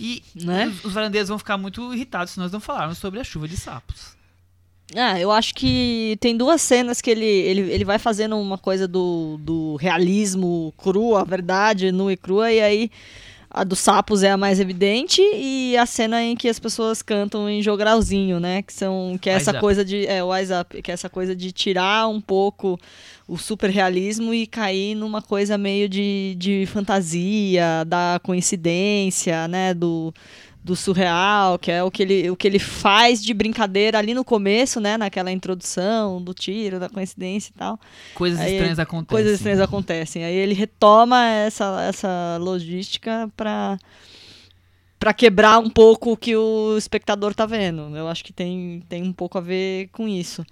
E 0.00 0.22
Né? 0.34 0.68
os, 0.68 0.84
os 0.86 0.92
varandeiros 0.92 1.28
vão 1.28 1.38
ficar 1.38 1.56
muito 1.56 1.92
irritados 1.94 2.32
se 2.32 2.38
nós 2.38 2.52
não 2.52 2.60
falarmos 2.60 2.98
sobre 2.98 3.20
a 3.20 3.24
chuva 3.24 3.48
de 3.48 3.56
sapos. 3.56 4.14
Ah, 4.94 5.18
eu 5.18 5.32
acho 5.32 5.54
que 5.54 6.16
tem 6.20 6.36
duas 6.36 6.60
cenas 6.60 7.00
que 7.00 7.10
ele, 7.10 7.24
ele, 7.24 7.60
ele 7.72 7.84
vai 7.84 7.98
fazendo 7.98 8.38
uma 8.38 8.58
coisa 8.58 8.86
do, 8.86 9.38
do 9.40 9.76
realismo 9.76 10.74
cru, 10.76 11.16
a 11.16 11.24
verdade 11.24 11.90
nua 11.90 12.12
e 12.12 12.16
crua, 12.16 12.52
e 12.52 12.60
aí 12.60 12.90
a 13.54 13.62
dos 13.62 13.78
sapos 13.78 14.24
é 14.24 14.30
a 14.32 14.36
mais 14.36 14.58
evidente, 14.58 15.22
e 15.22 15.76
a 15.76 15.86
cena 15.86 16.20
em 16.20 16.34
que 16.34 16.48
as 16.48 16.58
pessoas 16.58 17.00
cantam 17.00 17.48
em 17.48 17.62
jogralzinho, 17.62 18.40
né? 18.40 18.62
Que 18.62 18.72
são. 18.72 19.16
Que 19.20 19.30
é 19.30 19.34
Wise 19.34 19.42
essa 19.42 19.50
Up. 19.52 19.60
coisa 19.60 19.84
de. 19.84 20.06
É, 20.06 20.22
o 20.24 20.30
Wise 20.32 20.52
Up, 20.52 20.82
que 20.82 20.90
é 20.90 20.94
essa 20.94 21.08
coisa 21.08 21.36
de 21.36 21.52
tirar 21.52 22.08
um 22.08 22.20
pouco 22.20 22.78
o 23.28 23.38
super 23.38 23.70
realismo 23.70 24.34
e 24.34 24.44
cair 24.46 24.96
numa 24.96 25.22
coisa 25.22 25.56
meio 25.56 25.88
de, 25.88 26.34
de 26.36 26.66
fantasia, 26.66 27.84
da 27.86 28.20
coincidência, 28.24 29.46
né? 29.46 29.72
Do, 29.72 30.12
do 30.64 30.74
surreal, 30.74 31.58
que 31.58 31.70
é 31.70 31.84
o 31.84 31.90
que, 31.90 32.02
ele, 32.02 32.30
o 32.30 32.36
que 32.36 32.48
ele 32.48 32.58
faz 32.58 33.22
de 33.22 33.34
brincadeira 33.34 33.98
ali 33.98 34.14
no 34.14 34.24
começo, 34.24 34.80
né? 34.80 34.96
Naquela 34.96 35.30
introdução 35.30 36.22
do 36.22 36.32
tiro, 36.32 36.80
da 36.80 36.88
coincidência 36.88 37.52
e 37.54 37.58
tal. 37.58 37.78
Coisas 38.14 38.40
Aí, 38.40 38.54
estranhas 38.54 38.78
acontecem. 38.78 39.14
Coisas 39.14 39.32
estranhas 39.34 39.60
acontecem. 39.60 40.24
Aí 40.24 40.34
ele 40.34 40.54
retoma 40.54 41.26
essa, 41.28 41.82
essa 41.86 42.38
logística 42.40 43.30
para 43.36 43.76
para 44.98 45.12
quebrar 45.12 45.58
um 45.58 45.68
pouco 45.68 46.12
o 46.12 46.16
que 46.16 46.34
o 46.34 46.78
espectador 46.78 47.34
tá 47.34 47.44
vendo. 47.44 47.94
Eu 47.94 48.08
acho 48.08 48.24
que 48.24 48.32
tem, 48.32 48.82
tem 48.88 49.02
um 49.02 49.12
pouco 49.12 49.36
a 49.36 49.40
ver 49.42 49.90
com 49.92 50.08
isso. 50.08 50.42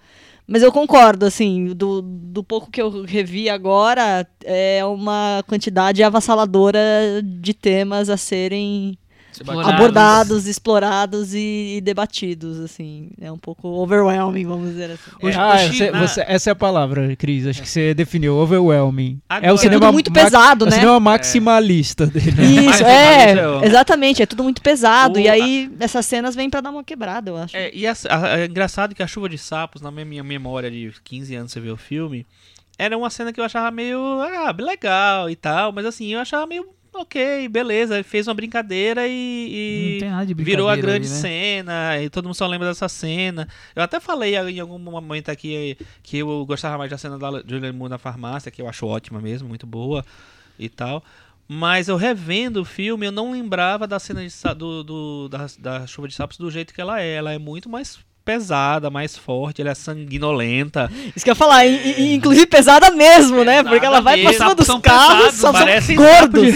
Mas 0.47 0.63
eu 0.63 0.71
concordo, 0.71 1.25
assim, 1.25 1.69
do, 1.69 2.03
do 2.03 2.45
pouco 2.45 2.71
que 2.71 2.83
eu 2.83 3.03
revi 3.05 3.49
agora, 3.49 4.29
é 4.45 4.85
uma 4.85 5.43
quantidade 5.47 6.03
avassaladora 6.03 6.79
de 7.25 7.55
temas 7.55 8.11
a 8.11 8.19
serem 8.19 8.99
Explorados. 9.33 9.73
abordados, 9.75 10.47
explorados 10.47 11.35
e, 11.35 11.77
e 11.77 11.81
debatidos, 11.81 12.61
assim. 12.61 13.11
É 13.21 13.31
um 13.33 13.39
pouco 13.39 13.67
overwhelming, 13.69 14.45
vamos 14.45 14.71
dizer 14.71 14.91
assim. 14.93 15.11
Hoje- 15.23 15.39
ah, 15.39 15.57
você- 15.69 15.91
na- 15.91 16.07
você- 16.07 16.25
essa 16.27 16.51
é 16.51 16.53
a 16.53 16.55
palavra, 16.57 17.17
Cris. 17.17 17.47
Acho 17.47 17.63
que 17.63 17.69
você 17.69 17.95
definiu 17.95 18.35
overwhelming. 18.37 19.21
é 19.31 19.35
Agora- 19.37 19.53
o 19.53 19.55
É 19.55 19.59
cinema 19.59 19.81
tudo 19.87 19.93
muito 19.93 20.13
pesado, 20.13 20.65
é 20.65 20.69
o 20.69 20.71
né? 20.71 20.77
cinema 20.77 21.01
maximalista 21.01 22.07
dele. 22.07 22.31
Isso, 22.69 22.85
é, 22.85 23.45
eu- 23.45 23.65
exatamente, 23.65 24.23
é 24.23 24.27
tudo 24.27 24.43
muito 24.43 24.61
pesado. 24.63 25.17
O- 25.19 25.23
E 25.23 25.29
aí, 25.29 25.71
essas 25.81 26.05
cenas 26.07 26.35
vêm 26.35 26.51
pra 26.51 26.61
dar 26.61 26.71
uma 26.71 26.85
quebrada, 26.85 27.31
eu 27.31 27.37
acho. 27.37 27.57
É, 27.57 27.71
e 27.75 27.87
a- 27.87 27.95
a- 28.11 28.39
é 28.41 28.45
engraçado 28.47 28.95
que 28.95 29.03
a 29.03 29.07
chuva 29.07 29.29
de 29.29 29.39
sapos, 29.39 29.81
na 29.83 29.91
minha, 29.91 30.05
minha 30.05 30.25
memória 30.25 30.71
de 30.71 30.93
15 31.03 31.35
anos 31.35 31.53
você 31.53 31.61
vê 31.61 31.71
o 31.71 31.77
filme, 31.77 32.27
era 32.79 32.97
uma 32.97 33.11
cena 33.11 33.33
que 33.33 33.41
eu 33.41 33.45
achava 33.45 33.71
meio 33.71 33.99
ah, 34.21 34.55
legal 34.59 35.31
e 35.31 35.37
tal, 35.37 35.73
mas 35.73 35.87
assim, 35.87 36.13
eu 36.13 36.21
achava 36.21 36.47
meio 36.47 36.67
ok, 36.95 37.49
beleza, 37.49 37.95
ele 37.95 38.03
fez 38.03 38.29
uma 38.29 38.35
brincadeira 38.35 39.07
e, 39.09 40.01
Não 40.03 40.23
e 40.23 40.27
de 40.27 40.35
virou 40.35 40.69
a 40.69 40.73
brincadeira 40.75 40.99
grande 40.99 41.07
ali, 41.07 41.15
né? 41.15 41.21
cena, 41.21 42.03
e 42.03 42.11
todo 42.11 42.25
mundo 42.27 42.35
só 42.35 42.47
lembra 42.47 42.69
dessa 42.69 42.89
cena. 42.89 43.49
Eu 43.75 43.83
até 43.83 43.99
falei 44.01 44.37
em 44.37 44.61
algum 44.61 44.79
momento 44.79 45.31
aqui 45.31 45.77
que 46.03 46.19
eu 46.19 46.45
gostava 46.47 46.77
mais 46.79 46.91
da 46.91 46.99
cena 46.99 47.19
da 47.19 47.31
Julianne 47.47 47.77
Moore 47.77 47.91
na 47.91 47.99
farmácia, 47.99 48.51
que 48.51 48.61
eu 48.61 48.69
acho 48.69 48.87
ótima 48.87 49.21
mesmo, 49.21 49.49
muito 49.49 49.67
boa 49.67 50.05
e 50.59 50.69
tal. 50.69 51.03
Mas 51.49 51.89
eu 51.89 51.97
revendo 51.97 52.63
o 52.63 52.65
filme, 52.65 53.07
eu 53.07 53.13
não 53.13 53.33
lembrava 53.33 53.87
da 53.87 53.99
cena 53.99 54.27
de 54.27 54.33
do, 54.57 54.83
do- 54.85 55.29
da, 55.29 55.47
da 55.59 55.87
chuva 55.87 56.09
de 56.09 56.15
sapos 56.15 56.39
do 56.39 56.51
jeito 56.51 56.73
que 56.73 56.81
ela 56.81 57.01
é. 57.03 57.15
Ela 57.15 57.33
é 57.33 57.39
muito 57.39 57.69
mais 57.69 57.99
pesada, 58.25 58.89
mais 58.91 59.17
forte, 59.17 59.61
ela 59.61 59.71
é 59.71 59.75
sanguinolenta. 59.75 60.91
Isso 61.15 61.25
que 61.25 61.31
eu 61.31 61.33
ia 61.33 61.37
falar, 61.37 61.67
e- 61.67 61.95
e- 61.99 62.15
inclusive 62.15 62.47
pesada 62.47 62.91
mesmo, 62.91 63.45
né? 63.45 63.63
Porque 63.63 63.85
ela 63.85 64.01
vai 64.01 64.21
pra 64.21 64.31
mesmo. 64.31 64.43
cima 64.45 64.55
dos 64.55 64.67
São 64.67 64.81
carros, 64.81 65.25
pesados, 65.35 65.85
são, 65.85 65.97
gordos. 65.97 66.55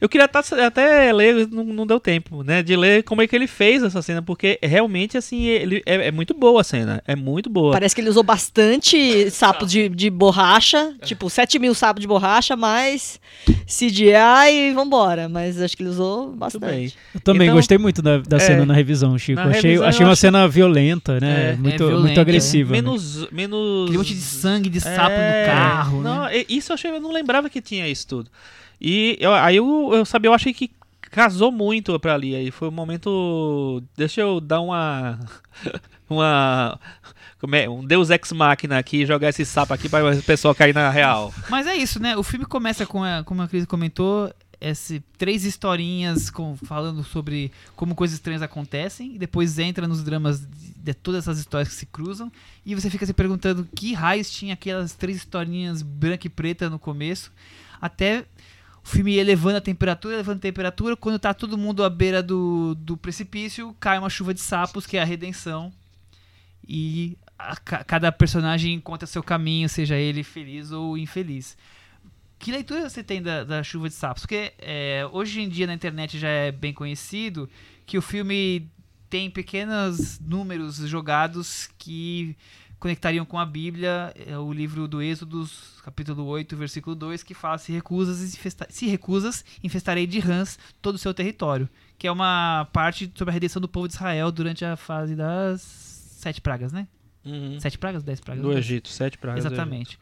Eu 0.00 0.08
queria 0.08 0.28
até 0.66 1.12
ler, 1.12 1.48
não, 1.50 1.64
não 1.64 1.86
deu 1.86 1.98
tempo, 2.00 2.42
né? 2.42 2.62
De 2.62 2.76
ler 2.76 3.02
como 3.02 3.22
é 3.22 3.26
que 3.26 3.34
ele 3.34 3.46
fez 3.46 3.82
essa 3.82 4.00
cena, 4.02 4.22
porque 4.22 4.58
realmente, 4.62 5.16
assim, 5.18 5.44
ele, 5.46 5.82
é, 5.86 6.08
é 6.08 6.12
muito 6.12 6.34
boa 6.34 6.60
a 6.60 6.64
cena. 6.64 7.02
É 7.06 7.16
muito 7.16 7.48
boa. 7.50 7.72
Parece 7.72 7.94
que 7.94 8.00
ele 8.00 8.10
usou 8.10 8.22
bastante 8.22 9.30
sapo 9.30 9.66
de, 9.66 9.88
de 9.88 10.10
borracha, 10.10 10.94
tipo 11.04 11.28
7 11.28 11.58
mil 11.58 11.74
sapos 11.74 12.00
de 12.00 12.06
borracha, 12.06 12.56
mais 12.56 13.20
CGI 13.66 14.70
e 14.70 14.72
vambora. 14.72 15.28
Mas 15.28 15.60
acho 15.60 15.76
que 15.76 15.82
ele 15.82 15.90
usou 15.90 16.32
bastante. 16.32 16.94
Eu 17.14 17.20
também 17.20 17.46
Então- 17.48 17.56
gostei 17.56 17.78
muito 17.78 18.00
da, 18.02 18.18
da 18.18 18.36
É. 18.36 18.40
cena 18.40 18.64
na 18.66 18.74
revisão, 18.74 19.16
Chico. 19.18 19.40
Na 19.40 19.48
achei 19.50 19.62
revisão 19.70 19.86
achei 19.88 20.04
uma 20.06 20.12
acho- 20.12 20.20
cena 20.20 20.48
violenta, 20.48 20.87
né? 21.20 21.52
É. 21.52 21.56
muito, 21.56 21.74
É 21.74 21.76
violenta, 21.76 22.00
muito 22.00 22.20
agressiva. 22.20 22.70
né? 22.70 22.82
Menos. 22.82 23.30
menos... 23.30 23.84
Aquele 23.84 23.98
monte 23.98 24.14
de 24.14 24.20
sangue 24.20 24.68
de 24.70 24.80
sapo 24.80 25.10
É, 25.10 25.46
no 25.46 25.52
carro, 25.52 26.02
não, 26.02 26.24
né? 26.24 26.44
Isso 26.48 26.72
eu 26.72 26.74
achei, 26.74 26.90
eu 26.90 27.00
não 27.00 27.12
lembrava 27.12 27.48
que 27.50 27.60
tinha 27.60 27.88
isso 27.88 28.06
tudo. 28.06 28.30
E 28.80 29.16
eu, 29.20 29.32
aí 29.34 29.56
eu, 29.56 29.90
eu 29.92 30.04
sabia, 30.04 30.28
eu 30.28 30.34
achei 30.34 30.52
que 30.52 30.70
casou 31.10 31.50
muito 31.50 31.98
pra 31.98 32.14
ali. 32.14 32.34
Aí 32.34 32.50
foi 32.50 32.68
um 32.68 32.72
momento. 32.72 33.82
Deixa 33.96 34.20
eu 34.20 34.40
dar 34.40 34.60
uma. 34.60 35.18
uma. 36.08 36.78
Como 37.40 37.54
é? 37.54 37.68
Um 37.68 37.84
Deus 37.84 38.10
Ex 38.10 38.32
Machina 38.32 38.78
aqui 38.78 39.02
e 39.02 39.06
jogar 39.06 39.28
esse 39.28 39.44
sapo 39.44 39.72
aqui 39.72 39.88
para 39.88 40.16
o 40.16 40.22
pessoal 40.22 40.54
cair 40.54 40.74
na 40.74 40.90
real. 40.90 41.32
Mas 41.48 41.66
é 41.66 41.74
isso, 41.74 42.00
né? 42.00 42.16
O 42.16 42.22
filme 42.22 42.44
começa 42.44 42.84
com, 42.84 43.02
a, 43.02 43.22
como 43.24 43.42
a 43.42 43.48
Cris 43.48 43.64
comentou, 43.64 44.30
esse, 44.60 45.00
três 45.16 45.44
historinhas 45.44 46.30
com- 46.30 46.56
falando 46.56 47.04
sobre 47.04 47.52
como 47.76 47.94
coisas 47.94 48.16
estranhas 48.16 48.42
acontecem, 48.42 49.14
e 49.14 49.18
depois 49.18 49.58
entra 49.58 49.86
nos 49.86 50.02
dramas 50.02 50.40
de, 50.40 50.74
de 50.74 50.94
todas 50.94 51.24
essas 51.24 51.38
histórias 51.38 51.68
que 51.68 51.74
se 51.74 51.86
cruzam, 51.86 52.30
e 52.66 52.74
você 52.74 52.90
fica 52.90 53.06
se 53.06 53.12
perguntando 53.12 53.68
que 53.74 53.92
raios 53.94 54.30
tinha 54.30 54.54
aquelas 54.54 54.94
três 54.94 55.16
historinhas 55.16 55.82
branca 55.82 56.26
e 56.26 56.30
preta 56.30 56.68
no 56.68 56.78
começo, 56.78 57.32
até 57.80 58.24
o 58.84 58.88
filme 58.88 59.16
elevando 59.16 59.58
a 59.58 59.60
temperatura, 59.60 60.14
elevando 60.14 60.38
a 60.38 60.42
temperatura, 60.42 60.96
quando 60.96 61.18
tá 61.18 61.32
todo 61.34 61.58
mundo 61.58 61.84
à 61.84 61.90
beira 61.90 62.22
do, 62.22 62.74
do 62.74 62.96
precipício, 62.96 63.76
cai 63.78 63.98
uma 63.98 64.10
chuva 64.10 64.32
de 64.34 64.40
sapos, 64.40 64.86
que 64.86 64.96
é 64.96 65.02
a 65.02 65.04
redenção, 65.04 65.72
e 66.66 67.16
a 67.38 67.54
ca- 67.56 67.84
cada 67.84 68.10
personagem 68.10 68.74
encontra 68.74 69.06
seu 69.06 69.22
caminho, 69.22 69.68
seja 69.68 69.96
ele 69.96 70.24
feliz 70.24 70.72
ou 70.72 70.98
infeliz. 70.98 71.56
Que 72.38 72.52
leitura 72.52 72.88
você 72.88 73.02
tem 73.02 73.20
da, 73.20 73.42
da 73.44 73.62
chuva 73.62 73.88
de 73.88 73.94
sapos? 73.94 74.22
Porque 74.22 74.52
é, 74.58 75.08
hoje 75.12 75.40
em 75.40 75.48
dia 75.48 75.66
na 75.66 75.74
internet 75.74 76.18
já 76.18 76.28
é 76.28 76.52
bem 76.52 76.72
conhecido 76.72 77.48
que 77.84 77.98
o 77.98 78.02
filme 78.02 78.68
tem 79.10 79.30
pequenos 79.30 80.20
números 80.20 80.76
jogados 80.76 81.68
que 81.78 82.36
conectariam 82.78 83.24
com 83.24 83.36
a 83.38 83.44
Bíblia, 83.44 84.14
é, 84.14 84.38
o 84.38 84.52
livro 84.52 84.86
do 84.86 85.02
Êxodo, 85.02 85.48
capítulo 85.82 86.24
8, 86.26 86.56
versículo 86.56 86.94
2, 86.94 87.24
que 87.24 87.34
fala 87.34 87.58
se 87.58 87.72
recusas, 87.72 88.22
infesta- 88.34 88.68
se 88.70 88.86
recusas, 88.86 89.44
infestarei 89.64 90.06
de 90.06 90.20
rãs 90.20 90.58
todo 90.80 90.94
o 90.94 90.98
seu 90.98 91.12
território, 91.12 91.68
que 91.98 92.06
é 92.06 92.12
uma 92.12 92.68
parte 92.72 93.10
sobre 93.16 93.32
a 93.32 93.34
redenção 93.34 93.60
do 93.60 93.66
povo 93.68 93.88
de 93.88 93.94
Israel 93.94 94.30
durante 94.30 94.64
a 94.64 94.76
fase 94.76 95.16
das 95.16 95.60
sete 95.62 96.40
pragas, 96.40 96.70
né? 96.70 96.86
Sete 97.60 97.76
pragas? 97.78 98.04
Dez 98.04 98.20
pragas? 98.20 98.42
Do 98.44 98.52
Egito, 98.56 98.88
sete 98.88 99.18
pragas. 99.18 99.44
Exatamente. 99.44 99.98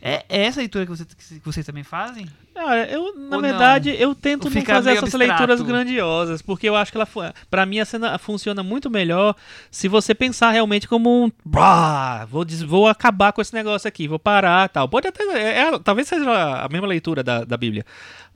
É, 0.00 0.24
é 0.28 0.44
essa 0.44 0.60
leitura 0.60 0.84
que, 0.84 0.90
você, 0.90 1.04
que 1.04 1.40
vocês 1.44 1.64
também 1.64 1.82
fazem? 1.82 2.26
Olha, 2.54 2.86
eu, 2.90 3.14
na 3.18 3.36
Ou 3.36 3.42
verdade, 3.42 3.94
eu 3.98 4.14
tento 4.14 4.44
não 4.48 4.62
fazer 4.62 4.90
essas 4.92 5.02
abstrato? 5.04 5.18
leituras 5.18 5.60
grandiosas, 5.60 6.40
porque 6.40 6.68
eu 6.68 6.74
acho 6.76 6.90
que 6.90 6.96
ela, 6.98 7.06
pra 7.50 7.66
mim, 7.66 7.80
a 7.80 7.84
cena 7.84 8.16
funciona 8.18 8.62
muito 8.62 8.88
melhor 8.90 9.34
se 9.70 9.88
você 9.88 10.14
pensar 10.14 10.50
realmente 10.52 10.88
como 10.88 11.24
um. 11.24 11.30
"Brá, 11.44 12.24
vou, 12.30 12.46
vou 12.66 12.88
acabar 12.88 13.32
com 13.32 13.42
esse 13.42 13.52
negócio 13.54 13.86
aqui, 13.86 14.08
vou 14.08 14.18
parar 14.18 14.68
tal. 14.68 14.88
Pode 14.88 15.06
até. 15.08 15.22
é- 15.24 15.58
é- 15.68 15.78
talvez 15.78 16.08
seja 16.08 16.64
a 16.64 16.68
mesma 16.68 16.86
leitura 16.86 17.22
da, 17.22 17.44
da 17.44 17.56
Bíblia. 17.56 17.84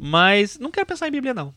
Mas 0.02 0.58
não 0.58 0.70
quero 0.70 0.86
pensar 0.86 1.08
em 1.08 1.12
Bíblia, 1.12 1.34
não. 1.34 1.54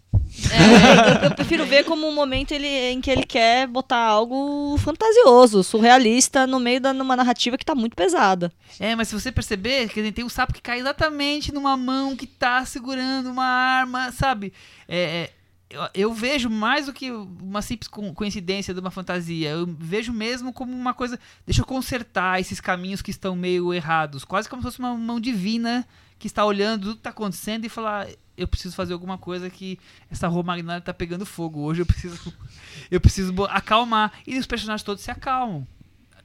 É, 0.51 1.25
eu, 1.25 1.29
eu 1.29 1.35
prefiro 1.35 1.65
ver 1.65 1.85
como 1.85 2.07
um 2.07 2.13
momento 2.13 2.51
ele, 2.51 2.67
em 2.67 2.99
que 2.99 3.09
ele 3.09 3.23
quer 3.23 3.67
botar 3.67 3.99
algo 3.99 4.75
fantasioso, 4.79 5.63
surrealista, 5.63 6.45
no 6.47 6.59
meio 6.59 6.81
da 6.81 6.91
numa 6.91 7.15
narrativa 7.15 7.57
que 7.57 7.63
tá 7.65 7.75
muito 7.75 7.95
pesada. 7.95 8.51
É, 8.79 8.95
mas 8.95 9.07
se 9.07 9.13
você 9.19 9.31
perceber, 9.31 9.87
dizer, 9.87 10.11
tem 10.11 10.25
um 10.25 10.29
sapo 10.29 10.53
que 10.53 10.61
cai 10.61 10.79
exatamente 10.79 11.53
numa 11.53 11.77
mão 11.77 12.15
que 12.15 12.25
tá 12.27 12.65
segurando 12.65 13.29
uma 13.29 13.45
arma, 13.45 14.11
sabe? 14.11 14.51
É, 14.87 14.97
é, 14.99 15.29
eu, 15.69 15.81
eu 15.93 16.13
vejo 16.13 16.49
mais 16.49 16.87
do 16.87 16.93
que 16.93 17.11
uma 17.11 17.61
simples 17.61 17.87
co- 17.87 18.13
coincidência 18.13 18.73
de 18.73 18.79
uma 18.79 18.91
fantasia. 18.91 19.51
Eu 19.51 19.67
vejo 19.79 20.11
mesmo 20.11 20.51
como 20.51 20.73
uma 20.73 20.93
coisa. 20.93 21.19
Deixa 21.45 21.61
eu 21.61 21.65
consertar 21.65 22.39
esses 22.41 22.59
caminhos 22.59 23.01
que 23.01 23.11
estão 23.11 23.35
meio 23.35 23.73
errados. 23.73 24.25
Quase 24.25 24.49
como 24.49 24.61
se 24.61 24.67
fosse 24.67 24.79
uma 24.79 24.95
mão 24.97 25.19
divina 25.19 25.87
que 26.17 26.27
está 26.27 26.43
olhando 26.45 26.81
tudo 26.83 26.95
que 26.97 27.01
tá 27.03 27.09
acontecendo 27.11 27.65
e 27.65 27.69
falar. 27.69 28.07
Eu 28.36 28.47
preciso 28.47 28.75
fazer 28.75 28.93
alguma 28.93 29.17
coisa 29.17 29.49
que 29.49 29.77
essa 30.09 30.27
rua 30.27 30.43
magnólia 30.43 30.81
tá 30.81 30.93
pegando 30.93 31.25
fogo. 31.25 31.61
Hoje 31.61 31.81
eu 31.81 31.86
preciso. 31.86 32.34
Eu 32.89 32.99
preciso 32.99 33.34
acalmar. 33.45 34.11
E 34.25 34.38
os 34.38 34.47
personagens 34.47 34.84
todos 34.84 35.03
se 35.03 35.11
acalmam 35.11 35.65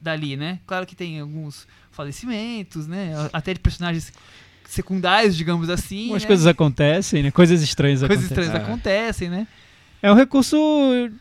dali, 0.01 0.35
né? 0.35 0.59
Claro 0.65 0.85
que 0.85 0.95
tem 0.95 1.19
alguns 1.19 1.67
falecimentos, 1.91 2.87
né? 2.87 3.11
Até 3.31 3.53
de 3.53 3.59
personagens 3.59 4.11
secundários, 4.67 5.35
digamos 5.35 5.69
assim. 5.69 6.09
Umas 6.09 6.23
né? 6.23 6.27
coisas 6.27 6.47
acontecem, 6.47 7.23
né? 7.23 7.31
Coisas 7.31 7.61
estranhas 7.61 7.99
Coisas 7.99 8.25
acontecem. 8.25 8.43
estranhas 8.43 8.67
acontecem, 8.67 9.29
né? 9.29 9.47
É 10.01 10.11
um 10.11 10.15
recurso 10.15 10.57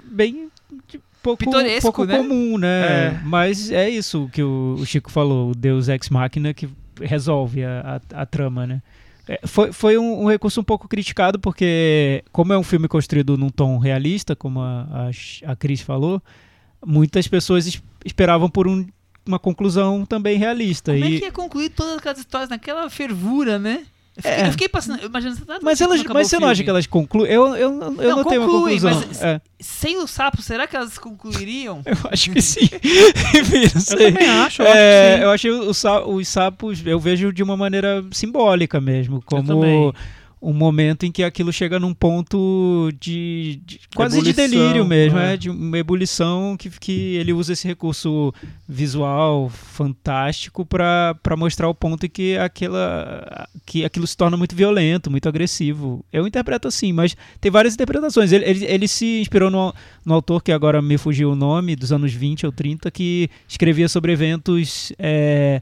bem 0.05 0.51
de- 0.89 1.01
pouco, 1.23 1.45
Pitoresco, 1.45 1.83
pouco 1.83 2.05
né? 2.05 2.17
comum, 2.17 2.59
né? 2.59 3.07
É. 3.07 3.21
Mas 3.25 3.71
é 3.71 3.89
isso 3.89 4.29
que 4.33 4.43
o, 4.43 4.77
o 4.79 4.87
Chico 4.87 5.11
falou, 5.11 5.51
o 5.51 5.55
Deus 5.55 5.89
Ex 5.89 6.09
Machina 6.09 6.55
que 6.55 6.69
resolve 7.01 7.65
a, 7.65 8.01
a, 8.13 8.23
a 8.23 8.27
trama, 8.27 8.67
né? 8.67 8.83
É, 9.29 9.41
foi 9.47 9.73
foi 9.73 9.99
um, 9.99 10.23
um 10.25 10.27
recurso 10.29 10.61
um 10.61 10.65
pouco 10.65 10.89
criticado 10.89 11.39
porque, 11.39 12.25
como 12.33 12.53
é 12.53 12.59
um 12.59 12.63
filme 12.63 12.89
construído 12.89 13.37
num 13.37 13.51
tom 13.51 13.77
realista, 13.79 14.35
como 14.35 14.61
a, 14.61 15.11
a, 15.45 15.53
a 15.53 15.57
Cris 15.57 15.81
falou, 15.83 16.23
muitas 16.85 17.29
pessoas 17.29 17.67
es- 17.67 17.83
esperavam 18.05 18.49
por 18.49 18.67
um- 18.67 18.87
uma 19.27 19.39
conclusão 19.39 20.07
também 20.07 20.39
realista. 20.39 20.93
Como 20.93 21.05
é 21.05 21.11
e, 21.11 21.19
que 21.19 21.25
ia 21.27 21.33
concluir 21.33 21.69
todas 21.71 21.99
aquelas 21.99 22.19
histórias 22.19 22.49
naquela 22.49 22.89
fervura, 22.89 23.59
né? 23.59 23.85
Eu 24.19 24.23
fiquei, 24.23 24.33
É. 24.33 24.47
eu 24.47 24.51
fiquei 24.53 24.69
passando. 24.69 25.05
Imaginando, 25.05 25.37
você 25.39 25.45
tá- 25.45 25.59
mas 25.63 25.79
não 25.81 25.87
elas, 25.87 26.03
mas 26.05 26.27
você 26.29 26.39
não 26.41 26.49
acha 26.49 26.65
que 26.65 26.69
elas 26.71 26.87
concluem? 26.87 27.31
Eu, 27.33 27.47
eu, 27.49 27.57
eu 27.57 27.71
Não, 27.71 27.91
não, 27.93 28.25
tenho 28.25 28.43
uma 28.43 28.49
concluem, 28.51 28.81
conclusão. 28.81 29.05
mas- 29.09 29.23
É. 29.23 29.41
Sem 29.61 29.97
o 29.99 30.07
sapo, 30.09 30.43
será 30.43 30.67
que 30.67 30.75
elas 30.77 30.99
concluiriam? 30.99 31.83
Eu 31.87 31.97
acho 32.13 32.31
que 32.33 32.43
sim. 32.43 32.61
Enfim, 33.35 33.57
não 33.57 33.63
Eu 33.75 33.81
sei. 33.81 34.13
também 34.13 34.29
acho, 34.29 34.63
eu 34.63 34.67
É, 34.67 34.71
acho 34.71 35.13
que 35.13 35.19
sim. 35.19 35.23
eu 35.25 35.31
achei 35.31 35.51
os 35.53 36.29
sapos, 36.29 36.83
eu 36.85 36.99
vejo 36.99 37.33
de 37.33 37.43
uma 37.43 37.57
maneira 37.57 38.05
simbólica 38.13 38.81
mesmo, 38.81 39.23
como. 39.25 39.95
Um 40.41 40.53
momento 40.53 41.05
em 41.05 41.11
que 41.13 41.23
aquilo 41.25 41.53
chega 41.53 41.81
num 41.81 41.93
ponto 41.93 42.91
de, 43.01 43.61
de- 43.65 43.81
quase 43.95 44.23
de 44.23 44.31
Ebulição, 44.31 44.49
delírio 44.61 44.85
mesmo, 44.85 45.19
é. 45.19 45.35
é, 45.35 45.37
de 45.37 45.51
uma 45.51 45.77
ebulição 45.79 46.57
que, 46.57 46.71
que 46.71 47.17
ele 47.17 47.33
usa 47.33 47.53
esse 47.53 47.67
recurso 47.67 48.33
visual 48.69 49.49
fantástico 49.49 50.65
para 50.65 51.17
mostrar 51.37 51.69
o 51.69 51.75
ponto 51.75 52.07
em 52.07 52.09
que 52.09 52.37
aquela 52.39 53.49
que 53.67 53.85
aquilo 53.85 54.07
se 54.07 54.17
torna 54.17 54.37
muito 54.37 54.55
violento, 54.55 55.11
muito 55.11 55.29
agressivo. 55.29 56.05
Eu 56.13 56.27
interpreto 56.27 56.69
assim, 56.69 56.93
mas 56.93 57.17
tem 57.41 57.51
várias 57.51 57.75
interpretações. 57.75 58.31
Ele, 58.33 58.45
ele, 58.45 58.65
ele 58.65 58.89
se 58.89 59.21
inspirou 59.21 59.51
no, 59.51 59.75
no 60.05 60.15
autor 60.15 60.43
que 60.43 60.53
agora 60.53 60.81
me 60.81 60.97
fugiu 60.97 61.33
o 61.33 61.37
nome, 61.37 61.75
dos 61.75 61.93
anos 61.93 62.13
20 62.13 62.47
ou 62.47 62.53
30, 62.53 62.91
que 62.91 63.29
escrevia 63.49 63.89
sobre 63.89 64.13
eventos 64.13 64.93
é, 64.99 65.61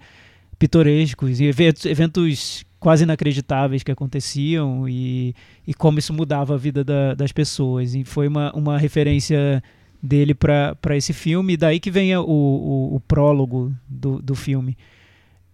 pitorescos, 0.58 1.40
e 1.40 1.44
eventos, 1.44 1.84
eventos 1.86 2.64
quase 2.86 3.02
inacreditáveis 3.02 3.82
que 3.82 3.90
aconteciam 3.90 4.88
e, 4.88 5.34
e 5.66 5.74
como 5.74 5.98
isso 5.98 6.12
mudava 6.12 6.54
a 6.54 6.56
vida 6.56 6.84
da- 6.84 7.14
das 7.14 7.32
pessoas. 7.32 7.96
E 7.96 8.04
foi 8.04 8.28
uma, 8.28 8.52
uma 8.52 8.78
referência 8.78 9.60
dele 10.00 10.32
para 10.32 10.96
esse 10.96 11.12
filme, 11.12 11.54
e 11.54 11.56
daí 11.56 11.80
que 11.80 11.90
vem 11.90 12.16
o, 12.16 12.22
o, 12.22 12.94
o 12.94 13.00
prólogo 13.00 13.74
do, 13.88 14.22
do 14.22 14.36
filme. 14.36 14.78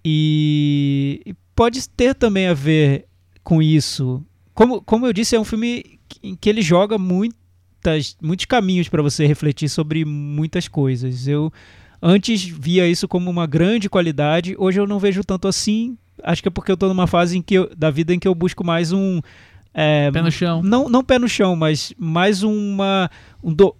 E, 0.04 1.22
e 1.24 1.34
pode 1.56 1.88
ter 1.88 2.14
também 2.14 2.48
a 2.48 2.52
ver 2.52 3.06
com 3.42 3.62
isso. 3.62 4.22
Como, 4.52 4.82
como 4.82 5.06
eu 5.06 5.12
disse, 5.14 5.34
é 5.34 5.40
um 5.40 5.44
filme 5.44 5.98
em 6.22 6.36
que 6.36 6.50
ele 6.50 6.60
joga 6.60 6.98
muitas, 6.98 8.14
muitos 8.20 8.44
caminhos 8.44 8.90
para 8.90 9.00
você 9.00 9.26
refletir 9.26 9.70
sobre 9.70 10.04
muitas 10.04 10.68
coisas. 10.68 11.26
Eu 11.26 11.50
antes 12.02 12.44
via 12.44 12.86
isso 12.86 13.08
como 13.08 13.30
uma 13.30 13.46
grande 13.46 13.88
qualidade, 13.88 14.54
hoje 14.58 14.78
eu 14.78 14.86
não 14.86 14.98
vejo 14.98 15.24
tanto 15.24 15.48
assim. 15.48 15.96
Acho 16.22 16.42
que 16.42 16.48
é 16.48 16.50
porque 16.50 16.70
eu 16.72 16.76
tô 16.76 16.88
numa 16.88 17.06
fase 17.06 17.38
em 17.38 17.42
que 17.42 17.54
eu- 17.54 17.70
da 17.76 17.90
vida 17.90 18.12
em 18.14 18.18
que 18.18 18.26
eu 18.28 18.34
busco 18.34 18.64
mais 18.64 18.92
um. 18.92 19.20
é, 19.74 20.10
Pé 20.10 20.20
no 20.22 20.30
chão. 20.30 20.62
não, 20.62 20.88
não 20.88 21.02
pé 21.02 21.18
no 21.18 21.28
chão, 21.28 21.56
mas 21.56 21.92
mais 21.98 22.42
uma. 22.42 23.10
Um 23.42 23.52
do- 23.52 23.74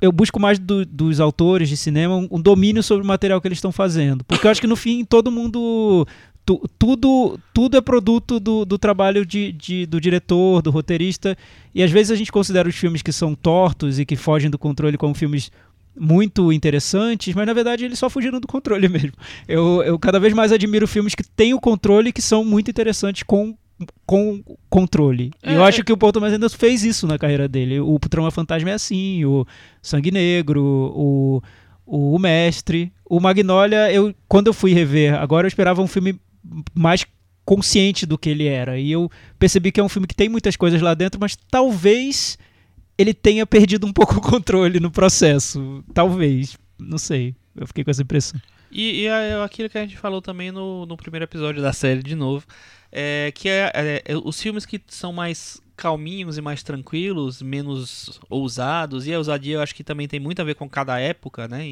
eu 0.00 0.12
busco 0.12 0.38
mais 0.38 0.58
do- 0.58 0.84
dos 0.86 1.18
autores 1.20 1.68
de 1.68 1.76
cinema 1.76 2.14
um, 2.16 2.28
um 2.30 2.40
domínio 2.40 2.82
sobre 2.82 3.04
o 3.04 3.06
material 3.06 3.40
que 3.40 3.48
eles 3.48 3.58
estão 3.58 3.72
fazendo. 3.72 4.22
Porque 4.24 4.46
eu 4.46 4.50
acho 4.50 4.60
que 4.60 4.66
no 4.66 4.76
fim 4.76 5.04
todo 5.04 5.30
mundo. 5.30 6.06
tu- 6.44 6.60
tudo, 6.78 7.38
tudo 7.54 7.76
é 7.76 7.80
produto 7.80 8.40
do, 8.40 8.64
do 8.64 8.76
trabalho 8.76 9.24
de, 9.24 9.52
de- 9.52 9.86
do 9.86 10.00
diretor, 10.00 10.60
do 10.60 10.70
roteirista. 10.72 11.36
E 11.74 11.82
às 11.82 11.90
vezes 11.90 12.10
a 12.10 12.16
gente 12.16 12.32
considera 12.32 12.68
os 12.68 12.74
filmes 12.74 13.00
que 13.00 13.12
são 13.12 13.32
tortos 13.34 13.98
e 14.00 14.04
que 14.04 14.16
fogem 14.16 14.50
do 14.50 14.58
controle 14.58 14.96
como 14.98 15.14
filmes 15.14 15.50
muito 15.96 16.52
interessantes, 16.52 17.34
mas 17.34 17.46
na 17.46 17.52
verdade 17.52 17.84
eles 17.84 17.98
só 17.98 18.08
fugiram 18.08 18.40
do 18.40 18.46
controle 18.46 18.88
mesmo. 18.90 19.12
Eu, 19.46 19.82
eu 19.82 19.98
cada 19.98 20.18
vez 20.18 20.32
mais 20.32 20.52
admiro 20.52 20.86
filmes 20.88 21.14
que 21.14 21.22
têm 21.24 21.54
o 21.54 21.60
controle 21.60 22.08
e 22.10 22.12
que 22.12 22.22
são 22.22 22.44
muito 22.44 22.70
interessantes 22.70 23.22
com, 23.22 23.54
com 24.06 24.42
controle. 24.70 25.30
E 25.42 25.50
É, 25.50 25.56
eu 25.56 25.64
acho 25.64 25.80
é- 25.80 25.84
que 25.84 25.92
o 25.92 25.96
Paul 25.96 26.12
Thomas 26.12 26.32
Anderson 26.32 26.56
fez 26.56 26.82
isso 26.84 27.06
na 27.06 27.18
carreira 27.18 27.46
dele. 27.48 27.80
O 27.80 27.98
Trama 27.98 28.30
Fantasma 28.30 28.70
é 28.70 28.74
assim, 28.74 29.24
o 29.24 29.46
Sangue 29.82 30.10
Negro, 30.10 30.62
o, 30.64 31.42
o 31.86 32.18
Mestre. 32.18 32.92
O 33.04 33.20
Magnolia, 33.20 33.92
eu, 33.92 34.14
quando 34.28 34.46
eu 34.46 34.54
fui 34.54 34.72
rever, 34.72 35.14
agora 35.14 35.46
eu 35.46 35.48
esperava 35.48 35.82
um 35.82 35.86
filme 35.86 36.18
mais 36.74 37.04
consciente 37.44 38.06
do 38.06 38.16
que 38.16 38.30
ele 38.30 38.46
era. 38.46 38.78
E 38.78 38.90
eu 38.92 39.10
percebi 39.38 39.70
que 39.72 39.80
é 39.80 39.82
um 39.84 39.88
filme 39.88 40.06
que 40.06 40.14
tem 40.14 40.28
muitas 40.28 40.56
coisas 40.56 40.80
lá 40.80 40.94
dentro, 40.94 41.20
mas 41.20 41.36
talvez 41.50 42.38
ele 43.02 43.12
tenha 43.14 43.46
perdido 43.46 43.86
um 43.86 43.92
pouco 43.92 44.16
o 44.16 44.20
controle 44.20 44.80
no 44.80 44.90
processo. 44.90 45.84
Talvez. 45.92 46.56
Não 46.78 46.98
sei. 46.98 47.34
Eu 47.54 47.66
fiquei 47.66 47.84
com 47.84 47.90
essa 47.90 48.02
impressão. 48.02 48.40
E, 48.70 49.02
e 49.02 49.06
é 49.06 49.42
aquilo 49.42 49.68
que 49.68 49.76
a 49.76 49.82
gente 49.82 49.98
falou 49.98 50.22
também 50.22 50.50
no, 50.50 50.86
no 50.86 50.96
primeiro 50.96 51.24
episódio 51.24 51.60
da 51.60 51.74
série 51.74 52.02
de 52.02 52.14
novo, 52.14 52.46
é 52.90 53.30
que 53.34 53.46
é, 53.48 53.70
é- 53.74 54.02
é 54.06 54.16
os 54.16 54.40
filmes 54.40 54.64
que 54.64 54.80
são 54.88 55.12
mais 55.12 55.60
calminhos 55.76 56.38
e 56.38 56.40
mais 56.40 56.62
tranquilos, 56.62 57.42
menos 57.42 58.18
ousados, 58.30 59.06
e 59.06 59.12
a 59.12 59.18
ousadia 59.18 59.56
eu 59.56 59.60
acho 59.60 59.74
que 59.74 59.84
também 59.84 60.08
tem 60.08 60.18
muito 60.20 60.40
a 60.40 60.44
ver 60.44 60.54
com 60.54 60.66
cada 60.68 60.98
época, 60.98 61.46
né? 61.48 61.62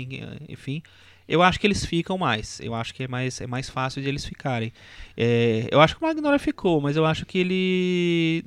Enfim, 0.49 0.83
eu 1.31 1.43
acho 1.43 1.59
que 1.61 1.67
eles 1.67 1.85
ficam 1.85 2.19
mais. 2.19 2.61
Eu 2.63 2.75
acho 2.75 2.93
que 2.95 3.05
é 3.05 3.09
mais, 3.09 3.41
é 3.41 3.47
mais 3.47 3.71
fácil 3.71 4.03
de 4.03 4.09
eles 4.09 4.25
ficarem. 4.25 4.73
É, 5.17 5.69
eu 5.71 5.81
acho 5.81 5.97
que 5.97 6.03
o 6.03 6.07
Magnolia 6.07 6.39
ficou, 6.39 6.81
mas 6.81 6.97
eu 6.97 7.07
acho 7.07 7.25
que 7.25 7.39
ele 7.39 8.45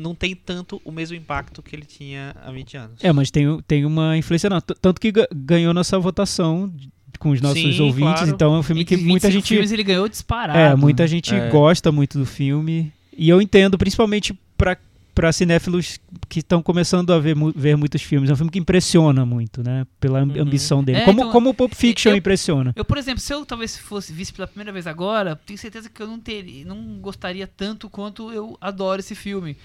não 0.00 0.14
tem 0.14 0.34
tanto 0.34 0.80
o 0.84 0.92
mesmo 0.92 1.16
impacto 1.16 1.62
que 1.62 1.74
ele 1.74 1.84
tinha 1.84 2.34
há 2.44 2.50
20 2.50 2.76
anos. 2.76 3.04
É, 3.04 3.12
mas 3.12 3.30
tem, 3.30 3.44
tem 3.66 3.84
uma 3.84 4.16
influência. 4.16 4.48
Não. 4.48 4.60
Tanto 4.60 5.00
que 5.00 5.10
ga- 5.12 5.28
ganhou 5.34 5.74
nossa 5.74 5.98
votação 5.98 6.68
de- 6.74 6.90
com 7.18 7.30
os 7.30 7.40
nossos 7.40 7.60
Sim, 7.76 7.80
ouvintes. 7.82 8.14
claro. 8.14 8.30
Então 8.30 8.54
é 8.54 8.58
um 8.58 8.62
filme 8.62 8.84
que 8.84 8.96
muita 8.96 9.28
25 9.28 9.32
gente. 9.32 9.48
filmes 9.48 9.72
ele 9.72 9.82
ganhou 9.84 10.08
disparado. 10.08 10.58
É, 10.58 10.74
muita 10.74 11.06
gente 11.06 11.34
É. 11.34 11.48
gosta 11.50 11.92
muito 11.92 12.18
do 12.18 12.26
filme. 12.26 12.92
E 13.16 13.28
eu 13.28 13.40
entendo, 13.42 13.76
principalmente 13.78 14.32
pra, 14.56 14.76
pra 15.14 15.30
cinéfilos 15.32 15.98
que 16.28 16.38
estão 16.40 16.62
começando 16.62 17.12
a 17.12 17.18
ver, 17.18 17.36
ver 17.54 17.76
muitos 17.76 18.02
filmes. 18.02 18.30
É 18.30 18.32
um 18.32 18.36
filme 18.36 18.50
que 18.50 18.58
impressiona 18.58 19.26
muito, 19.26 19.62
né? 19.62 19.86
Pela 20.00 20.22
Uhum. 20.22 20.40
ambição 20.40 20.82
dele. 20.82 20.98
É, 20.98 21.04
como, 21.04 21.20
então, 21.20 21.32
como 21.32 21.50
o 21.50 21.54
Pulp 21.54 21.74
Fiction 21.74 22.12
eu- 22.12 22.16
impressiona. 22.16 22.72
Eu, 22.74 22.84
por 22.84 22.96
exemplo, 22.96 23.20
se 23.20 23.32
eu 23.32 23.44
talvez 23.44 23.76
fosse 23.76 24.12
visto 24.12 24.34
pela 24.34 24.46
primeira 24.48 24.72
vez 24.72 24.86
agora, 24.86 25.36
tenho 25.36 25.58
certeza 25.58 25.90
que 25.90 26.02
eu 26.02 26.06
não 26.06 26.18
teria, 26.18 26.64
não 26.64 26.98
gostaria 27.00 27.46
tanto 27.46 27.90
quanto 27.90 28.32
eu 28.32 28.56
adoro 28.60 29.00
esse 29.00 29.14
filme. 29.14 29.56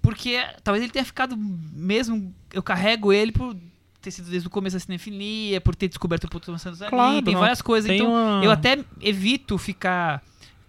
Porque 0.00 0.38
talvez 0.62 0.82
ele 0.84 0.92
tenha 0.92 1.04
ficado 1.04 1.36
mesmo. 1.36 2.32
Eu 2.52 2.62
carrego 2.62 3.12
ele 3.12 3.32
por 3.32 3.56
ter 4.02 4.10
sido 4.10 4.28
desde 4.28 4.46
o 4.46 4.50
começo 4.50 4.76
da 4.76 4.80
cinefilia, 4.80 5.60
por 5.62 5.74
ter 5.74 5.88
descoberto 5.88 6.24
o 6.24 6.28
Paul 6.28 6.40
Thomas 6.40 6.64
Anderson 6.66 6.84
ali, 6.84 6.90
Claro, 6.90 7.22
tem 7.22 7.32
não. 7.34 7.40
várias 7.40 7.62
coisas. 7.62 7.90
Então, 7.90 8.10
uma- 8.10 8.44
eu 8.44 8.50
até 8.50 8.78
evito 9.00 9.56
ficar. 9.56 10.22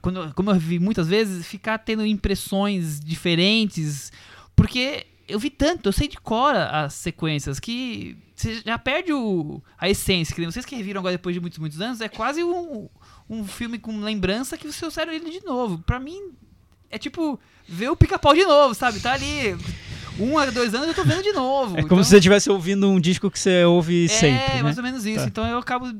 Quando, 0.06 0.32
como 0.36 0.51
eu 0.51 0.60
vi 0.60 0.78
muitas 0.78 1.08
vezes, 1.08 1.47
ficar 1.47 1.80
tendo 1.80 2.06
impressões 2.06 2.99
diferentes. 2.99 4.12
Porque 4.56 5.08
eu 5.28 5.39
vi 5.39 5.49
tanto, 5.49 5.89
eu 5.89 5.91
sei 5.91 6.08
de 6.08 6.18
cor 6.18 6.56
as 6.56 6.93
sequências, 6.93 7.60
que 7.60 8.16
você 8.36 8.62
já 8.64 8.78
perde 8.78 9.12
o, 9.12 9.64
a 9.76 9.89
essência. 9.89 10.36
Que 10.36 10.41
nem 10.41 10.51
vocês 10.51 10.64
que 10.64 10.76
reviram 10.76 10.99
agora 10.99 11.16
depois 11.16 11.34
de 11.34 11.41
muitos, 11.41 11.58
muitos 11.58 11.82
anos, 11.82 12.01
é 12.01 12.08
quase 12.08 12.43
um, 12.43 12.88
um 13.28 13.47
filme 13.47 13.80
com 13.80 13.99
lembrança 13.99 14.60
que 14.60 14.72
você 14.72 14.86
observa 14.86 15.12
ele 15.12 15.32
de 15.32 15.43
novo. 15.43 15.80
Pra 15.80 15.99
mim, 15.99 16.34
é 16.91 16.99
tipo 16.99 17.39
ver 17.68 17.89
o 17.89 17.95
pica-pau 17.95 18.36
de 18.36 18.43
novo, 18.45 18.76
sabe? 18.76 18.99
Tá 18.99 19.14
ali. 19.14 19.58
Um 20.20 20.38
a 20.38 20.45
dois 20.45 20.76
anos 20.76 20.88
eu 20.89 20.93
tô 20.93 21.03
vendo 21.03 21.24
de 21.24 21.34
novo. 21.34 21.80
É 21.80 21.82
como 21.82 21.86
Então- 21.95 22.03
se 22.03 22.12
você 22.12 22.18
estivesse 22.18 22.47
ouvindo 22.51 22.88
um 22.88 22.99
disco 22.99 23.32
que 23.32 23.39
você 23.39 23.64
ouve 23.66 24.08
sempre. 24.08 24.53
é, 24.53 24.56
né? 24.58 24.62
mais 24.62 24.78
ou 24.78 24.84
menos 24.84 25.03
isso. 25.03 25.22
Tá. 25.22 25.26
Então 25.26 25.47
eu 25.47 25.58
acabo. 25.58 25.91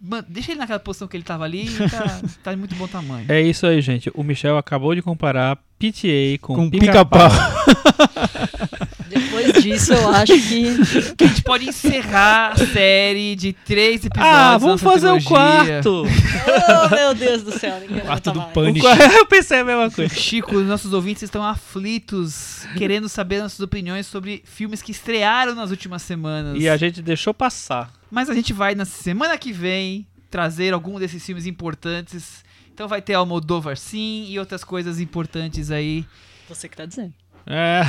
Mano, 0.00 0.24
deixa 0.28 0.52
ele 0.52 0.60
naquela 0.60 0.78
posição 0.78 1.08
que 1.08 1.16
ele 1.16 1.24
tava 1.24 1.44
ali 1.44 1.66
e 1.68 1.90
tá, 1.90 2.20
tá 2.44 2.52
de 2.52 2.58
muito 2.58 2.74
bom 2.76 2.86
tamanho. 2.86 3.26
É 3.28 3.40
isso 3.40 3.66
aí, 3.66 3.80
gente. 3.80 4.10
O 4.14 4.22
Michel 4.22 4.56
acabou 4.56 4.94
de 4.94 5.02
comparar 5.02 5.56
PTA 5.56 6.38
com, 6.40 6.54
Com 6.54 6.70
pica-pau. 6.70 7.28
Depois 9.08 9.62
disso, 9.62 9.92
eu 9.92 10.08
acho 10.08 10.32
que. 10.34 11.14
Que 11.16 11.24
a 11.24 11.26
gente 11.26 11.42
pode 11.42 11.68
encerrar 11.68 12.52
a 12.52 12.66
série 12.66 13.34
de 13.34 13.52
três 13.52 14.04
episódios. 14.04 14.36
Ah, 14.36 14.58
vamos 14.58 14.82
fazer 14.82 15.08
o 15.08 15.18
trilogia. 15.18 15.80
quarto! 15.82 16.04
Oh, 16.06 16.94
meu 16.94 17.14
Deus 17.14 17.42
do 17.42 17.58
céu, 17.58 17.80
ninguém 17.80 18.00
Quarto 18.00 18.32
do. 18.32 18.42
Pânico. 18.48 18.86
Eu 18.86 19.26
pensei 19.26 19.60
a 19.60 19.64
mesma 19.64 19.90
coisa. 19.90 20.14
Chico, 20.14 20.56
os 20.56 20.66
nossos 20.66 20.92
ouvintes 20.92 21.22
estão 21.22 21.42
aflitos, 21.42 22.66
querendo 22.76 23.08
saber 23.08 23.40
nossas 23.40 23.60
opiniões 23.60 24.06
sobre 24.06 24.42
filmes 24.44 24.82
que 24.82 24.92
estrearam 24.92 25.54
nas 25.54 25.70
últimas 25.70 26.02
semanas. 26.02 26.60
E 26.60 26.68
a 26.68 26.76
gente 26.76 27.02
deixou 27.02 27.32
passar. 27.32 27.97
Mas 28.10 28.30
a 28.30 28.34
gente 28.34 28.52
vai 28.52 28.74
na 28.74 28.84
semana 28.84 29.36
que 29.36 29.52
vem 29.52 30.06
trazer 30.30 30.72
algum 30.72 30.98
desses 30.98 31.24
filmes 31.24 31.46
importantes. 31.46 32.44
Então 32.72 32.88
vai 32.88 33.02
ter 33.02 33.14
Almodóvar 33.14 33.76
sim 33.76 34.26
e 34.28 34.38
outras 34.38 34.62
coisas 34.62 35.00
importantes 35.00 35.70
aí. 35.70 36.06
Você 36.48 36.68
que 36.68 36.76
tá 36.76 36.86
dizendo. 36.86 37.12
É. 37.46 37.82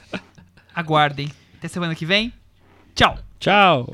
Aguardem. 0.74 1.30
Até 1.56 1.68
semana 1.68 1.94
que 1.94 2.04
vem. 2.04 2.32
Tchau. 2.94 3.18
Tchau. 3.38 3.86